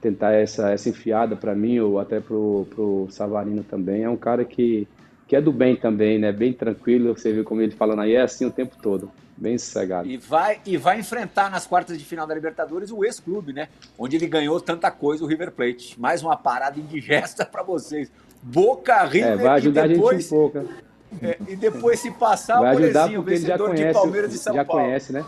tentar 0.00 0.32
essa, 0.32 0.70
essa 0.70 0.88
enfiada 0.88 1.34
para 1.34 1.54
mim 1.54 1.80
ou 1.80 1.98
até 1.98 2.20
pro, 2.20 2.66
pro 2.70 3.08
Savarino 3.10 3.64
também. 3.64 4.04
É 4.04 4.10
um 4.10 4.16
cara 4.16 4.44
que 4.44 4.86
que 5.26 5.34
é 5.34 5.40
do 5.40 5.52
bem 5.52 5.74
também, 5.74 6.18
né? 6.18 6.30
Bem 6.30 6.52
tranquilo, 6.52 7.16
você 7.16 7.32
viu 7.32 7.44
como 7.44 7.60
ele 7.60 7.72
falando 7.72 8.02
aí, 8.02 8.14
é 8.14 8.22
assim 8.22 8.46
o 8.46 8.50
tempo 8.50 8.76
todo, 8.80 9.10
bem 9.36 9.58
sossegado. 9.58 10.08
E 10.08 10.16
vai, 10.16 10.60
e 10.64 10.76
vai 10.76 11.00
enfrentar 11.00 11.50
nas 11.50 11.66
quartas 11.66 11.98
de 11.98 12.04
final 12.04 12.26
da 12.26 12.34
Libertadores 12.34 12.90
o 12.90 13.04
ex-clube, 13.04 13.52
né? 13.52 13.68
Onde 13.98 14.16
ele 14.16 14.26
ganhou 14.26 14.60
tanta 14.60 14.90
coisa, 14.90 15.24
o 15.24 15.26
River 15.26 15.50
Plate. 15.50 15.98
Mais 15.98 16.22
uma 16.22 16.36
parada 16.36 16.78
indigesta 16.78 17.44
para 17.44 17.62
vocês. 17.62 18.10
Boca 18.40 19.04
River 19.04 19.32
é, 19.32 19.36
vai 19.36 19.56
ajudar 19.56 19.86
e 19.86 19.94
depois, 19.94 20.16
a 20.16 20.20
gente 20.20 20.26
um 20.26 20.36
pouco. 20.36 20.58
É, 21.20 21.38
e 21.48 21.56
depois 21.56 21.98
se 21.98 22.10
passar 22.12 22.60
vai 22.60 22.74
o 22.74 22.78
ajudar 22.78 23.08
Bolezinho, 23.08 23.46
já 23.46 23.58
conhece, 23.58 23.84
de 23.84 23.92
Palmeiras 23.92 24.34
e 24.34 24.38
São 24.38 24.54
já 24.54 24.64
Paulo. 24.64 24.82
conhece, 24.82 25.12
né? 25.12 25.24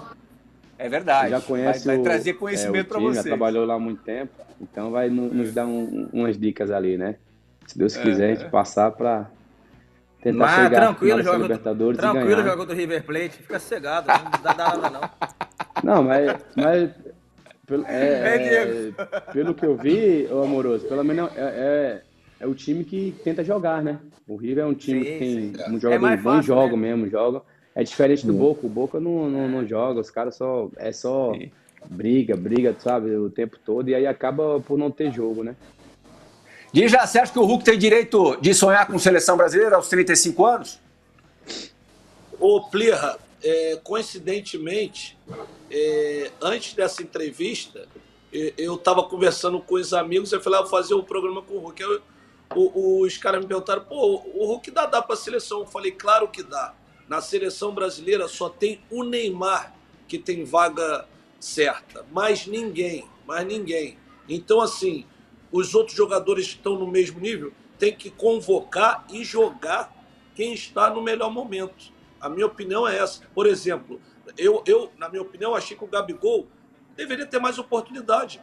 É 0.79 0.89
verdade. 0.89 1.31
Já 1.31 1.41
conhece 1.41 1.85
vai, 1.85 1.97
vai 1.97 2.05
trazer 2.05 2.35
conhecimento 2.35 2.87
é, 2.87 2.89
para 2.89 3.01
você. 3.01 3.07
vocês. 3.07 3.25
Já 3.25 3.31
trabalhou 3.31 3.67
lá 3.67 3.75
há 3.75 3.79
muito 3.81 4.01
tempo, 4.03 4.33
então 4.61 4.93
vai 4.93 5.09
no, 5.09 5.35
nos 5.35 5.53
dar 5.53 5.67
um, 5.67 6.09
umas 6.13 6.39
dicas 6.39 6.71
ali, 6.71 6.97
né? 6.97 7.17
Se 7.67 7.77
Deus 7.77 7.97
quiser, 7.97 8.31
a 8.31 8.35
gente 8.35 8.51
passar 8.51 8.93
para 8.93 9.29
tentar 10.33 10.45
Mas 10.47 10.55
chegar 10.64 10.81
tranquilo, 10.81 11.22
joga 11.22 11.39
Libertadores 11.39 11.99
tranquilo, 11.99 12.24
e 12.26 12.35
ganhar. 12.35 12.45
joga 12.45 12.57
contra 12.57 12.74
o 12.74 12.79
River 12.79 13.05
Plate, 13.05 13.31
fica 13.31 13.59
cegado, 13.59 14.07
não 14.09 14.43
dá 14.43 14.55
nada 14.55 14.91
não. 14.91 15.01
Não, 15.83 16.03
mas, 16.03 16.37
mas 16.57 16.91
pelo, 17.66 17.85
é, 17.87 17.89
É, 18.37 18.89
é, 18.89 19.20
pelo 19.33 19.55
que 19.55 19.64
eu 19.64 19.76
vi, 19.76 20.26
ô 20.31 20.43
amoroso, 20.43 20.87
pelo 20.87 21.05
menos 21.05 21.31
é, 21.37 21.41
é, 21.41 22.03
é 22.41 22.47
o 22.47 22.55
time 22.55 22.85
que 22.85 23.14
tenta 23.24 23.43
jogar, 23.45 23.83
né? 23.83 23.99
O 24.26 24.37
River 24.37 24.64
é 24.64 24.66
um 24.66 24.74
time 24.74 25.01
Sim, 25.05 25.05
que 25.05 25.18
tem 25.18 25.31
sim. 25.55 25.72
um 25.72 25.76
É 25.76 25.81
jogador 25.81 26.01
mais 26.03 26.22
bom, 26.22 26.43
joga 26.43 26.76
né? 26.76 26.76
mesmo, 26.76 27.09
joga. 27.09 27.43
É 27.74 27.83
diferente 27.83 28.26
do 28.26 28.33
Boca, 28.33 28.66
o 28.66 28.68
Boca 28.70 28.99
não, 29.01 29.31
não, 29.31 29.49
não 29.49 29.66
joga, 29.66 30.01
os 30.01 30.11
caras 30.11 30.35
só 30.35 30.68
é 30.76 30.91
só 30.93 31.33
briga, 31.89 32.37
briga, 32.37 32.74
sabe, 32.79 33.14
o 33.16 33.31
tempo 33.31 33.57
todo 33.64 33.89
e 33.89 33.95
aí 33.95 34.07
acaba 34.07 34.61
por 34.61 34.76
não 34.76 34.91
ter 34.91 35.12
jogo, 35.12 35.45
né? 35.45 35.55
Dija, 36.73 37.07
você 37.07 37.19
acha 37.19 37.33
que 37.33 37.39
o 37.39 37.45
Hulk 37.45 37.64
tem 37.64 37.79
direito 37.79 38.37
de 38.41 38.53
sonhar 38.55 38.87
com 38.87 38.99
seleção 38.99 39.37
brasileira 39.37 39.77
aos 39.77 39.89
35 39.89 40.45
anos? 40.45 40.79
Ô, 42.39 42.61
Plirra, 42.69 43.19
é, 43.43 43.81
coincidentemente, 43.83 45.16
é, 45.71 46.31
antes 46.41 46.75
dessa 46.75 47.03
entrevista, 47.03 47.89
eu 48.33 48.75
estava 48.75 49.03
conversando 49.05 49.59
com 49.61 49.77
os 49.77 49.95
amigos, 49.95 50.31
eu 50.33 50.41
falei, 50.41 50.59
ah, 50.59 50.62
vou 50.62 50.71
fazer 50.71 50.95
o 50.95 51.03
programa 51.03 51.41
com 51.43 51.55
o 51.55 51.59
Hulk. 51.61 51.81
Eu- 51.83 52.03
o- 52.55 53.01
os 53.03 53.16
caras 53.16 53.41
me 53.41 53.47
perguntaram, 53.47 53.85
pô, 53.85 54.23
o 54.35 54.45
Hulk 54.47 54.71
dá, 54.71 54.85
dá 54.87 55.01
para 55.03 55.14
a 55.14 55.19
seleção? 55.19 55.61
Eu 55.61 55.66
falei, 55.66 55.93
claro 55.93 56.29
que 56.29 56.43
dá. 56.43 56.75
Na 57.09 57.23
seleção 57.23 57.73
brasileira 57.73 58.29
só 58.29 58.51
tem 58.51 58.81
o 58.91 59.03
Neymar 59.03 59.75
que 60.07 60.19
tem 60.19 60.45
vaga 60.45 61.07
certa, 61.41 62.05
mais 62.12 62.47
ninguém, 62.47 63.07
mais 63.27 63.47
ninguém. 63.47 63.97
Então, 64.29 64.61
assim, 64.61 65.07
os 65.51 65.75
outros 65.75 65.97
jogadores 65.97 66.49
que 66.49 66.57
estão 66.57 66.79
no 66.79 66.87
mesmo 66.87 67.21
nível 67.21 67.53
têm 67.79 67.95
que 67.95 68.11
convocar 68.11 69.07
e 69.11 69.25
jogar 69.25 69.95
quem 70.35 70.53
está 70.53 70.91
no 70.91 71.03
melhor 71.03 71.31
momento. 71.31 71.93
A 72.21 72.29
minha 72.29 72.47
opinião 72.47 72.87
é 72.87 72.99
essa. 72.99 73.23
Por 73.35 73.47
exemplo, 73.47 74.01
eu, 74.37 74.63
eu 74.67 74.91
na 74.99 75.09
minha 75.09 75.23
opinião, 75.23 75.55
achei 75.55 75.77
que 75.77 75.85
o 75.85 75.87
Gabigol 75.87 76.47
deveria 76.97 77.27
ter 77.27 77.39
mais 77.39 77.59
oportunidade, 77.59 78.41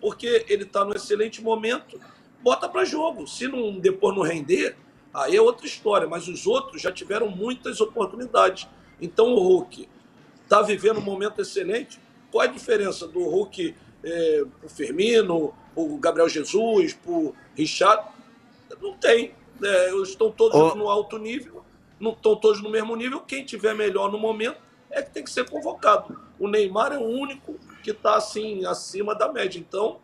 porque 0.00 0.44
ele 0.48 0.64
está 0.64 0.84
no 0.84 0.94
excelente 0.94 1.40
momento, 1.40 2.00
bota 2.42 2.68
para 2.68 2.84
jogo. 2.84 3.26
Se 3.26 3.46
não, 3.46 3.78
depois 3.78 4.14
não 4.14 4.22
render, 4.22 4.76
aí 5.14 5.36
é 5.36 5.40
outra 5.40 5.66
história, 5.66 6.08
mas 6.08 6.26
os 6.26 6.46
outros 6.46 6.82
já 6.82 6.90
tiveram 6.90 7.28
muitas 7.28 7.80
oportunidades. 7.80 8.68
Então 9.00 9.32
o 9.32 9.38
Hulk 9.40 9.88
está 10.42 10.60
vivendo 10.62 10.98
um 10.98 11.02
momento 11.02 11.40
excelente. 11.40 12.00
Qual 12.30 12.44
é 12.44 12.48
a 12.48 12.50
diferença 12.50 13.06
do 13.06 13.20
Hulk 13.20 13.74
é, 14.02 14.44
pro 14.60 14.68
Firmino, 14.68 15.54
o 15.74 15.96
Gabriel 15.98 16.28
Jesus, 16.28 16.94
pro 16.94 17.34
Richard? 17.56 18.08
Não 18.80 18.94
tem. 18.94 19.34
É, 19.62 19.90
eles 19.90 20.10
estão 20.10 20.30
todos 20.30 20.58
Ô. 20.58 20.74
no 20.74 20.88
alto 20.88 21.18
nível, 21.18 21.64
não 22.00 22.12
estão 22.12 22.34
todos 22.34 22.62
no 22.62 22.70
mesmo 22.70 22.96
nível. 22.96 23.20
Quem 23.20 23.44
tiver 23.44 23.74
melhor 23.74 24.10
no 24.10 24.18
momento 24.18 24.58
é 24.90 25.02
que 25.02 25.10
tem 25.10 25.22
que 25.24 25.30
ser 25.30 25.48
convocado. 25.48 26.18
O 26.38 26.48
Neymar 26.48 26.92
é 26.92 26.98
o 26.98 27.06
único 27.06 27.58
que 27.82 27.92
está 27.92 28.16
assim 28.16 28.64
acima 28.64 29.14
da 29.14 29.32
média. 29.32 29.58
Então, 29.58 30.00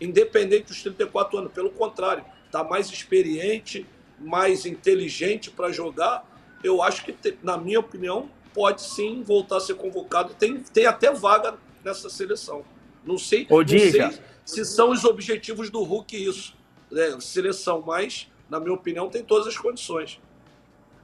independente 0.00 0.66
dos 0.66 0.82
34 0.82 1.38
anos, 1.38 1.52
pelo 1.52 1.70
contrário, 1.70 2.24
está 2.46 2.62
mais 2.62 2.88
experiente, 2.90 3.86
mais 4.18 4.66
inteligente 4.66 5.50
para 5.50 5.72
jogar. 5.72 6.24
Eu 6.62 6.82
acho 6.82 7.04
que, 7.04 7.16
na 7.42 7.56
minha 7.56 7.80
opinião, 7.80 8.30
pode 8.52 8.82
sim 8.82 9.22
voltar 9.22 9.56
a 9.56 9.60
ser 9.60 9.74
convocado. 9.74 10.34
Tem, 10.34 10.60
tem 10.60 10.86
até 10.86 11.12
vaga 11.12 11.56
nessa 11.84 12.10
seleção. 12.10 12.64
Não 13.04 13.16
sei, 13.16 13.46
Ô, 13.48 13.60
não 13.60 13.68
sei 13.68 14.20
se 14.48 14.64
são 14.64 14.90
os 14.90 15.04
objetivos 15.04 15.68
do 15.70 15.82
Hulk 15.82 16.16
isso. 16.16 16.56
né, 16.90 17.16
seleção, 17.20 17.82
mas, 17.86 18.26
na 18.48 18.58
minha 18.58 18.72
opinião, 18.72 19.10
tem 19.10 19.22
todas 19.22 19.46
as 19.46 19.58
condições. 19.58 20.18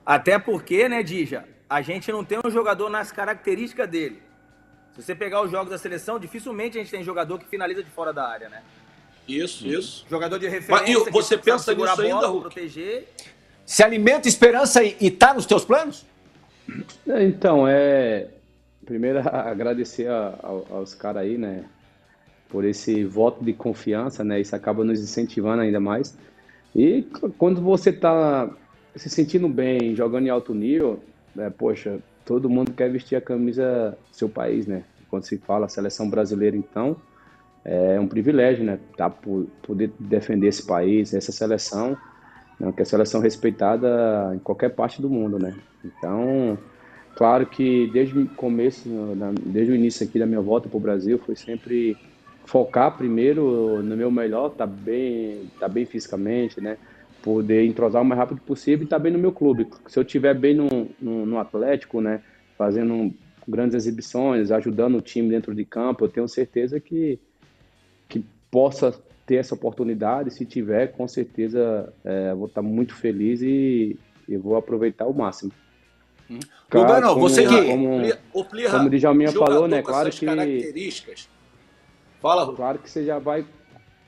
Até 0.05 0.39
porque, 0.39 0.89
né, 0.89 1.03
Dija, 1.03 1.45
a 1.69 1.83
gente 1.83 2.11
não 2.11 2.25
tem 2.25 2.39
um 2.45 2.51
jogador 2.51 2.89
nas 2.89 3.13
características 3.13 3.89
dele. 3.89 4.23
Se 4.95 5.03
você 5.03 5.15
pegar 5.15 5.43
os 5.43 5.51
jogos 5.51 5.69
da 5.71 5.77
seleção, 5.77 6.19
dificilmente 6.19 6.79
a 6.79 6.81
gente 6.81 6.91
tem 6.91 7.03
jogador 7.05 7.39
que 7.39 7.45
finaliza 7.47 7.83
de 7.83 7.91
fora 7.91 8.13
da 8.13 8.27
área, 8.27 8.49
né? 8.49 8.63
Isso, 9.29 9.67
isso. 9.67 10.07
Jogador 10.09 10.39
de 10.39 10.47
referência. 10.49 10.95
Mas 10.97 11.09
e 11.09 11.11
você 11.11 11.37
pensa 11.37 11.75
nisso 11.75 11.87
a 11.91 11.97
bola, 11.97 12.03
ainda, 12.15 12.27
Hulk? 12.29 12.43
proteger. 12.55 13.09
Se 13.67 13.83
alimenta 13.83 14.27
esperança 14.29 14.83
e, 14.83 14.97
e 15.01 15.11
tá 15.11 15.35
nos 15.35 15.45
teus 15.47 15.65
planos? 15.65 16.05
É, 17.09 17.25
Então, 17.25 17.67
é. 17.69 18.29
Primeiro, 18.87 19.19
agradecer 19.29 20.09
a- 20.09 20.39
ao- 20.43 20.67
aos 20.71 20.95
caras 20.95 21.23
aí, 21.23 21.37
né? 21.39 21.65
Por 22.55 22.65
esse 22.65 23.03
voto 23.05 23.45
de 23.45 23.53
confiança, 23.53 24.23
né? 24.23 24.41
Isso 24.41 24.55
acaba 24.55 24.85
nos 24.85 25.01
incentivando 25.01 25.63
ainda 25.63 25.81
mais. 25.81 26.17
E 26.73 27.03
quando 27.37 27.61
você 27.61 27.93
tá 27.93 28.49
se 28.95 29.11
sentindo 29.11 29.49
bem, 29.49 29.97
jogando 29.97 30.29
em 30.29 30.31
alto 30.31 30.55
nível, 30.55 31.01
né? 31.35 31.51
Poxa, 31.51 31.99
todo 32.25 32.49
mundo 32.49 32.71
quer 32.71 32.89
vestir 32.89 33.17
a 33.17 33.21
camisa 33.21 33.99
do 34.09 34.17
seu 34.17 34.29
país, 34.29 34.69
né? 34.69 34.85
Quando 35.11 35.25
se 35.25 35.37
fala 35.39 35.69
seleção 35.69 36.09
brasileira, 36.09 36.57
então, 36.57 36.97
é 37.65 37.99
um 37.99 38.07
privilégio, 38.07 38.63
né? 38.63 38.79
Tá, 38.97 39.11
po- 39.11 39.49
poder 39.61 39.91
defender 39.99 40.47
esse 40.47 40.65
país, 40.65 41.13
essa 41.13 41.33
seleção, 41.33 41.99
né? 42.61 42.71
que 42.71 42.83
é 42.83 42.85
a 42.85 42.87
seleção 42.87 43.21
respeitada 43.21 44.31
em 44.33 44.39
qualquer 44.39 44.69
parte 44.77 45.03
do 45.03 45.11
mundo, 45.11 45.41
né? 45.41 45.57
Então, 45.85 46.57
Claro 47.17 47.47
que 47.47 47.89
desde 47.93 48.19
o 48.19 48.29
começo, 48.29 48.89
desde 49.41 49.73
o 49.73 49.75
início 49.77 50.05
aqui 50.07 50.19
da 50.19 50.27
minha 50.27 50.41
volta 50.41 50.69
para 50.69 50.77
o 50.77 50.81
Brasil, 50.81 51.17
foi 51.17 51.37
sempre 51.37 51.97
focar 52.45 52.97
primeiro 52.97 53.83
no 53.83 53.97
meu 53.97 54.11
melhor, 54.11 54.51
tá 54.51 54.67
bem, 54.67 55.51
tá 55.59 55.69
bem 55.69 55.85
fisicamente, 55.85 56.61
né? 56.61 56.77
Poder 57.23 57.65
entrosar 57.65 58.03
o 58.03 58.05
mais 58.05 58.19
rápido 58.19 58.41
possível 58.43 58.83
e 58.83 58.85
estar 58.85 58.99
bem 58.99 59.13
no 59.13 59.19
meu 59.19 59.33
clube. 59.33 59.67
Se 59.89 59.99
eu 59.99 60.03
estiver 60.03 60.35
bem 60.35 60.55
no, 60.55 60.69
no, 61.01 61.25
no 61.25 61.39
Atlético, 61.39 62.01
né? 62.01 62.21
Fazendo 62.59 63.13
grandes 63.49 63.75
exibições, 63.75 64.51
ajudando 64.51 64.97
o 64.97 65.01
time 65.01 65.29
dentro 65.31 65.55
de 65.55 65.65
campo, 65.65 66.05
eu 66.05 66.09
tenho 66.09 66.29
certeza 66.29 66.79
que, 66.79 67.19
que 68.09 68.25
possa 68.51 68.95
ter 69.27 69.37
essa 69.37 69.55
oportunidade. 69.55 70.31
Se 70.33 70.45
tiver, 70.45 70.89
com 70.93 71.09
certeza 71.09 71.93
é, 72.05 72.35
vou 72.35 72.47
estar 72.47 72.63
muito 72.63 72.95
feliz 72.95 73.41
e, 73.43 73.99
e 74.29 74.37
vou 74.37 74.57
aproveitar 74.57 75.07
o 75.07 75.15
máximo. 75.15 75.51
Lugano, 76.73 77.09
como- 77.15 77.29
você 77.29 77.47
que- 77.47 77.65
como- 77.67 78.01
como 78.71 78.87
o 78.87 78.91
Djalminha 78.91 79.31
falou, 79.33 79.69
né, 79.69 79.83
claro 79.83 80.11
que- 80.11 80.27
características. 80.27 81.29
Fala. 82.25 82.51
Claro 82.57 82.79
que 82.79 82.89
você 82.89 83.05
já 83.05 83.19
vai. 83.19 83.45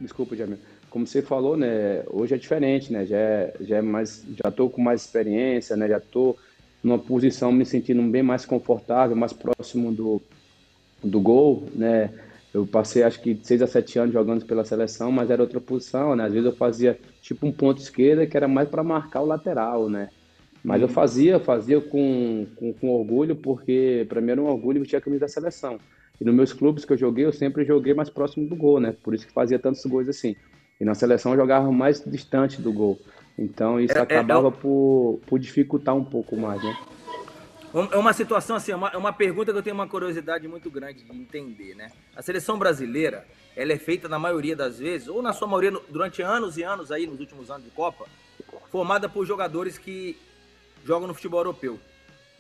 Desculpa, 0.01 0.35
Jamil. 0.35 0.57
Como 0.89 1.07
você 1.07 1.21
falou, 1.21 1.55
né? 1.55 2.03
Hoje 2.07 2.35
é 2.35 2.39
diferente, 2.39 2.91
né? 2.91 3.05
Já 3.05 3.19
é, 3.19 3.55
já 3.61 3.77
é 3.77 3.83
mais. 3.83 4.25
Já 4.43 4.51
tô 4.51 4.71
com 4.71 4.81
mais 4.81 5.03
experiência, 5.03 5.77
né? 5.77 5.87
Já 5.87 6.01
tô 6.01 6.35
numa 6.83 6.99
posição 6.99 7.53
me 7.53 7.67
sentindo 7.67 8.03
bem 8.05 8.23
mais 8.23 8.47
confortável, 8.47 9.15
mais 9.15 9.35
próximo 9.35 9.93
do, 9.93 10.23
do 11.05 11.21
gol, 11.21 11.69
né? 11.75 12.11
Eu 12.55 12.67
passei 12.67 13.03
acho 13.03 13.21
que 13.21 13.35
de 13.35 13.47
6 13.47 13.61
a 13.61 13.67
7 13.67 13.99
anos 13.99 14.15
jogando 14.15 14.47
pela 14.47 14.65
seleção, 14.65 15.13
mas 15.13 15.31
era 15.31 15.43
outra 15.43 15.61
posição, 15.61 16.17
né? 16.17 16.25
Às 16.25 16.33
vezes 16.33 16.47
eu 16.47 16.57
fazia 16.57 16.99
tipo 17.21 17.47
um 17.47 17.53
ponto 17.53 17.83
esquerda 17.83 18.27
que 18.27 18.35
era 18.35 18.49
mais 18.49 18.67
para 18.67 18.83
marcar 18.83 19.21
o 19.21 19.27
lateral, 19.27 19.91
né? 19.91 20.09
Mas 20.65 20.81
eu 20.81 20.89
fazia, 20.89 21.39
fazia 21.39 21.83
com, 21.83 22.47
com, 22.57 22.73
com 22.73 22.89
orgulho, 22.89 23.37
porque 23.37 24.07
para 24.09 24.23
mim 24.23 24.31
era 24.31 24.41
um 24.41 24.47
orgulho 24.47 24.81
vestir 24.81 24.97
a 24.97 25.03
camisa 25.03 25.27
da 25.27 25.29
seleção. 25.29 25.79
E 26.21 26.25
nos 26.25 26.35
meus 26.35 26.53
clubes 26.53 26.85
que 26.85 26.93
eu 26.93 26.97
joguei, 26.97 27.25
eu 27.25 27.33
sempre 27.33 27.65
joguei 27.65 27.95
mais 27.95 28.09
próximo 28.09 28.49
do 28.49 28.57
gol, 28.57 28.81
né? 28.81 28.95
Por 29.03 29.15
isso 29.15 29.27
que 29.27 29.33
fazia 29.33 29.59
tantos 29.59 29.85
gols 29.85 30.09
assim. 30.09 30.35
E 30.81 30.85
na 30.85 30.95
seleção 30.95 31.33
eu 31.33 31.39
jogava 31.39 31.71
mais 31.71 32.03
distante 32.05 32.61
do 32.61 32.73
gol. 32.73 32.99
Então 33.39 33.79
isso 33.81 33.95
É- 33.95 33.99
é- 33.99 34.03
acabava 34.03 34.49
é 34.49 34.51
por, 34.51 35.21
por 35.27 35.39
dificultar 35.39 35.95
um 35.95 36.05
pouco 36.05 36.37
mais, 36.37 36.63
né? 36.63 36.77
É 37.93 37.99
uma 37.99 38.15
situação 38.15 38.57
assim, 38.57 38.73
é 38.73 38.77
uma, 38.77 38.89
é 38.89 38.97
uma 38.97 39.13
pergunta 39.13 39.53
que 39.53 39.59
eu 39.59 39.63
tenho 39.63 39.75
uma 39.75 39.87
curiosidade 39.87 40.49
muito 40.49 40.71
grande 40.71 41.05
de 41.05 41.13
entender, 41.15 41.75
né? 41.75 41.91
A 42.15 42.23
seleção 42.23 42.59
brasileira, 42.59 43.27
ela 43.55 43.73
é 43.73 43.77
feita 43.77 44.09
na 44.09 44.19
maioria 44.19 44.57
das 44.57 44.79
vezes, 44.79 45.09
ou 45.09 45.21
na 45.21 45.35
sua 45.35 45.47
maioria 45.47 45.73
durante 45.91 46.23
anos 46.23 46.57
e 46.57 46.63
anos 46.63 46.91
aí, 46.91 47.07
nos 47.07 47.21
últimos 47.21 47.51
anos 47.51 47.65
de 47.65 47.71
Copa, 47.71 48.07
formada 48.71 49.11
por 49.11 49.27
jogadores 49.27 49.77
que 49.77 50.17
jogam 50.87 51.07
no 51.07 51.13
futebol 51.13 51.41
europeu, 51.41 51.79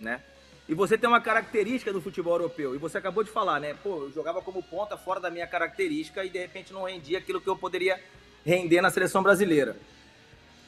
né? 0.00 0.22
E 0.68 0.74
você 0.74 0.98
tem 0.98 1.08
uma 1.08 1.20
característica 1.20 1.92
do 1.92 2.00
futebol 2.00 2.34
europeu, 2.34 2.74
e 2.74 2.78
você 2.78 2.98
acabou 2.98 3.22
de 3.22 3.30
falar, 3.30 3.60
né? 3.60 3.74
Pô, 3.74 4.04
eu 4.04 4.12
jogava 4.12 4.42
como 4.42 4.62
ponta 4.62 4.96
fora 4.96 5.20
da 5.20 5.30
minha 5.30 5.46
característica 5.46 6.24
e 6.24 6.28
de 6.28 6.38
repente 6.38 6.72
não 6.72 6.84
rendia 6.84 7.18
aquilo 7.18 7.40
que 7.40 7.48
eu 7.48 7.56
poderia 7.56 8.02
render 8.44 8.80
na 8.80 8.90
seleção 8.90 9.22
brasileira. 9.22 9.76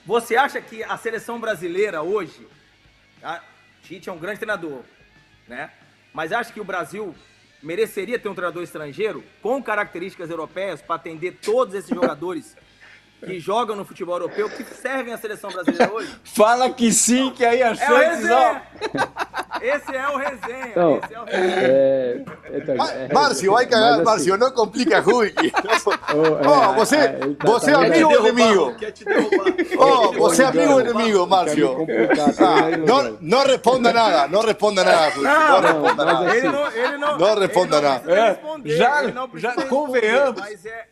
Você 0.06 0.36
acha 0.36 0.60
que 0.60 0.84
a 0.84 0.96
seleção 0.96 1.40
brasileira 1.40 2.00
hoje, 2.02 2.46
a 3.22 3.42
Tite 3.82 4.08
é 4.08 4.12
um 4.12 4.18
grande 4.18 4.38
treinador, 4.38 4.82
né? 5.48 5.70
Mas 6.14 6.32
acha 6.32 6.52
que 6.52 6.60
o 6.60 6.64
Brasil 6.64 7.14
mereceria 7.60 8.18
ter 8.18 8.28
um 8.28 8.34
treinador 8.34 8.62
estrangeiro 8.62 9.24
com 9.42 9.60
características 9.60 10.30
europeias 10.30 10.80
para 10.80 10.94
atender 10.94 11.38
todos 11.42 11.74
esses 11.74 11.90
jogadores 11.90 12.56
que 13.24 13.38
jogam 13.40 13.74
no 13.76 13.84
futebol 13.84 14.14
europeu, 14.16 14.48
que 14.48 14.62
servem 14.64 15.12
à 15.12 15.18
seleção 15.18 15.50
brasileira 15.50 15.92
hoje? 15.92 16.14
Fala 16.24 16.70
que 16.70 16.92
sim, 16.92 17.30
que 17.34 17.44
aí 17.44 17.62
a 17.62 17.68
É 17.72 17.72
resenha! 17.74 18.62
Esse 19.60 19.96
é 19.96 20.08
o 20.08 20.16
resenha. 20.16 20.68
Então, 20.68 21.00
esse 21.02 21.14
é 21.14 21.20
o 21.20 21.24
resenha. 21.24 21.66
é, 21.66 22.20
então, 22.54 22.74
é- 22.86 23.12
Márcio, 23.12 23.52
vai 23.52 23.66
cagar, 23.66 23.94
assim, 23.94 24.02
Márcio, 24.04 24.36
não 24.36 24.52
complica, 24.52 25.00
Hulk. 25.02 25.52
ô, 26.14 26.48
Oh, 26.48 26.74
você, 26.74 26.96
é, 26.96 27.18
você 27.44 27.70
é 27.72 27.74
amigo 27.74 28.08
ou 28.08 28.28
inimigo? 28.28 28.76
Oh, 29.78 30.12
você 30.12 30.44
é 30.44 30.46
amigo 30.46 30.72
ou 30.74 30.80
inimigo, 30.80 31.26
Márcio? 31.26 31.76
Ah, 32.38 32.76
no, 32.76 33.18
no 33.20 33.42
responda 33.48 33.92
nada, 33.92 34.28
no 34.28 34.40
responda 34.42 34.84
nada, 34.84 35.06
Hulk. 35.08 35.18
No 35.18 35.24
Não, 35.24 35.60
responda 35.60 36.04
nada. 36.04 36.26
assim, 36.28 36.36
Ele 36.38 36.48
não, 36.50 36.66
ele 36.72 36.96
não, 36.98 37.18
Não 37.18 37.34
responda 37.40 37.76
ele 37.78 37.86
não 37.86 37.92
nada. 37.92 38.12
É, 38.12 38.38
já- 38.76 39.02
não 39.02 39.30
já 39.34 39.52
convenhamos. 39.66 40.40
Mas 40.40 40.64
é, 40.64 40.86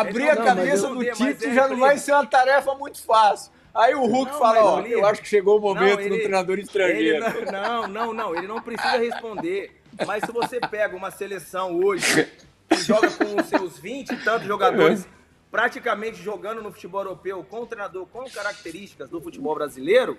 Abrir 0.00 0.24
Não, 0.24 0.32
a 0.32 0.36
cabeça 0.44 0.88
do 0.88 1.04
Tite 1.04 1.46
é 1.46 1.54
já 1.54 1.68
não 1.68 1.76
vai 1.78 1.98
ser 1.98 2.12
uma 2.12 2.26
tarefa 2.26 2.74
muito 2.74 3.02
fácil. 3.04 3.52
Aí 3.74 3.94
o 3.94 4.04
Hulk 4.04 4.32
Não, 4.32 4.38
fala, 4.38 4.62
ó, 4.64 4.80
eu 4.82 5.06
acho 5.06 5.22
que 5.22 5.28
chegou 5.28 5.58
o 5.58 5.60
momento 5.60 5.88
Não, 5.90 5.96
do 5.96 6.02
ele- 6.02 6.18
treinador 6.18 6.54
Ele 6.54 6.62
estrangeiro. 6.62 7.24
não, 7.50 7.52
não, 7.52 7.88
não, 7.88 8.12
não, 8.12 8.34
ele 8.36 8.46
não 8.46 8.60
precisa 8.60 8.98
responder. 8.98 9.80
Mas 10.06 10.24
se 10.24 10.32
você 10.32 10.60
pega 10.60 10.94
uma 10.96 11.10
seleção 11.10 11.78
hoje 11.82 12.28
que 12.68 12.76
joga 12.76 13.10
com 13.10 13.40
os 13.40 13.46
seus 13.46 13.78
20 13.78 14.10
e 14.10 14.16
tantos 14.24 14.46
jogadores 14.46 15.06
praticamente 15.50 16.22
jogando 16.22 16.62
no 16.62 16.72
futebol 16.72 17.02
europeu 17.02 17.44
com 17.48 17.60
um 17.62 17.66
treinador 17.66 18.06
com 18.06 18.24
características 18.30 19.10
do 19.10 19.20
futebol 19.20 19.54
brasileiro, 19.54 20.16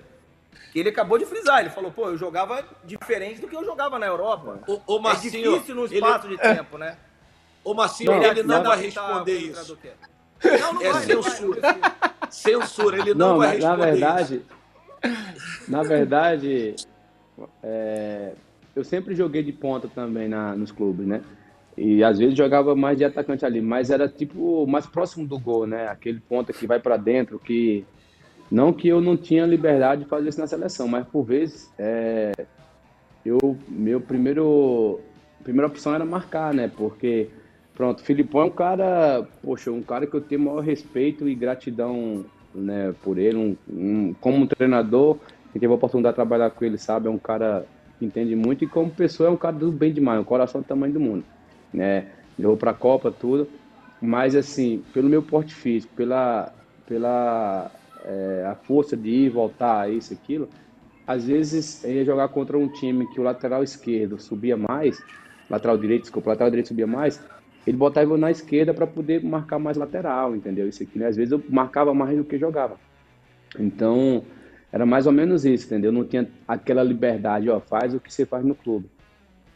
que 0.71 0.80
ele 0.80 0.89
acabou 0.89 1.17
de 1.17 1.26
frisar, 1.26 1.61
ele 1.61 1.71
falou, 1.71 1.91
pô, 1.91 2.07
eu 2.09 2.17
jogava 2.17 2.63
diferente 2.84 3.41
do 3.41 3.47
que 3.47 3.55
eu 3.55 3.65
jogava 3.65 3.97
na 3.97 4.05
Europa. 4.05 4.59
O, 4.67 4.80
o 4.93 4.97
é 4.97 5.01
Marcinho, 5.01 5.53
difícil 5.53 5.74
no 5.76 5.86
ele- 5.86 5.95
espaço 5.95 6.28
de 6.28 6.38
tempo, 6.38 6.78
né? 6.78 6.97
O 7.64 7.74
Marcinho, 7.74 8.11
Não, 8.11 8.24
ele 8.24 8.43
não 8.43 8.57
não. 8.57 8.64
vai 8.70 8.82
responder 8.82 9.38
isso. 9.38 9.51
treinador 9.51 9.78
quer. 9.78 10.59
Não, 10.59 10.74
não 10.74 10.82
É 10.82 10.91
vai, 10.91 11.05
não 11.05 11.22
vai, 11.22 11.32
censura. 11.32 11.61
não. 11.61 12.30
Censura, 12.30 12.97
ele 12.99 13.14
não, 13.14 13.30
Não, 13.30 13.38
vai 13.38 13.47
mas 13.53 13.64
na 13.64 13.70
responder 13.76 13.91
verdade, 13.91 14.41
isso. 15.01 15.72
na 15.72 15.84
verdade, 15.84 16.76
é, 17.61 18.34
eu 18.76 18.84
sempre 18.84 19.16
joguei 19.16 19.43
de 19.43 19.51
ponta 19.53 19.88
também 19.88 20.28
na, 20.28 20.55
nos 20.55 20.72
clubes, 20.72 21.05
né? 21.05 21.22
E 21.78 22.03
às 22.03 22.20
vezes 22.20 22.38
jogava 22.38 22.76
mais 22.76 22.97
de 22.97 23.05
atacante 23.05 23.45
ali, 23.45 23.59
mas 23.61 23.89
era 23.89 24.07
tipo 24.07 24.68
mais 24.68 24.86
próximo 24.86 25.26
do 25.28 25.39
gol, 25.39 25.66
né? 25.66 25.88
Aquele 25.88 26.20
ponta 26.20 26.53
que 26.53 26.68
vai 26.68 26.80
para 26.80 26.97
dentro, 26.97 27.39
que 27.39 27.84
não 28.51 28.72
que 28.72 28.88
eu 28.88 29.01
não 29.01 29.18
tinha 29.18 29.45
liberdade 29.45 30.03
de 30.03 30.09
fazer 30.09 30.30
isso 30.30 30.39
na 30.39 30.45
seleção, 30.47 30.88
mas 30.88 31.07
por 31.07 31.24
vezes 31.24 31.72
é, 31.80 32.32
eu 33.26 33.57
meu 33.68 33.99
primeiro 34.01 34.99
primeira 35.43 35.68
opção 35.68 35.95
era 35.95 36.05
marcar, 36.05 36.53
né? 36.53 36.70
Porque 36.76 37.30
pronto, 37.74 37.99
o 38.01 38.03
Filipão 38.03 38.41
é 38.41 38.45
um 38.45 38.51
cara, 38.55 39.24
poxa, 39.41 39.71
um 39.71 39.84
cara 39.84 40.07
que 40.07 40.15
eu 40.15 40.21
tenho 40.21 40.41
maior 40.41 40.61
respeito 40.61 41.28
e 41.28 41.36
gratidão, 41.36 42.30
né, 42.53 42.93
por 43.01 43.17
ele, 43.17 43.38
um, 43.38 43.57
um- 43.67 44.13
como 44.15 44.38
um 44.43 44.47
treinador, 44.47 45.19
quem 45.51 45.59
teve 45.59 45.67
a 45.71 45.76
oportunidade 45.76 46.13
de 46.13 46.15
trabalhar 46.17 46.51
com 46.51 46.65
ele 46.65 46.78
sabe, 46.78 47.07
é 47.07 47.11
um 47.11 47.19
cara 47.19 47.67
que 47.97 48.05
entende 48.05 48.36
muito 48.36 48.63
e 48.63 48.67
como 48.69 48.93
pessoa 48.95 49.30
é 49.30 49.32
um 49.32 49.38
cara 49.38 49.55
do 49.57 49.71
bem 49.71 49.93
demais, 49.93 50.19
um 50.21 50.24
coração 50.24 50.61
do 50.61 50.67
tamanho 50.67 50.93
do 50.93 50.99
mundo, 50.99 51.26
né? 51.71 52.11
Levou 52.38 52.57
pra 52.57 52.74
Copa 52.74 53.11
tudo, 53.11 53.51
mas 54.01 54.36
assim, 54.36 54.84
pelo 54.91 55.09
meu 55.09 55.24
porte 55.24 55.53
físico, 55.53 55.93
pela 55.95 56.51
pela 56.86 57.71
é, 58.01 58.45
a 58.47 58.55
força 58.55 58.97
de 58.97 59.09
ir, 59.09 59.30
voltar, 59.30 59.89
isso, 59.91 60.13
aquilo, 60.13 60.49
às 61.05 61.26
vezes 61.26 61.84
ia 61.84 62.05
jogar 62.05 62.30
contra 62.30 62.57
um 62.57 62.69
time 62.69 63.07
que 63.07 63.19
o 63.19 63.24
lateral 63.24 63.63
esquerdo 63.63 64.19
subia 64.19 64.55
mais, 64.57 65.03
lateral 65.49 65.78
direito, 65.78 66.03
desculpa, 66.03 66.30
lateral 66.32 66.49
direito 66.49 66.69
subia 66.69 66.88
mais, 66.88 67.21
ele 67.66 67.78
botava 67.78 68.11
eu 68.11 68.18
na 68.18 68.32
esquerda 68.32 68.74
para 68.74 68.86
poder 68.86 69.24
marcar 69.24 69.59
mais 69.59 69.78
lateral, 69.78 70.36
entendeu? 70.36 70.68
Isso 70.68 70.84
aqui, 70.84 70.99
né? 70.99 71.07
Às 71.07 71.16
vezes 71.16 71.32
eu 71.32 71.41
marcava 71.49 71.93
mais 71.93 72.18
do 72.18 72.24
que 72.24 72.38
jogava. 72.38 72.78
Então, 73.57 74.24
era 74.72 74.86
mais 74.86 75.05
ou 75.05 75.14
menos 75.14 75.45
isso, 75.45 75.68
entendeu? 75.68 75.91
Não 75.91 76.03
tinha 76.03 76.28
aquela 76.47 76.84
liberdade, 76.84 77.49
ó, 77.49 77.59
faz 77.59 77.93
o 77.93 77.99
que 77.99 78.11
você 78.11 78.26
faz 78.26 78.43
no 78.43 78.55
clube, 78.55 78.89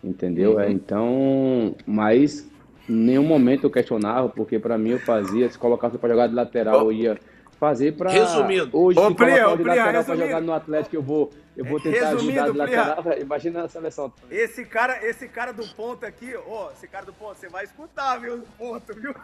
entendeu? 0.03 0.59
É, 0.59 0.71
então, 0.71 1.75
mas 1.85 2.49
em 2.87 2.93
nenhum 2.93 3.23
momento 3.23 3.65
eu 3.65 3.71
questionava, 3.71 4.29
porque 4.29 4.59
para 4.59 4.77
mim 4.77 4.91
eu 4.91 4.99
fazia, 4.99 5.49
se 5.49 5.57
colocasse 5.57 5.97
para 5.97 6.09
jogar 6.09 6.27
de 6.27 6.35
lateral, 6.35 6.85
eu 6.85 6.91
ia 6.91 7.17
fazer 7.59 7.93
para 7.93 8.11
Resumindo. 8.11 8.69
hoje 8.77 8.99
Ô, 8.99 9.09
de 9.09 9.15
Plia, 9.15 9.47
lateral 9.47 10.03
para 10.03 10.15
jogar 10.15 10.41
no 10.41 10.53
Atlético, 10.53 10.95
eu 10.95 11.01
vou 11.01 11.31
eu 11.55 11.65
vou 11.65 11.79
tentar 11.79 12.09
Resumindo, 12.11 12.39
ajudar 12.39 12.51
de 12.51 12.57
lateral, 12.57 13.03
imagina 13.19 13.63
a 13.63 13.69
seleção. 13.69 14.13
Esse 14.29 14.63
cara, 14.63 15.03
esse 15.03 15.27
cara 15.27 15.51
do 15.51 15.67
ponto 15.69 16.05
aqui, 16.05 16.35
ó, 16.47 16.69
esse 16.71 16.87
cara 16.87 17.03
do 17.05 17.13
ponto, 17.13 17.35
você 17.39 17.49
vai 17.49 17.63
escutar, 17.63 18.19
viu? 18.19 18.43
Ponto, 18.59 18.93
viu? 18.93 19.13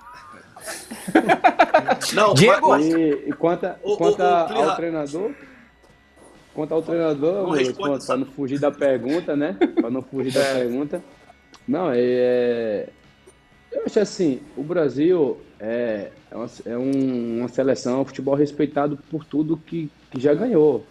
Não, 2.13 2.33
Diego, 2.33 2.75
E, 2.77 3.29
e 3.29 3.33
quanto, 3.33 3.67
ô, 3.83 3.97
quanto 3.97 4.15
Plirra. 4.15 4.69
ao 4.71 4.75
treinador, 4.75 5.31
quanto 6.55 6.73
ao 6.73 6.81
treinador, 6.81 7.47
para 8.05 8.17
não 8.17 8.25
fugir 8.25 8.59
da 8.59 8.71
pergunta, 8.71 9.35
né? 9.35 9.55
Para 9.79 9.89
não 9.89 10.01
fugir 10.01 10.35
É. 10.35 10.39
da 10.43 10.59
pergunta. 10.59 11.03
Não, 11.67 11.91
é. 11.93 12.87
Eu 13.71 13.83
acho 13.85 13.99
assim, 13.99 14.41
o 14.55 14.63
Brasil 14.63 15.39
é, 15.59 16.11
é, 16.33 16.37
uma, 16.37 16.49
é 16.65 16.77
um- 16.77 17.39
uma 17.39 17.47
seleção, 17.47 18.01
um 18.01 18.05
futebol 18.05 18.35
respeitado 18.35 18.97
por 19.09 19.23
tudo 19.23 19.57
que, 19.57 19.89
que 20.11 20.19
já 20.19 20.33
ganhou, 20.33 20.83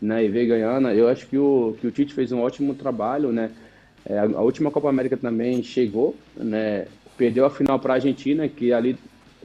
né? 0.00 0.24
E 0.24 0.28
veio 0.28 0.48
ganhando. 0.48 0.88
Eu 0.90 1.08
acho 1.08 1.26
que 1.26 1.36
o, 1.38 1.76
que 1.80 1.86
o 1.86 1.90
Tite 1.90 2.14
fez 2.14 2.32
um 2.32 2.40
ótimo 2.40 2.74
trabalho, 2.74 3.32
né? 3.32 3.50
É, 4.04 4.18
a, 4.18 4.24
a 4.24 4.40
última 4.42 4.70
Copa 4.70 4.88
América 4.88 5.16
também 5.16 5.62
chegou, 5.62 6.14
né? 6.36 6.86
Perdeu 7.16 7.44
a 7.46 7.50
final 7.50 7.78
para 7.78 7.94
a 7.94 7.96
Argentina, 7.96 8.48
que 8.48 8.72
ali 8.72 8.98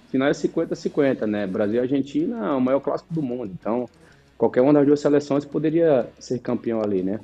final 0.09 0.27
é 0.27 0.33
50-50, 0.33 1.25
né? 1.27 1.47
Brasil 1.47 1.75
e 1.77 1.79
Argentina 1.79 2.47
é 2.47 2.51
o 2.51 2.61
maior 2.61 2.79
clássico 2.79 3.13
do 3.13 3.21
mundo. 3.21 3.51
Então, 3.59 3.89
qualquer 4.37 4.61
uma 4.61 4.73
das 4.73 4.85
duas 4.85 4.99
seleções 4.99 5.45
poderia 5.45 6.07
ser 6.19 6.39
campeão 6.39 6.81
ali, 6.81 7.01
né? 7.01 7.19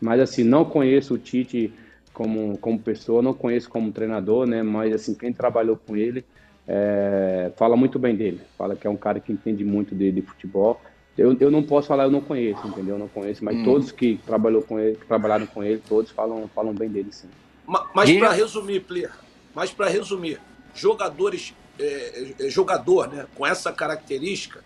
Mas 0.00 0.20
assim, 0.20 0.44
não 0.44 0.64
conheço 0.64 1.14
o 1.14 1.18
Tite 1.18 1.72
como, 2.12 2.56
como 2.58 2.78
pessoa, 2.78 3.22
não 3.22 3.34
conheço 3.34 3.68
como 3.68 3.90
treinador, 3.92 4.46
né? 4.46 4.62
Mas 4.62 4.92
assim, 4.94 5.14
quem 5.14 5.32
trabalhou 5.32 5.76
com 5.76 5.96
ele 5.96 6.24
é, 6.68 7.50
fala 7.56 7.74
muito 7.76 7.98
bem 7.98 8.14
dele. 8.14 8.42
Fala 8.58 8.76
que 8.76 8.86
é 8.86 8.90
um 8.90 8.96
cara 8.96 9.18
que 9.18 9.32
entende 9.32 9.64
muito 9.64 9.94
de, 9.94 10.12
de 10.12 10.20
futebol. 10.20 10.80
Eu, 11.16 11.36
eu 11.40 11.50
não 11.50 11.62
posso 11.62 11.88
falar, 11.88 12.04
eu 12.04 12.10
não 12.10 12.20
conheço, 12.20 12.64
entendeu? 12.66 12.94
Eu 12.94 12.98
não 12.98 13.08
conheço, 13.08 13.44
mas 13.44 13.60
todos 13.64 13.90
que 13.90 14.20
trabalhou 14.24 14.62
com 14.62 14.78
ele, 14.78 14.94
que 14.96 15.06
trabalharam 15.06 15.46
com 15.46 15.64
ele, 15.64 15.82
todos 15.88 16.12
falam, 16.12 16.48
falam 16.54 16.72
bem 16.74 16.88
dele, 16.88 17.08
sim. 17.10 17.28
Ma- 17.66 17.90
Mas 17.94 18.08
Diga. 18.08 18.26
para 18.26 18.34
resumir, 18.36 18.80
Player, 18.80 19.10
mas 19.54 19.70
para 19.72 19.88
resumir, 19.88 20.38
jogadores, 20.74 21.54
é, 21.80 22.34
é, 22.38 22.48
jogador, 22.48 23.08
né, 23.08 23.26
com 23.34 23.44
essa 23.44 23.72
característica, 23.72 24.62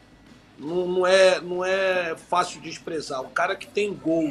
não, 0.59 0.87
não 0.87 1.07
é, 1.07 1.41
não 1.41 1.65
é 1.65 2.15
fácil 2.17 2.61
desprezar. 2.61 3.23
O 3.23 3.31
cara 3.31 3.57
que 3.57 3.67
tem 3.67 3.95
gol, 3.95 4.31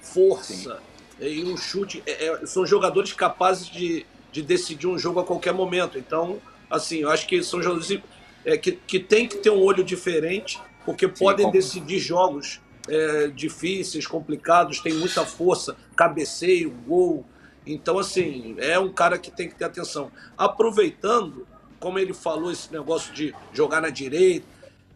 força 0.00 0.80
e 1.20 1.44
um 1.44 1.56
chute, 1.56 2.02
é, 2.06 2.26
é, 2.26 2.46
são 2.46 2.64
jogadores 2.64 3.12
capazes 3.12 3.66
de, 3.66 4.06
de 4.32 4.40
decidir 4.40 4.86
um 4.86 4.98
jogo 4.98 5.20
a 5.20 5.24
qualquer 5.24 5.52
momento. 5.52 5.98
Então, 5.98 6.38
assim, 6.70 6.98
eu 6.98 7.10
acho 7.10 7.26
que 7.26 7.42
são 7.42 7.60
jogadores 7.60 8.00
é, 8.44 8.56
que, 8.56 8.72
que 8.72 9.00
tem 9.00 9.26
que 9.26 9.38
ter 9.38 9.50
um 9.50 9.60
olho 9.60 9.82
diferente, 9.84 10.60
porque 10.84 11.08
podem 11.08 11.46
com- 11.46 11.52
decidir 11.52 11.98
jogos 11.98 12.60
é, 12.88 13.28
difíceis, 13.28 14.06
complicados, 14.06 14.80
tem 14.80 14.94
muita 14.94 15.24
força, 15.26 15.76
cabeceio, 15.96 16.70
gol. 16.70 17.24
Então, 17.66 17.98
assim, 17.98 18.56
é 18.58 18.78
um 18.78 18.92
cara 18.92 19.18
que 19.18 19.30
tem 19.30 19.48
que 19.48 19.54
ter 19.54 19.64
atenção. 19.64 20.10
Aproveitando, 20.36 21.46
como 21.78 21.98
ele 21.98 22.14
falou, 22.14 22.50
esse 22.50 22.72
negócio 22.72 23.12
de 23.12 23.34
jogar 23.52 23.80
na 23.80 23.90
direita, 23.90 24.46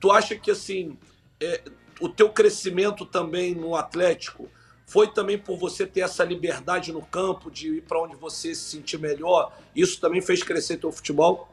tu 0.00 0.10
acha 0.10 0.34
que, 0.34 0.50
assim, 0.50 0.96
é, 1.40 1.60
o 2.00 2.08
teu 2.08 2.30
crescimento 2.30 3.04
também 3.04 3.54
no 3.54 3.76
Atlético 3.76 4.48
foi 4.86 5.08
também 5.08 5.38
por 5.38 5.58
você 5.58 5.86
ter 5.86 6.00
essa 6.00 6.24
liberdade 6.24 6.92
no 6.92 7.02
campo, 7.02 7.50
de 7.50 7.76
ir 7.76 7.82
para 7.82 8.00
onde 8.02 8.16
você 8.16 8.54
se 8.54 8.70
sentir 8.70 8.98
melhor? 8.98 9.56
Isso 9.74 10.00
também 10.00 10.20
fez 10.20 10.42
crescer 10.42 10.76
teu 10.76 10.92
futebol? 10.92 11.48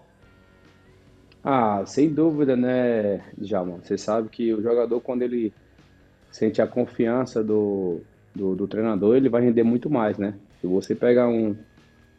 Ah, 1.43 1.83
sem 1.85 2.13
dúvida, 2.13 2.55
né, 2.55 3.21
Djalma? 3.37 3.79
Você 3.81 3.97
sabe 3.97 4.29
que 4.29 4.53
o 4.53 4.61
jogador, 4.61 5.01
quando 5.01 5.23
ele 5.23 5.51
sente 6.31 6.61
a 6.61 6.67
confiança 6.67 7.43
do, 7.43 8.01
do, 8.33 8.55
do 8.55 8.67
treinador, 8.67 9.15
ele 9.15 9.29
vai 9.29 9.41
render 9.41 9.63
muito 9.63 9.89
mais, 9.89 10.17
né? 10.17 10.35
Se 10.59 10.67
você 10.67 10.93
pegar 10.93 11.27
um, 11.27 11.55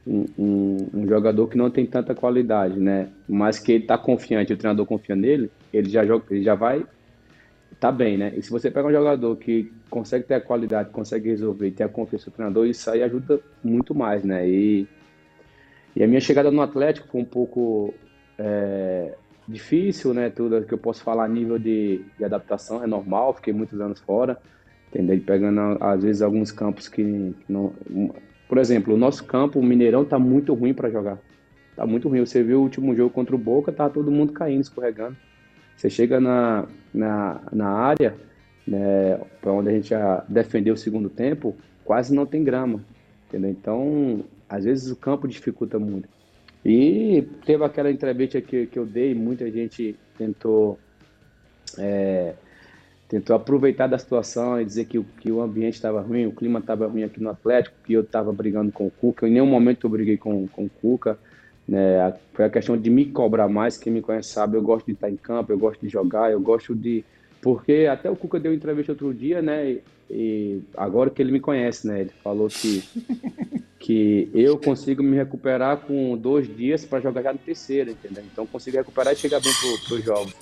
um, 0.06 0.26
um, 0.36 0.88
um 0.94 1.08
jogador 1.08 1.46
que 1.46 1.56
não 1.56 1.70
tem 1.70 1.86
tanta 1.86 2.14
qualidade, 2.14 2.80
né? 2.80 3.08
Mas 3.28 3.60
que 3.60 3.72
ele 3.72 3.86
tá 3.86 3.96
confiante, 3.96 4.52
o 4.52 4.56
treinador 4.56 4.86
confia 4.86 5.14
nele, 5.14 5.50
ele 5.72 5.88
já, 5.88 6.04
joga, 6.04 6.24
ele 6.30 6.42
já 6.42 6.56
vai 6.56 6.84
tá 7.82 7.90
bem, 7.90 8.16
né? 8.16 8.32
E 8.36 8.42
se 8.42 8.48
você 8.48 8.70
pega 8.70 8.86
um 8.86 8.92
jogador 8.92 9.34
que 9.34 9.72
consegue 9.90 10.24
ter 10.24 10.34
a 10.34 10.40
qualidade, 10.40 10.90
consegue 10.90 11.28
resolver 11.28 11.72
ter 11.72 11.82
a 11.82 11.88
confiança 11.88 12.30
do 12.30 12.34
treinador, 12.34 12.64
isso 12.64 12.88
aí 12.88 13.02
ajuda 13.02 13.40
muito 13.62 13.92
mais, 13.92 14.22
né? 14.22 14.48
E, 14.48 14.86
e 15.96 16.02
a 16.04 16.06
minha 16.06 16.20
chegada 16.20 16.48
no 16.52 16.62
Atlético 16.62 17.08
foi 17.08 17.20
um 17.20 17.24
pouco 17.24 17.92
é, 18.42 19.14
difícil, 19.46 20.12
né? 20.12 20.30
Tudo 20.30 20.62
que 20.64 20.74
eu 20.74 20.78
posso 20.78 21.02
falar 21.02 21.24
a 21.24 21.28
nível 21.28 21.58
de, 21.58 22.04
de 22.18 22.24
adaptação 22.24 22.82
é 22.82 22.86
normal, 22.86 23.34
fiquei 23.34 23.52
muitos 23.52 23.80
anos 23.80 24.00
fora, 24.00 24.38
entendeu? 24.88 25.20
Pegando 25.24 25.78
às 25.80 26.02
vezes 26.02 26.22
alguns 26.22 26.50
campos 26.50 26.88
que, 26.88 27.34
não. 27.48 27.72
Por 28.48 28.58
exemplo, 28.58 28.94
o 28.94 28.98
nosso 28.98 29.24
campo, 29.24 29.58
o 29.58 29.62
Mineirão, 29.62 30.04
tá 30.04 30.18
muito 30.18 30.52
ruim 30.52 30.74
para 30.74 30.90
jogar. 30.90 31.18
Tá 31.76 31.86
muito 31.86 32.08
ruim. 32.08 32.20
Você 32.20 32.42
viu 32.42 32.58
o 32.58 32.62
último 32.62 32.94
jogo 32.94 33.10
contra 33.10 33.34
o 33.34 33.38
Boca, 33.38 33.72
tá 33.72 33.88
todo 33.88 34.10
mundo 34.10 34.32
caindo, 34.32 34.60
escorregando. 34.60 35.16
Você 35.76 35.88
chega 35.88 36.20
na, 36.20 36.66
na, 36.92 37.40
na 37.50 37.68
área, 37.68 38.14
né, 38.66 39.18
para 39.40 39.52
onde 39.52 39.70
a 39.70 39.72
gente 39.72 39.88
já 39.88 40.24
defendeu 40.28 40.74
o 40.74 40.76
segundo 40.76 41.08
tempo, 41.08 41.56
quase 41.84 42.14
não 42.14 42.26
tem 42.26 42.44
grama, 42.44 42.84
entendeu? 43.26 43.50
Então, 43.50 44.24
às 44.48 44.64
vezes 44.64 44.90
o 44.90 44.96
campo 44.96 45.26
dificulta 45.26 45.78
muito. 45.78 46.08
E 46.64 47.22
teve 47.44 47.64
aquela 47.64 47.90
entrevista 47.90 48.40
que, 48.40 48.66
que 48.66 48.78
eu 48.78 48.86
dei, 48.86 49.14
muita 49.14 49.50
gente 49.50 49.96
tentou 50.16 50.78
é, 51.78 52.34
tentou 53.12 53.36
aproveitar 53.36 53.86
da 53.86 53.98
situação 53.98 54.58
e 54.58 54.64
dizer 54.64 54.86
que, 54.86 54.98
o, 54.98 55.04
que 55.04 55.30
o 55.30 55.42
ambiente 55.42 55.74
estava 55.74 56.00
ruim, 56.00 56.26
o 56.26 56.32
clima 56.32 56.60
estava 56.60 56.86
ruim 56.86 57.02
aqui 57.02 57.22
no 57.22 57.28
Atlético, 57.28 57.76
que 57.84 57.92
eu 57.92 58.00
estava 58.00 58.32
brigando 58.32 58.72
com 58.72 58.86
o 58.86 58.90
Cuca. 58.90 59.28
Em 59.28 59.32
nenhum 59.32 59.46
momento 59.46 59.86
eu 59.86 59.90
briguei 59.90 60.16
com, 60.16 60.46
com 60.48 60.64
o 60.64 60.70
Cuca. 60.70 61.18
Né? 61.68 62.14
Foi 62.32 62.46
a 62.46 62.50
questão 62.50 62.74
de 62.74 62.88
me 62.88 63.04
cobrar 63.04 63.48
mais. 63.48 63.76
Quem 63.76 63.92
me 63.92 64.00
conhece 64.00 64.30
sabe, 64.30 64.56
eu 64.56 64.62
gosto 64.62 64.86
de 64.86 64.92
estar 64.92 65.10
em 65.10 65.16
campo, 65.16 65.52
eu 65.52 65.58
gosto 65.58 65.80
de 65.82 65.90
jogar, 65.90 66.32
eu 66.32 66.40
gosto 66.40 66.74
de. 66.74 67.04
Porque 67.42 67.88
até 67.90 68.08
o 68.08 68.16
Cuca 68.16 68.40
deu 68.40 68.54
entrevista 68.54 68.92
outro 68.92 69.12
dia, 69.12 69.42
né? 69.42 69.78
E 70.08 70.60
agora 70.76 71.10
que 71.10 71.20
ele 71.20 71.32
me 71.32 71.40
conhece, 71.40 71.86
né? 71.86 72.02
Ele 72.02 72.10
falou 72.22 72.48
que 72.48 72.82
que 73.82 74.30
eu 74.32 74.56
consigo 74.58 75.02
me 75.02 75.16
recuperar 75.16 75.78
com 75.78 76.16
dois 76.16 76.46
dias 76.56 76.84
para 76.84 77.00
jogar 77.00 77.20
já 77.20 77.32
no 77.32 77.38
terceiro, 77.40 77.90
entendeu? 77.90 78.22
Então 78.32 78.46
consigo 78.46 78.76
recuperar 78.76 79.12
e 79.12 79.16
chegar 79.16 79.40
bem 79.40 79.52
para 79.86 79.96
os 79.96 80.04
jogos. 80.04 80.32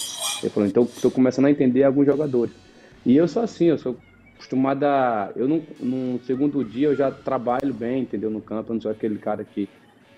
Ele 0.43 0.51
falou, 0.51 0.69
então 0.69 0.83
estou 0.83 1.11
começando 1.11 1.47
a 1.47 1.51
entender 1.51 1.83
alguns 1.83 2.05
jogadores. 2.05 2.53
E 3.05 3.17
eu 3.17 3.27
sou 3.27 3.43
assim, 3.43 3.65
eu 3.65 3.79
sou 3.79 3.97
acostumado 4.35 4.85
a. 4.85 5.33
Eu 5.35 5.49
no, 5.49 5.63
no 5.81 6.21
segundo 6.25 6.63
dia 6.63 6.89
eu 6.89 6.97
já 6.97 7.11
trabalho 7.11 7.73
bem, 7.73 8.03
entendeu? 8.03 8.31
No 8.31 8.43
campo, 8.43 8.71
eu 8.71 8.75
não 8.75 8.83
sou 8.83 8.91
aquele 8.91 9.19
cara 9.19 9.43
que, 9.43 9.67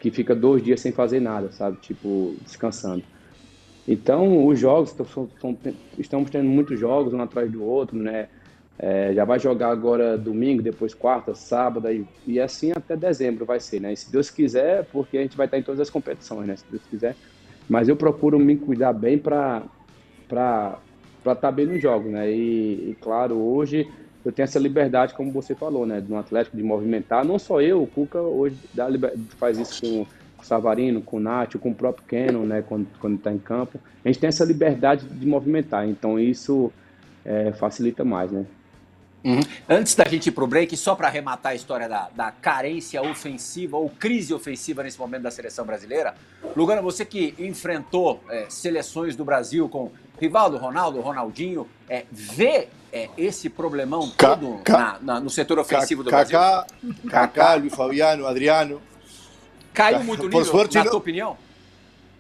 que 0.01 0.11
fica 0.11 0.35
dois 0.35 0.63
dias 0.63 0.81
sem 0.81 0.91
fazer 0.91 1.21
nada, 1.21 1.53
sabe? 1.53 1.77
Tipo, 1.81 2.35
descansando. 2.43 3.05
Então, 3.87 4.47
os 4.47 4.59
jogos, 4.59 4.91
são, 4.91 5.29
são, 5.41 5.59
estamos 5.99 6.31
tendo 6.31 6.49
muitos 6.49 6.79
jogos 6.79 7.13
um 7.13 7.21
atrás 7.21 7.51
do 7.51 7.65
outro, 7.65 7.97
né? 7.97 8.29
É, 8.79 9.13
já 9.13 9.25
vai 9.25 9.39
jogar 9.39 9.71
agora 9.71 10.17
domingo, 10.17 10.63
depois 10.63 10.95
quarta, 10.95 11.35
sábado, 11.35 11.91
e, 11.91 12.07
e 12.27 12.41
assim 12.41 12.73
até 12.73 12.97
dezembro 12.97 13.45
vai 13.45 13.61
ser, 13.61 13.81
né? 13.81 13.93
E 13.93 13.97
se 13.97 14.11
Deus 14.11 14.31
quiser, 14.31 14.85
porque 14.87 15.19
a 15.19 15.23
gente 15.23 15.37
vai 15.37 15.47
estar 15.47 15.59
em 15.59 15.63
todas 15.63 15.81
as 15.81 15.91
competições, 15.91 16.47
né? 16.47 16.57
Se 16.57 16.65
Deus 16.71 16.83
quiser. 16.89 17.17
Mas 17.69 17.89
eu 17.89 17.97
procuro 17.97 18.39
me 18.39 18.57
cuidar 18.57 18.93
bem 18.93 19.19
para 19.19 19.63
estar 20.25 21.35
tá 21.37 21.53
bem 21.53 21.67
nos 21.67 21.81
jogos, 21.81 22.11
né? 22.11 22.31
E, 22.31 22.91
e, 22.91 22.97
claro, 23.01 23.37
hoje 23.37 23.89
eu 24.25 24.33
tenho 24.33 24.45
essa 24.45 24.59
liberdade, 24.59 25.15
como 25.15 25.33
você 25.33 25.55
falou, 25.55 25.85
né? 25.85 26.01
Do 26.01 26.17
Atlético 26.17 26.57
de 26.57 26.63
movimentar. 26.63 27.25
Não 27.25 27.39
só 27.39 27.61
eu, 27.61 27.83
o 27.83 27.87
Cuca 27.87 28.21
hoje 28.21 28.57
dá, 28.73 28.87
faz 29.39 29.59
isso 29.59 29.81
com 29.81 30.07
Savarino, 30.43 31.01
com 31.01 31.17
o 31.17 31.21
Nath, 31.21 31.57
com 31.57 31.71
o 31.71 31.75
próprio 31.75 32.05
Cannon, 32.07 32.45
né? 32.45 32.63
Quando 32.63 33.17
está 33.17 33.33
em 33.33 33.39
campo. 33.39 33.79
A 34.05 34.09
gente 34.09 34.19
tem 34.19 34.29
essa 34.29 34.45
liberdade 34.45 35.07
de 35.07 35.27
movimentar, 35.27 35.89
então 35.89 36.19
isso 36.19 36.73
é, 37.25 37.53
facilita 37.53 38.05
mais, 38.05 38.31
né? 38.31 38.45
Uhum. 39.25 39.41
Antes 39.69 39.95
da 39.95 40.05
gente 40.05 40.27
ir 40.27 40.33
para 40.33 40.43
o 40.43 40.47
break, 40.47 40.77
só 40.77 40.97
para 40.97 41.07
arrematar 41.07 41.53
a 41.53 41.55
história 41.55 41.89
da, 41.89 42.09
da, 42.15 42.33
carência 42.33 43.01
ofensiva 43.01 43.77
ou 43.77 43.89
crise 43.89 44.35
ofensiva 44.35 44.83
nesse 44.83 44.99
momento 44.99 45.23
da 45.23 45.31
seleção 45.31 45.65
brasileira, 45.65 46.15
Lugano, 46.57 46.83
você 46.83 47.05
que 47.05 47.35
enfrentou 47.39 48.21
é, 48.29 48.47
seleções 48.49 49.15
do 49.15 49.25
Brasil 49.25 49.69
com 49.69 49.93
Rivaldo, 50.21 50.57
Ronaldo, 50.57 51.01
Ronaldinho, 51.01 51.69
é, 51.89 52.05
vê 52.11 52.69
é, 52.93 53.09
esse 53.17 53.49
problemão 53.49 54.11
todo 54.11 54.61
na, 54.69 54.99
na, 55.01 55.21
no 55.21 55.31
setor 55.31 55.59
ofensivo 55.61 56.03
do 56.03 56.11
Brasil? 56.11 56.39
Kaká, 57.09 57.55
Luiz 57.55 57.75
Fabiano, 57.75 58.27
Adriano. 58.27 58.83
Caiu 59.73 60.05
muito 60.05 60.27
o 60.27 60.29
nível, 60.29 60.45
sorte, 60.45 60.77
na 60.77 60.85
tua 60.85 60.99
opinião? 60.99 61.37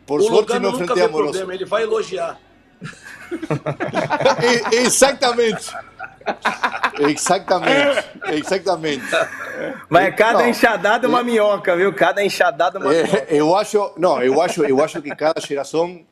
Por 0.07 0.21
o 0.21 0.25
sorte, 0.25 0.53
Lugano 0.53 0.73
nunca 0.79 0.95
vê 0.95 1.09
problema, 1.09 1.55
ele 1.55 1.65
vai 1.65 1.83
elogiar. 1.83 2.39
Exatamente. 4.73 5.73
Exatamente, 6.99 8.05
exatamente. 8.33 9.05
Mas 9.89 10.15
cada 10.15 10.41
não, 10.41 10.49
enxadada 10.49 11.07
é 11.07 11.09
uma 11.09 11.23
minhoca, 11.23 11.77
viu? 11.77 11.93
Cada 11.93 12.25
enxadada 12.25 12.79
é 12.79 12.83
uma 12.83 12.95
é, 12.95 13.03
minhoca. 13.03 13.27
Eu 13.29 13.57
acho, 13.57 13.93
não, 13.97 14.23
eu 14.23 14.41
acho, 14.41 14.65
eu 14.65 14.83
acho 14.83 15.03
que 15.03 15.15
cada 15.15 15.41
geração, 15.41 16.05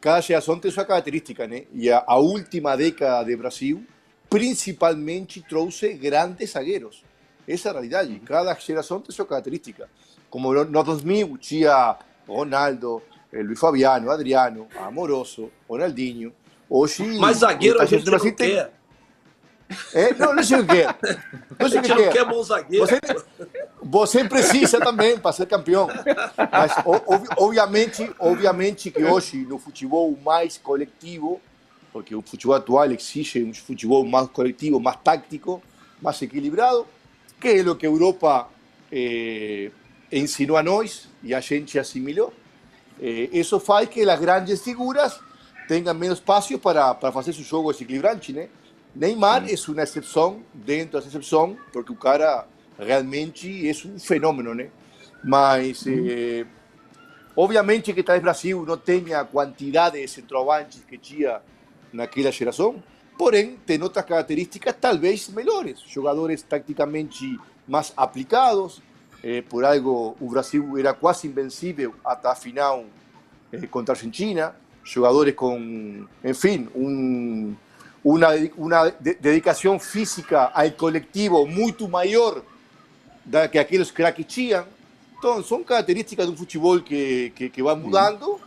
cada 0.00 0.20
geração 0.20 0.58
tem 0.58 0.70
sua 0.70 0.84
característica, 0.84 1.46
né? 1.46 1.64
E 1.72 1.90
a, 1.90 2.02
a 2.06 2.16
última 2.16 2.76
década 2.76 3.24
de 3.24 3.36
Brasil, 3.36 3.84
principalmente 4.28 5.42
trouxe 5.42 5.92
grandes 5.94 6.52
zagueiros. 6.52 7.04
Essa 7.46 7.68
é 7.68 7.70
a 7.70 7.72
realidade. 7.74 8.20
Cada 8.24 8.54
geração 8.54 9.00
tem 9.00 9.14
sua 9.14 9.26
característica. 9.26 9.88
Como 10.30 10.54
no 10.54 10.82
2000 10.84 11.36
tinha 11.38 11.96
Ronaldo, 12.26 13.02
eh, 13.32 13.42
Luiz 13.42 13.58
Fabiano, 13.58 14.10
Adriano, 14.10 14.68
Amoroso, 14.78 15.50
Ronaldinho. 15.68 16.32
Hoje, 16.68 17.02
Mas 17.18 17.38
zagueiro 17.38 17.82
a 17.82 17.84
gente 17.84 18.08
não 18.08 18.18
quer. 18.18 18.72
É, 19.92 20.14
não, 20.14 20.34
não 20.34 20.42
sei 20.42 20.60
o 20.60 20.66
que. 20.66 20.84
Não 21.58 21.68
sei 21.68 21.78
o 21.78 21.82
que. 21.82 21.88
Não 21.88 22.12
quer 22.12 22.24
bom 22.24 22.42
zagueiro. 22.42 22.86
Você, 22.86 23.00
você 23.82 24.24
precisa 24.24 24.78
também 24.78 25.18
para 25.18 25.32
ser 25.32 25.46
campeão. 25.46 25.88
Mas, 26.50 26.72
ob, 26.84 27.28
obviamente, 27.36 28.10
obviamente 28.18 28.90
que 28.90 29.04
hoje, 29.04 29.38
no 29.38 29.58
futebol 29.58 30.16
mais 30.24 30.58
coletivo, 30.58 31.40
porque 31.92 32.14
o 32.14 32.22
futebol 32.22 32.54
atual 32.54 32.90
exige 32.92 33.42
um 33.42 33.52
futebol 33.52 34.04
mais 34.04 34.28
coletivo, 34.28 34.78
mais 34.80 34.96
tático, 35.02 35.62
mais 36.00 36.20
equilibrado, 36.22 36.86
que 37.40 37.48
é 37.48 37.62
o 37.62 37.74
que 37.74 37.86
a 37.86 37.88
Europa 37.88 38.48
eh, 38.92 39.70
ensinou 40.12 40.56
a 40.56 40.62
nós 40.62 41.08
e 41.22 41.34
a 41.34 41.40
gente 41.40 41.78
assimilou. 41.78 42.32
Eh, 43.00 43.28
isso 43.32 43.58
faz 43.60 43.88
que 43.88 44.02
as 44.08 44.20
grandes 44.20 44.62
figuras 44.62 45.20
tenham 45.68 45.94
menos 45.94 46.18
espaço 46.18 46.58
para, 46.58 46.94
para 46.94 47.12
fazer 47.12 47.32
seus 47.32 47.46
jogos 47.46 47.80
equilibrantes, 47.80 48.34
né? 48.34 48.48
Neymar 48.94 49.44
é 49.48 49.54
uma 49.68 49.82
exceção 49.82 50.42
dentro 50.52 50.98
dessa 50.98 51.16
exceção, 51.16 51.56
porque 51.72 51.92
o 51.92 51.96
cara 51.96 52.46
realmente 52.76 53.68
é 53.68 53.72
um 53.86 53.98
fenômeno, 53.98 54.54
né? 54.54 54.68
Mas, 55.22 55.84
eh, 55.86 56.44
obviamente 57.36 57.92
que 57.92 58.02
talvez 58.02 58.22
Brasil 58.22 58.64
não 58.66 58.76
tenha 58.76 59.20
a 59.20 59.24
quantidade 59.24 60.00
de 60.00 60.08
centroavantes 60.08 60.82
que 60.88 60.98
tinha 60.98 61.40
naquela 61.92 62.32
geração, 62.32 62.82
porém 63.16 63.56
tem 63.64 63.80
outras 63.82 64.04
características 64.04 64.74
talvez 64.80 65.28
melhores, 65.28 65.80
jogadores 65.86 66.42
taticamente 66.42 67.38
mais 67.68 67.92
aplicados, 67.96 68.82
eh, 69.22 69.42
por 69.42 69.64
algo 69.64 70.16
o 70.20 70.28
Brasil 70.28 70.78
era 70.78 70.94
quase 70.94 71.26
invencível 71.26 71.94
até 72.04 72.28
a 72.28 72.34
final 72.34 72.84
eh, 73.52 73.66
contra 73.66 73.94
a 73.94 73.96
Argentina, 73.96 74.54
jogadores 74.84 75.34
com, 75.34 76.06
enfim, 76.24 76.68
um 76.74 77.54
una, 78.02 78.28
una 78.56 78.90
de, 78.98 79.14
dedicación 79.14 79.78
física 79.78 80.46
al 80.46 80.74
colectivo 80.74 81.46
muito 81.46 81.88
maior 81.88 82.42
da 83.24 83.48
que 83.48 83.58
aqueles 83.58 83.90
craques 83.90 84.26
tinham. 84.26 84.64
Então, 85.18 85.42
são 85.44 85.62
características 85.62 86.26
de 86.26 86.32
um 86.32 86.36
futebol 86.36 86.80
que, 86.80 87.30
que, 87.36 87.50
que 87.50 87.62
vai 87.62 87.74
mudando 87.74 88.40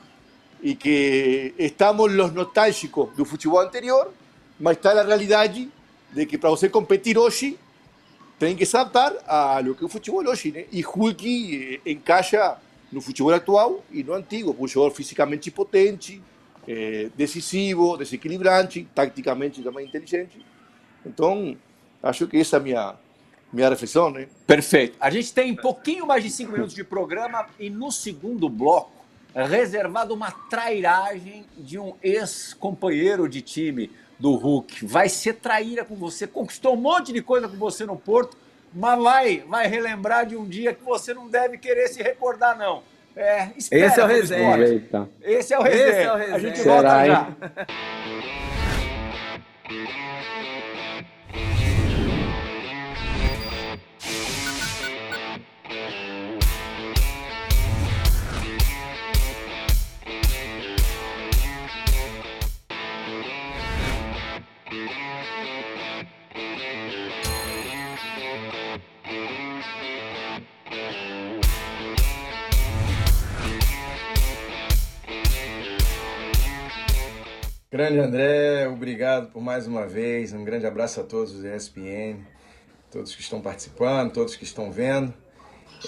e 0.62 0.74
que 0.76 1.54
estamos 1.58 2.12
los 2.12 2.34
nostálgicos 2.34 3.16
do 3.16 3.26
futebol 3.26 3.60
anterior, 3.60 4.12
mas 4.60 4.78
está 4.78 5.00
a 5.00 5.04
realidade 5.04 5.70
de 6.12 6.26
que 6.26 6.38
para 6.38 6.50
você 6.50 6.68
competir 6.68 7.18
hoje 7.18 7.60
tem 8.44 8.58
que 8.58 8.66
se 8.66 8.76
adaptar 8.76 9.14
a 9.26 9.60
lo 9.60 9.74
que 9.74 9.84
é 9.84 9.86
o 9.86 9.90
futebol 9.90 10.26
hoje, 10.28 10.52
né? 10.52 10.66
E 10.70 10.82
Hulk 10.82 11.82
eh, 11.86 11.92
encaixa 11.92 12.58
no 12.92 13.00
futebol 13.00 13.34
atual 13.34 13.84
e 13.90 14.04
no 14.04 14.14
antigo, 14.14 14.56
um 14.60 14.68
jogador 14.68 14.94
fisicamente 14.94 15.50
potente, 15.50 16.22
é, 16.68 17.10
decisivo, 17.16 17.98
desequilibrante, 17.98 18.86
taticamente 18.94 19.64
também 19.64 19.88
inteligente. 19.88 20.46
Então, 21.06 21.58
acho 22.02 22.28
que 22.28 22.38
essa 22.38 22.58
é 22.58 22.60
a 22.60 22.62
minha, 22.62 22.96
minha 23.52 23.70
reflexão. 23.70 24.10
Né? 24.10 24.28
Perfeito. 24.46 24.98
A 25.00 25.10
gente 25.10 25.34
tem 25.34 25.54
um 25.54 25.56
pouquinho 25.56 26.06
mais 26.06 26.22
de 26.22 26.30
cinco 26.30 26.52
minutos 26.52 26.76
de 26.76 26.84
programa 26.84 27.48
e 27.58 27.70
no 27.70 27.92
segundo 27.92 28.50
bloco, 28.50 28.92
reservado 29.34 30.14
uma 30.14 30.32
trairagem 30.32 31.46
de 31.58 31.80
um 31.80 31.94
ex-companheiro 32.04 33.28
de 33.28 33.42
time 33.42 33.90
do 34.24 34.36
Hulk. 34.36 34.86
Vai 34.86 35.10
ser 35.10 35.34
traíra 35.34 35.84
com 35.84 35.96
você, 35.96 36.26
conquistou 36.26 36.76
um 36.76 36.78
monte 36.78 37.12
de 37.12 37.22
coisa 37.22 37.50
com 37.50 37.58
você 37.58 37.86
no 37.86 37.98
Porto, 37.98 38.38
mas 38.74 38.98
vai, 38.98 39.44
vai 39.46 39.68
relembrar 39.68 40.26
de 40.26 40.38
um 40.38 40.48
dia 40.48 40.74
que 40.74 40.82
você 40.82 41.14
não 41.14 41.28
deve 41.28 41.58
querer 41.58 41.90
se 41.90 42.02
recordar, 42.02 42.58
não. 42.58 42.84
É, 43.18 43.50
espera, 43.58 43.86
Esse 43.86 44.00
é 44.00 44.04
o 44.04 44.08
resenha. 44.08 44.58
Esse 45.22 45.54
é 45.54 45.60
o 45.60 45.62
resenha. 45.62 45.90
Esse 45.90 46.02
é. 46.02 46.34
A 46.34 46.40
gente 46.40 46.58
Será, 46.58 46.74
volta 46.74 47.06
já. 47.06 47.28
Grande 77.74 77.98
André, 77.98 78.68
obrigado 78.68 79.32
por 79.32 79.42
mais 79.42 79.66
uma 79.66 79.88
vez. 79.88 80.32
Um 80.32 80.44
grande 80.44 80.68
abraço 80.68 81.02
a 81.02 81.04
todos 81.04 81.34
do 81.34 81.48
ESPN, 81.48 82.20
todos 82.92 83.16
que 83.16 83.22
estão 83.24 83.42
participando, 83.42 84.14
todos 84.14 84.36
que 84.36 84.44
estão 84.44 84.72
vendo. 84.72 85.12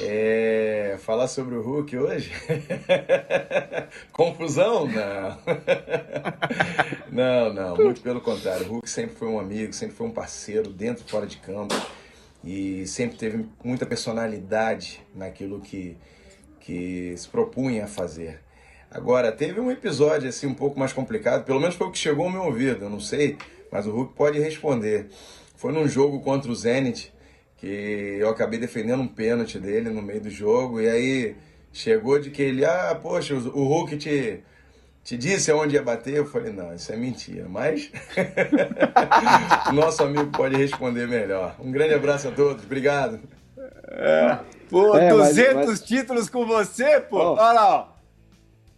É, 0.01 0.97
falar 1.01 1.27
sobre 1.27 1.53
o 1.53 1.61
Hulk 1.61 1.95
hoje? 1.95 2.31
Confusão? 4.11 4.87
Não. 4.87 5.37
não, 7.13 7.53
não, 7.53 7.75
muito 7.77 8.01
pelo 8.01 8.19
contrário. 8.19 8.65
O 8.65 8.69
Hulk 8.71 8.89
sempre 8.89 9.15
foi 9.15 9.27
um 9.27 9.39
amigo, 9.39 9.71
sempre 9.71 9.95
foi 9.95 10.07
um 10.07 10.11
parceiro 10.11 10.73
dentro 10.73 11.05
e 11.05 11.11
fora 11.11 11.27
de 11.27 11.37
campo 11.37 11.75
e 12.43 12.87
sempre 12.87 13.15
teve 13.15 13.45
muita 13.63 13.85
personalidade 13.85 15.05
naquilo 15.13 15.61
que, 15.61 15.95
que 16.59 17.13
se 17.15 17.29
propunha 17.29 17.83
a 17.83 17.87
fazer. 17.87 18.43
Agora, 18.91 19.31
teve 19.31 19.59
um 19.59 19.71
episódio 19.71 20.29
assim 20.29 20.47
um 20.47 20.53
pouco 20.53 20.79
mais 20.79 20.93
complicado, 20.93 21.43
pelo 21.43 21.59
menos 21.59 21.75
foi 21.75 21.87
o 21.87 21.91
que 21.91 21.97
chegou 21.97 22.25
ao 22.25 22.31
meu 22.31 22.43
ouvido, 22.43 22.85
eu 22.85 22.89
não 22.89 22.99
sei, 22.99 23.37
mas 23.71 23.85
o 23.85 23.91
Hulk 23.91 24.13
pode 24.13 24.39
responder. 24.39 25.07
Foi 25.55 25.71
num 25.73 25.87
jogo 25.87 26.21
contra 26.21 26.51
o 26.51 26.55
Zenit, 26.55 27.13
que 27.57 28.17
eu 28.19 28.29
acabei 28.29 28.59
defendendo 28.59 29.01
um 29.01 29.07
pênalti 29.07 29.59
dele 29.59 29.89
no 29.89 30.01
meio 30.01 30.21
do 30.21 30.29
jogo, 30.29 30.79
e 30.79 30.87
aí 30.89 31.35
chegou 31.73 32.19
de 32.19 32.29
que 32.29 32.41
ele, 32.41 32.63
ah, 32.63 32.97
poxa, 33.01 33.33
o 33.35 33.63
Hulk 33.63 33.97
te, 33.97 34.43
te 35.03 35.17
disse 35.17 35.51
aonde 35.51 35.75
ia 35.75 35.83
bater. 35.83 36.15
Eu 36.15 36.25
falei, 36.25 36.53
não, 36.53 36.73
isso 36.73 36.91
é 36.91 36.95
mentira, 36.95 37.47
mas 37.49 37.91
nosso 39.73 40.03
amigo 40.03 40.31
pode 40.31 40.55
responder 40.55 41.07
melhor. 41.07 41.55
Um 41.59 41.71
grande 41.71 41.93
abraço 41.93 42.27
a 42.27 42.31
todos, 42.31 42.63
obrigado. 42.63 43.19
É. 43.87 44.39
Pô, 44.69 44.95
é, 44.97 45.09
200 45.09 45.53
mas, 45.53 45.65
mas... 45.67 45.81
títulos 45.81 46.29
com 46.29 46.45
você, 46.45 46.99
pô. 46.99 47.17
Oh. 47.17 47.33
Olha 47.33 47.51
lá, 47.53 47.75
ó. 47.75 47.94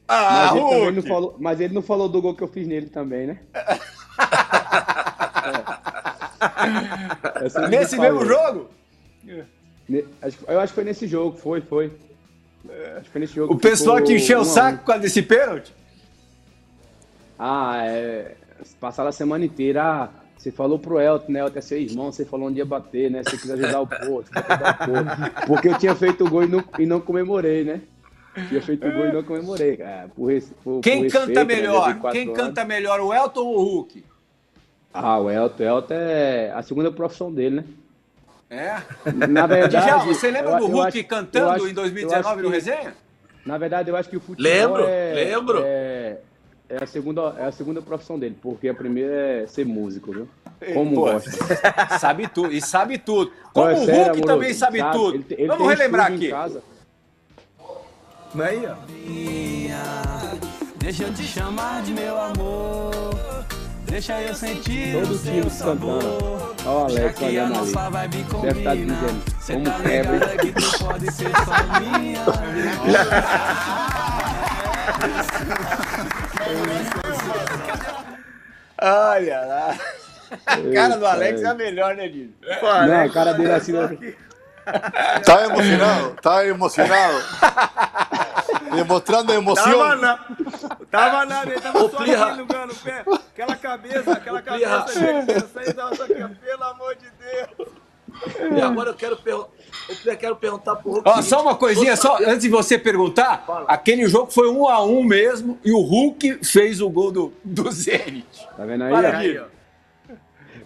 Ah, 0.08 0.54
mas, 0.54 0.64
ele 0.74 0.92
não 0.92 1.04
falou, 1.04 1.36
mas 1.38 1.60
ele 1.60 1.74
não 1.74 1.82
falou 1.82 2.08
do 2.08 2.22
gol 2.22 2.34
que 2.34 2.44
eu 2.44 2.48
fiz 2.48 2.66
nele 2.66 2.88
também, 2.88 3.28
né? 3.28 3.40
é. 7.64 7.68
Nesse 7.68 7.98
mesmo 7.98 8.26
jogo? 8.26 8.70
Eu 10.48 10.60
acho 10.60 10.72
que 10.72 10.76
foi 10.76 10.84
nesse 10.84 11.08
jogo, 11.08 11.38
foi, 11.38 11.62
foi. 11.62 11.92
Acho 12.96 13.04
que 13.04 13.10
foi 13.10 13.22
nesse 13.22 13.34
jogo. 13.34 13.54
O 13.54 13.60
pessoal 13.60 14.02
te 14.02 14.14
encheu 14.14 14.40
o 14.40 14.46
saco 14.46 14.86
com 14.86 15.00
desse 15.00 15.22
pênalti? 15.22 15.74
Ah, 17.38 17.84
é. 17.86 18.36
Passaram 18.80 19.10
a 19.10 19.14
semana 19.14 19.46
inteira. 19.46 19.84
Ah, 19.84 20.10
você 20.38 20.52
falou 20.52 20.80
pro 20.80 21.00
Elton, 21.00 21.32
né? 21.32 21.40
Elton 21.40 21.60
é 21.60 21.62
seu 21.62 21.80
irmão, 21.80 22.12
você 22.12 22.24
falou 22.26 22.48
onde 22.48 22.60
ia 22.60 22.66
bater, 22.66 23.12
né? 23.12 23.24
Você 23.24 23.38
quis 23.38 23.52
ajudar 23.52 23.82
o 23.82 23.88
povo, 23.88 24.24
Porque 25.46 25.68
eu 25.70 25.78
tinha 25.78 25.96
feito 25.96 26.26
o 26.26 26.30
gol 26.30 26.44
e 26.44 26.48
não, 26.48 26.64
e 26.80 26.86
não 26.86 27.02
comemorei, 27.02 27.64
né? 27.64 27.82
Tinha 28.48 28.62
feito 28.62 28.88
o 28.88 28.92
gol 28.92 29.06
e 29.08 29.12
não 29.12 29.24
comemorei, 29.24 29.78
cara. 29.78 30.10
Por, 30.16 30.32
por, 30.64 30.82
Quem 30.82 31.04
por 31.04 31.12
canta 31.12 31.28
respeito, 31.28 31.48
né, 31.48 31.56
melhor? 31.56 31.96
Né? 31.96 32.12
Quem 32.12 32.24
anos. 32.24 32.38
canta 32.38 32.66
melhor, 32.66 33.00
o 33.00 33.14
Elton 33.14 33.42
ou 33.42 33.58
o 33.58 33.64
Hulk? 33.64 34.04
Ah, 34.94 35.20
o 35.20 35.30
Elton, 35.30 35.64
o 35.64 35.66
Elton 35.66 35.94
é 35.94 36.52
a 36.54 36.62
segunda 36.62 36.92
profissão 36.92 37.32
dele, 37.32 37.58
né? 37.58 37.64
É? 38.50 38.82
Na 39.28 39.46
verdade. 39.46 39.86
Já, 39.86 39.98
você 39.98 40.32
lembra 40.32 40.52
eu, 40.52 40.60
do 40.60 40.68
Hulk 40.68 41.00
acho, 41.00 41.08
cantando 41.08 41.50
acho, 41.50 41.68
em 41.68 41.74
2019 41.74 42.42
no 42.42 42.50
Resenha? 42.50 42.96
Na 43.46 43.58
verdade, 43.58 43.90
eu 43.90 43.96
acho 43.96 44.10
que 44.10 44.18
o 44.18 44.20
futebol. 44.20 44.52
Lembro, 44.52 44.86
é, 44.88 45.14
lembro. 45.14 45.62
É, 45.64 46.18
é, 46.70 46.84
a 46.84 46.88
segunda, 46.88 47.36
é 47.38 47.46
a 47.46 47.52
segunda 47.52 47.82
profissão 47.82 48.18
dele, 48.18 48.38
porque 48.42 48.70
a 48.70 48.74
primeira 48.74 49.14
é 49.14 49.48
ser 49.48 49.66
músico, 49.66 50.12
viu? 50.12 50.30
Como 50.74 50.96
Pô, 50.96 51.02
gosta. 51.02 51.32
Sabe 52.00 52.28
tudo, 52.28 52.52
e 52.52 52.62
sabe 52.62 52.98
tudo. 52.98 53.32
Como 53.54 53.70
é 53.70 53.74
o 53.74 53.78
Hulk 53.78 53.92
sério, 53.92 54.26
também 54.26 54.54
sabe, 54.54 54.80
sabe 54.80 54.98
tudo. 54.98 55.16
Ele, 55.16 55.26
ele 55.30 55.48
Vamos 55.48 55.68
relembrar 55.68 56.12
aqui. 56.12 56.32
Casa. 58.34 58.44
Aí, 58.44 58.66
ó. 58.66 58.76
Deixa 60.78 61.04
eu 61.04 61.14
te 61.14 61.24
chamar 61.24 61.82
de 61.84 61.94
meu 61.94 62.20
amor. 62.20 63.18
Deixa 63.86 64.22
eu 64.22 64.36
sentir 64.36 64.94
Todo 64.94 65.14
o 65.14 65.20
time 65.20 65.42
cantando. 65.44 66.56
Ó 66.66 66.82
o 66.82 66.86
Alex 66.86 67.22
olhando 67.22 67.60
ali. 67.60 67.74
Deve 68.42 68.60
estar 68.60 68.70
tá 68.70 68.76
dizendo, 68.76 69.34
como 69.48 69.64
tá 69.66 69.80
quebra. 69.82 70.38
que 70.38 70.52
tu 70.52 70.80
pode 70.80 71.12
ser 71.12 71.32
só 71.32 71.80
minha. 71.80 72.24
Olha 78.82 79.42
lá. 79.42 79.78
A 80.46 80.74
cara 80.74 80.98
do 80.98 81.06
Alex 81.06 81.42
é 81.42 81.48
a 81.48 81.54
melhor, 81.54 81.96
né, 81.96 82.10
Dino? 82.10 82.34
Não, 82.62 83.02
a 83.02 83.10
cara 83.10 83.34
dele 83.34 83.52
é 83.52 83.56
assim. 83.56 83.74
Tá 85.26 85.46
emocionado, 85.46 86.16
tá 86.22 86.46
emocionado. 86.46 87.24
Demonstrando 88.76 89.34
emoção. 89.34 89.78
Tava 89.78 89.96
na, 89.96 90.18
tava 90.92 91.26
nada, 91.26 91.52
ele 91.52 91.62
tava 91.62 91.80
só 91.90 91.98
aqui 91.98 92.38
no 92.38 92.76
pé. 92.76 93.04
Aquela 93.32 93.56
cabeça, 93.56 94.12
aquela 94.12 94.42
cabeça 94.42 95.74
tava 95.74 95.96
só 95.96 96.04
aqui, 96.04 96.14
pelo 96.16 96.64
amor 96.64 96.96
de 96.96 97.10
Deus. 97.12 97.70
E 98.58 98.62
agora 98.62 98.90
eu 98.90 98.96
quero, 98.96 99.18
perguntar, 99.18 99.50
eu 100.06 100.18
quero 100.18 100.36
perguntar 100.36 100.76
pro 100.78 100.92
Hulk. 100.92 101.08
Ó, 101.08 101.22
só 101.22 101.42
uma 101.42 101.56
coisinha, 101.56 101.96
só 101.96 102.18
antes 102.18 102.42
de 102.42 102.50
você 102.50 102.78
perguntar, 102.78 103.44
Fala. 103.46 103.66
aquele 103.68 104.08
jogo 104.08 104.32
foi 104.32 104.50
um 104.50 104.68
a 104.68 104.84
um 104.84 105.04
mesmo 105.04 105.60
e 105.64 105.72
o 105.72 105.82
Hulk 105.82 106.40
fez 106.44 106.82
o 106.82 106.90
gol 106.90 107.12
do, 107.12 107.34
do 107.44 107.72
Zenit. 107.72 108.26
Tá 108.56 108.66
vendo 108.66 108.86
aí? 108.86 109.06
aí 109.06 109.42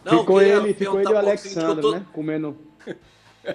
Não, 0.06 0.20
ficou 0.20 0.42
ele, 0.42 0.74
ficou 0.74 1.00
ele 1.00 1.10
e 1.10 1.14
o 1.14 1.18
Alexandre, 1.18 1.82
tô... 1.82 1.92
né? 1.92 2.06
Comendo. 2.14 2.58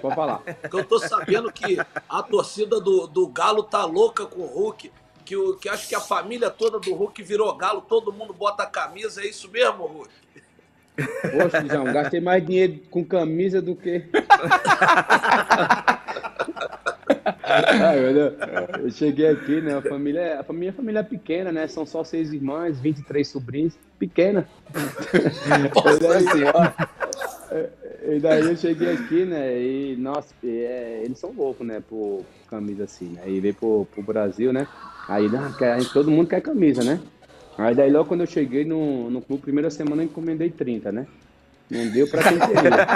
Pode 0.01 0.15
falar. 0.15 0.41
eu 0.71 0.83
tô 0.83 0.99
sabendo 0.99 1.51
que 1.51 1.77
a 2.09 2.23
torcida 2.23 2.79
do, 2.79 3.07
do 3.07 3.27
Galo 3.27 3.63
tá 3.63 3.85
louca 3.85 4.25
com 4.25 4.41
o 4.41 4.45
Hulk. 4.45 4.91
Que, 5.23 5.35
o, 5.35 5.57
que 5.57 5.67
acho 5.67 5.89
que 5.89 5.95
a 5.95 5.99
família 5.99 6.49
toda 6.49 6.79
do 6.79 6.93
Hulk 6.93 7.21
virou 7.21 7.53
Galo, 7.55 7.81
todo 7.81 8.13
mundo 8.13 8.33
bota 8.33 8.63
a 8.63 8.67
camisa, 8.67 9.21
é 9.21 9.27
isso 9.27 9.49
mesmo, 9.49 9.85
Hulk? 9.85 10.09
Poxa, 10.97 11.65
João, 11.69 11.85
gastei 11.93 12.19
mais 12.19 12.45
dinheiro 12.45 12.79
com 12.89 13.05
camisa 13.05 13.61
do 13.61 13.75
que. 13.75 14.03
Ai, 17.43 17.99
eu 18.83 18.89
cheguei 18.89 19.27
aqui, 19.29 19.61
né? 19.61 19.75
A 19.75 19.81
família, 19.81 20.39
a 20.39 20.43
família, 20.43 20.71
a 20.71 20.73
família 20.73 20.99
é 20.99 21.03
pequena, 21.03 21.51
né? 21.51 21.67
São 21.67 21.85
só 21.85 22.03
seis 22.03 22.33
irmãs, 22.33 22.79
23 22.79 23.27
sobrinhos. 23.27 23.77
Pequena. 23.99 24.47
Nossa 25.75 26.19
senhora. 26.31 26.75
E 28.09 28.19
daí 28.19 28.41
eu 28.41 28.55
cheguei 28.55 28.93
aqui, 28.93 29.25
né? 29.25 29.61
E, 29.61 29.97
nossa, 29.97 30.33
é, 30.41 31.01
eles 31.03 31.19
são 31.19 31.33
loucos, 31.33 31.67
né? 31.67 31.83
Por 31.87 32.23
camisa 32.49 32.85
assim, 32.85 33.09
né? 33.09 33.23
E 33.27 33.41
veio 33.41 33.53
pro, 33.53 33.85
pro 33.93 34.01
Brasil, 34.01 34.53
né? 34.53 34.65
Aí 35.09 35.27
né, 35.27 35.53
todo 35.91 36.09
mundo 36.09 36.29
quer 36.29 36.41
camisa, 36.41 36.83
né? 36.83 37.01
Aí 37.57 37.75
daí 37.75 37.91
logo 37.91 38.07
quando 38.07 38.21
eu 38.21 38.27
cheguei 38.27 38.63
no, 38.63 39.09
no 39.09 39.21
clube, 39.21 39.41
primeira 39.41 39.69
semana 39.69 40.03
eu 40.03 40.05
encomendei 40.05 40.49
30, 40.49 40.91
né? 40.91 41.07
Não 41.69 41.89
deu 41.89 42.07
pra 42.07 42.23
quem 42.23 42.39
queria. 42.39 42.87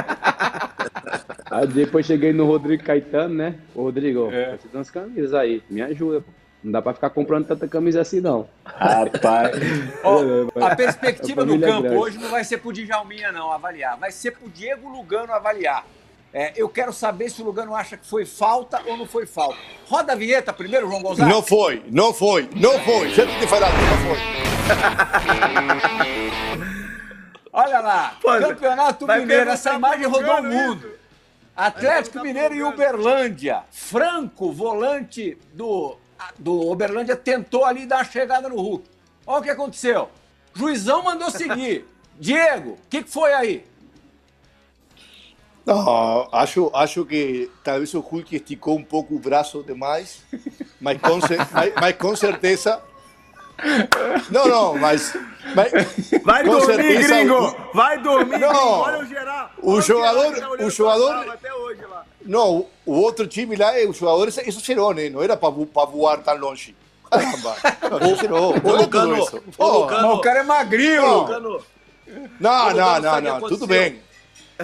aí 1.52 1.68
depois 1.68 2.06
cheguei 2.06 2.32
no 2.32 2.46
Rodrigo 2.46 2.84
Caetano, 2.84 3.36
né? 3.36 3.56
Ô 3.76 3.84
Rodrigo, 3.84 4.30
é. 4.32 4.52
você 4.58 4.68
tem 4.70 4.80
umas 4.80 4.90
camisas 4.90 5.34
aí, 5.34 5.62
me 5.70 5.82
ajuda, 5.82 6.22
pô. 6.22 6.41
Não 6.64 6.72
dá 6.72 6.82
pra 6.82 6.94
ficar 6.94 7.10
comprando 7.10 7.48
tanta 7.48 7.68
camisa 7.68 8.02
assim, 8.02 8.20
não. 8.20 8.48
Rapaz. 8.64 9.52
oh, 10.04 10.64
a 10.64 10.76
perspectiva 10.78 11.42
a 11.42 11.46
do 11.46 11.56
é 11.56 11.60
campo 11.60 11.88
é 11.88 11.98
hoje 11.98 12.18
não 12.20 12.30
vai 12.30 12.44
ser 12.44 12.60
pro 12.60 12.72
Djalminha, 12.72 13.32
não, 13.32 13.52
avaliar. 13.52 13.98
Vai 13.98 14.12
ser 14.12 14.32
pro 14.32 14.48
Diego 14.50 14.88
Lugano 14.90 15.34
avaliar. 15.34 15.86
É, 16.34 16.54
eu 16.56 16.70
quero 16.70 16.94
saber 16.94 17.30
se 17.30 17.42
o 17.42 17.46
Lugano 17.46 17.76
acha 17.76 17.98
que 17.98 18.08
foi 18.08 18.26
falta 18.26 18.82
ou 18.86 18.96
não 18.96 19.06
foi 19.06 19.26
falta. 19.26 19.58
Roda 19.86 20.14
a 20.14 20.16
vinheta 20.16 20.54
primeiro, 20.54 20.88
João 20.88 21.02
Gonzalez. 21.02 21.34
Não 21.34 21.44
foi, 21.44 21.84
não 21.92 22.14
foi, 22.14 22.48
não 22.56 22.80
foi. 22.80 23.10
Já 23.10 23.26
te 23.26 23.48
falado, 23.48 23.74
não 23.74 23.98
foi. 24.08 24.18
Olha 27.54 27.80
lá, 27.82 28.16
Pô, 28.22 28.30
Campeonato 28.40 29.06
Mineiro, 29.06 29.50
essa 29.50 29.74
imagem 29.74 30.08
rodou 30.08 30.40
o 30.40 30.44
mundo. 30.44 30.88
Isso. 30.88 31.02
Atlético 31.56 32.22
Mineiro 32.22 32.56
e 32.56 32.64
Uberlândia. 32.64 33.64
Franco, 33.70 34.54
volante 34.54 35.38
do 35.54 35.98
do 36.38 36.70
Oberlândia 36.70 37.16
tentou 37.16 37.66
ali 37.66 37.86
dar 37.86 38.00
a 38.00 38.04
chegada 38.04 38.50
no 38.50 38.56
Hulk. 38.56 38.86
Olha 39.26 39.40
o 39.40 39.44
que 39.44 39.50
aconteceu. 39.50 40.10
Juizão 40.54 41.04
mandou 41.04 41.30
seguir. 41.30 41.86
Diego, 42.20 42.72
o 42.72 42.80
que, 42.90 43.04
que 43.04 43.10
foi 43.10 43.34
aí? 43.34 43.66
Não, 45.66 46.28
acho, 46.32 46.72
acho 46.74 47.06
que 47.06 47.50
talvez 47.64 47.94
o 47.94 48.00
Hulk 48.00 48.36
esticou 48.36 48.78
um 48.78 48.84
pouco 48.84 49.16
o 49.16 49.20
braço 49.20 49.64
demais, 49.64 50.24
mas 50.80 51.00
com, 51.00 51.20
mas, 51.54 51.74
mas 51.80 51.96
com 51.98 52.16
certeza. 52.16 52.82
Não, 54.32 54.48
não, 54.48 54.78
mas. 54.78 55.16
mas 55.56 55.72
Vai 56.24 56.44
com 56.44 56.52
dormir, 56.52 56.66
certeza, 56.66 57.16
gringo! 57.16 57.56
Vai 57.74 57.98
dormir, 58.00 58.40
não, 58.40 58.50
gringo! 58.50 58.66
Olha 58.66 59.00
o 59.00 59.06
geral! 59.06 59.52
O 59.62 59.82
jogador. 59.82 60.36
Tá 60.36 60.50
o 60.50 60.70
jogador. 60.70 61.30
Até 61.30 61.54
hoje 61.54 61.86
lá. 61.86 62.06
Não, 62.26 62.68
o 62.86 62.94
outro 62.94 63.28
time 63.28 63.56
lá, 63.56 63.74
os 63.88 63.98
jogadores 63.98 64.38
exageraram, 64.38 64.94
né? 64.94 65.10
Não 65.10 65.22
era 65.22 65.36
para 65.36 65.50
voar 65.50 66.22
tão 66.24 66.38
longe. 66.38 66.76
Caramba, 67.10 67.56
não. 68.30 68.52
O, 69.58 70.16
o 70.16 70.22
cara 70.22 70.40
é 70.40 70.44
magrinho. 70.44 71.28
Não, 72.40 72.74
não, 72.74 73.02
não, 73.02 73.22
não, 73.22 73.42
tudo 73.42 73.68
bem. 73.68 74.00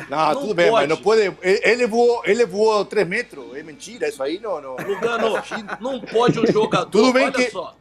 Não, 0.09 0.17
não 0.17 0.41
tudo 0.41 0.53
bem, 0.53 0.71
mas 0.71 0.87
não 0.87 0.97
pode. 0.97 1.33
Ele 1.41 1.87
voou, 1.87 2.21
ele 2.25 2.45
voou 2.45 2.85
3 2.85 3.07
metros. 3.07 3.55
É 3.55 3.63
mentira, 3.63 4.07
isso 4.07 4.21
aí 4.21 4.39
não. 4.39 4.61
não. 4.61 4.75
Lugano, 4.75 5.41
não 5.79 5.99
pode 5.99 6.39
um 6.39 6.45
jogador. 6.45 6.89
Tudo 6.89 7.11
bem 7.11 7.25
olha 7.25 7.33
que... 7.33 7.49
só. 7.49 7.75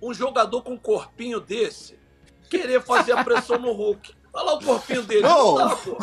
Um 0.00 0.12
jogador 0.12 0.62
com 0.62 0.72
um 0.72 0.78
corpinho 0.78 1.40
desse 1.40 1.98
querer 2.50 2.82
fazer 2.82 3.12
a 3.12 3.24
pressão 3.24 3.58
no 3.58 3.72
Hulk. 3.72 4.12
Olha 4.32 4.44
lá 4.44 4.54
o 4.54 4.64
corpinho 4.64 5.02
dele. 5.02 5.22
Não. 5.22 5.58
Não 5.58 5.68
dá, 5.68 5.76
pô. 5.76 5.96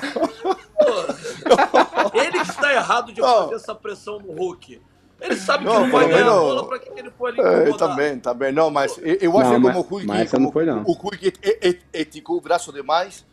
Pô, 0.81 2.11
Ele 2.17 2.40
errado 2.81 3.11
de 3.13 3.21
Não. 3.21 3.43
fazer 3.43 3.55
essa 3.55 3.73
pressão 3.75 4.19
no 4.19 4.33
Hulk. 4.33 4.81
Ele 5.21 5.35
sabe 5.35 5.65
que 5.65 5.71
Não, 5.71 5.81
não 5.81 5.91
vai 5.91 6.07
ganhar 6.07 6.21
a 6.21 6.25
menos- 6.25 6.39
bola, 6.39 6.67
pra 6.67 6.79
que 6.79 6.99
ele 6.99 7.11
foi 7.11 7.29
ali 7.31 7.41
É, 7.41 7.61
incomodar? 7.61 7.89
também, 7.89 8.19
também. 8.19 8.51
Não, 8.51 8.71
mas 8.71 8.97
eu, 8.97 9.17
eu 9.21 9.37
acho 9.37 9.49
Não, 9.51 9.55
que 9.57 9.61
mas- 9.67 9.73
como 9.75 9.85
o 9.85 9.89
Hulk, 9.89 10.05
como 10.31 10.43
não 10.45 10.51
foi, 10.51 10.65
não. 10.65 10.81
o 10.81 10.91
Hulk 10.93 11.33
esticou 11.93 12.37
o 12.37 12.41
braço 12.41 12.73
demais, 12.73 13.23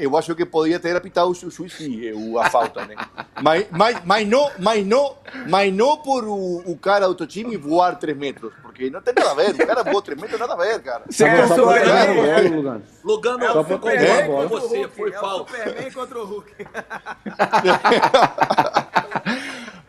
eu 0.00 0.16
acho 0.16 0.34
que 0.34 0.46
poderia 0.46 0.80
ter 0.80 0.96
apitado 0.96 1.28
o 1.30 1.34
juiz 1.34 1.72
sim, 1.74 2.10
o- 2.12 2.38
a 2.38 2.48
falta, 2.48 2.84
né? 2.86 2.94
mas, 3.42 3.66
mas, 3.70 3.98
mas, 4.04 4.26
não, 4.28 4.50
mas, 4.58 4.86
não, 4.86 5.16
mas 5.48 5.72
não 5.72 5.96
por 5.98 6.24
o, 6.24 6.62
o 6.66 6.76
cara 6.78 7.04
do 7.06 7.10
outro 7.10 7.26
time 7.26 7.56
voar 7.56 7.96
3 7.98 8.16
metros, 8.16 8.52
porque 8.62 8.88
não 8.88 9.02
tem 9.02 9.12
nada 9.14 9.30
a 9.30 9.34
ver, 9.34 9.50
o 9.50 9.66
cara 9.66 9.82
voou 9.82 10.00
3 10.02 10.18
metros, 10.20 10.40
nada 10.40 10.54
a 10.54 10.56
ver, 10.56 10.80
cara. 10.82 11.04
Só 11.10 11.24
Certo, 11.24 11.54
pra 11.54 11.74
pegar 11.74 11.94
a 11.94 12.02
aí, 12.02 12.14
bola, 12.14 12.40
Lugano. 12.56 12.82
Lugano, 13.04 13.46
Só 13.52 13.58
eu 13.60 13.64
pra 13.64 13.78
pegar 13.78 14.18
a 14.18 14.22
com 14.22 14.28
bola. 14.32 14.48
você, 14.48 14.88
foi 14.88 15.12
é 15.12 15.18
o 15.18 15.20
falta. 15.20 15.52
Superman 15.56 15.90
contra 15.92 16.18
o 16.18 16.24
Hulk. 16.24 16.54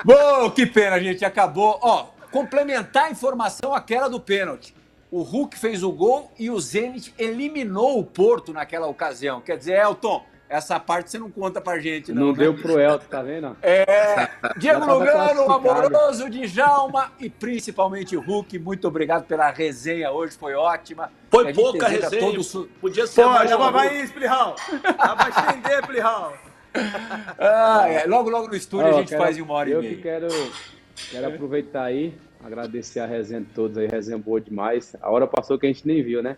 Bom, 0.03 0.49
que 0.51 0.65
pena, 0.65 0.99
gente. 0.99 1.23
Acabou. 1.25 1.79
Ó, 1.81 2.07
complementar 2.31 3.05
a 3.05 3.11
informação 3.11 3.73
aquela 3.73 4.07
do 4.09 4.19
pênalti. 4.19 4.74
O 5.11 5.21
Hulk 5.21 5.57
fez 5.57 5.83
o 5.83 5.91
gol 5.91 6.31
e 6.37 6.49
o 6.49 6.59
Zenit 6.59 7.13
eliminou 7.17 7.99
o 7.99 8.03
Porto 8.03 8.51
naquela 8.51 8.87
ocasião. 8.87 9.39
Quer 9.39 9.57
dizer, 9.57 9.79
Elton, 9.79 10.23
essa 10.49 10.79
parte 10.79 11.09
você 11.11 11.17
não 11.19 11.29
conta 11.29 11.61
pra 11.61 11.79
gente, 11.79 12.11
não. 12.11 12.27
Não 12.27 12.31
né? 12.33 12.39
deu 12.39 12.53
pro 12.53 12.79
Elton, 12.79 13.05
tá 13.09 13.21
vendo? 13.21 13.55
É, 13.61 14.29
Diego 14.57 14.85
Já 14.85 14.93
Lugano, 14.93 15.51
amoroso, 15.51 16.29
Djalma 16.29 17.11
e 17.19 17.29
principalmente 17.29 18.15
o 18.17 18.21
Hulk. 18.21 18.59
Muito 18.59 18.87
obrigado 18.87 19.25
pela 19.25 19.49
resenha 19.51 20.11
hoje, 20.11 20.37
foi 20.37 20.53
ótima. 20.53 21.11
Foi 21.31 21.53
pouca 21.53 21.87
resenha. 21.87 22.19
todo 22.19 22.67
Podia 22.81 23.07
ser 23.07 23.25
mais. 23.25 23.49
Pode, 23.51 23.53
uma 23.61 23.71
vai 23.71 23.87
aí, 23.89 24.03
Splihal. 24.03 24.55
Dá 24.81 25.15
pra 25.15 25.29
estender, 25.29 25.79
Splihal. 25.81 26.33
Ah, 27.39 27.85
é, 27.87 28.05
logo, 28.05 28.29
logo 28.29 28.49
no 28.49 28.55
estúdio 28.55 28.87
Ó, 28.87 28.89
a 28.89 28.99
gente 28.99 29.07
quero- 29.07 29.23
faz 29.23 29.37
em 29.37 29.41
uma 29.41 29.53
hora 29.53 29.69
eu 29.69 29.79
e 29.79 29.83
meia. 29.83 29.95
que 29.95 30.01
quero, 30.01 30.27
quero 31.09 31.27
aproveitar 31.27 31.83
aí, 31.83 32.13
agradecer 32.45 32.99
a 32.99 33.05
resenha 33.05 33.41
de 33.41 33.47
todos 33.47 33.77
aí, 33.77 33.87
resenha 33.87 34.17
boa 34.17 34.39
demais. 34.39 34.95
A 35.01 35.09
hora 35.09 35.25
passou 35.27 35.57
que 35.57 35.65
a 35.65 35.69
gente 35.69 35.85
nem 35.87 36.01
viu, 36.03 36.21
né? 36.21 36.37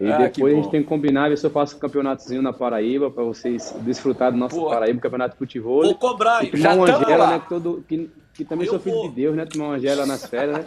E 0.00 0.10
Ah, 0.10 0.16
depois 0.18 0.52
a 0.54 0.56
gente 0.56 0.70
tem 0.70 0.82
que 0.82 0.88
combinar, 0.88 1.28
ver 1.28 1.36
se 1.36 1.44
eu 1.46 1.50
faço 1.50 1.76
um 1.76 1.78
campeonatozinho 1.78 2.40
na 2.40 2.52
Paraíba, 2.52 3.10
para 3.10 3.22
vocês 3.22 3.74
desfrutar 3.80 4.32
do 4.32 4.38
nosso 4.38 4.56
Pô. 4.56 4.70
Paraíba, 4.70 4.98
campeonato 5.00 5.32
de 5.34 5.38
futebol. 5.38 5.82
Vou 5.82 5.94
cobrar. 5.94 6.42
E 6.44 6.50
tomar 6.50 6.74
uma 6.74 6.84
Angela, 6.84 7.16
lá. 7.16 7.30
né? 7.32 7.38
Que, 7.40 7.48
todo, 7.48 7.84
que, 7.86 8.10
que 8.32 8.44
também 8.44 8.66
Eu 8.66 8.72
sou 8.72 8.80
filho 8.80 8.96
vou. 8.96 9.08
de 9.10 9.14
Deus, 9.14 9.36
né? 9.36 9.44
Tomar 9.44 9.64
uma 9.66 9.74
Angela 9.76 10.06
nas 10.06 10.24
férias, 10.26 10.56
né? 10.58 10.64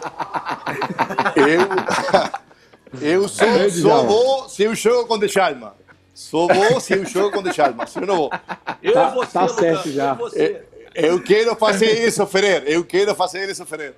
Eu, 1.36 3.00
eu 3.02 3.28
sou, 3.28 3.46
sou 3.48 3.70
Djalma. 3.70 4.08
bom 4.08 4.48
se 4.48 4.62
eu 4.62 4.74
jogo 4.74 5.08
com 5.08 5.18
Djalma. 5.18 5.74
Sou 6.14 6.46
bom 6.46 6.78
se 6.78 6.94
eu 6.94 7.04
jogo 7.04 7.32
com 7.32 7.42
Djalma, 7.42 7.86
se 7.88 7.98
eu 8.00 8.06
não 8.06 8.16
vou. 8.16 8.30
Eu 8.80 8.92
Tá- 8.92 9.10
e 9.10 9.14
você, 9.16 9.32
tá 9.32 9.48
certo 9.48 9.88
eu 9.88 9.92
já. 9.92 10.12
e 10.14 10.16
você. 10.16 10.62
Eu 10.94 11.20
quero 11.20 11.56
fazer 11.56 12.06
isso, 12.06 12.24
Ferrer. 12.24 12.62
Eu 12.68 12.84
quero 12.84 13.12
fazer 13.16 13.50
isso, 13.50 13.66
Ferrer. 13.66 13.94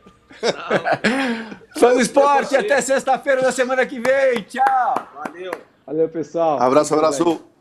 Fã 1.79 1.95
do 1.95 2.01
esporte, 2.01 2.57
até 2.57 2.81
sexta-feira 2.81 3.43
da 3.43 3.53
semana 3.53 3.85
que 3.87 4.01
vem. 4.01 4.43
Tchau. 4.43 4.95
Valeu. 5.15 5.53
Valeu, 5.87 6.09
pessoal. 6.09 6.61
Abraço, 6.61 6.95
abraço. 6.95 7.56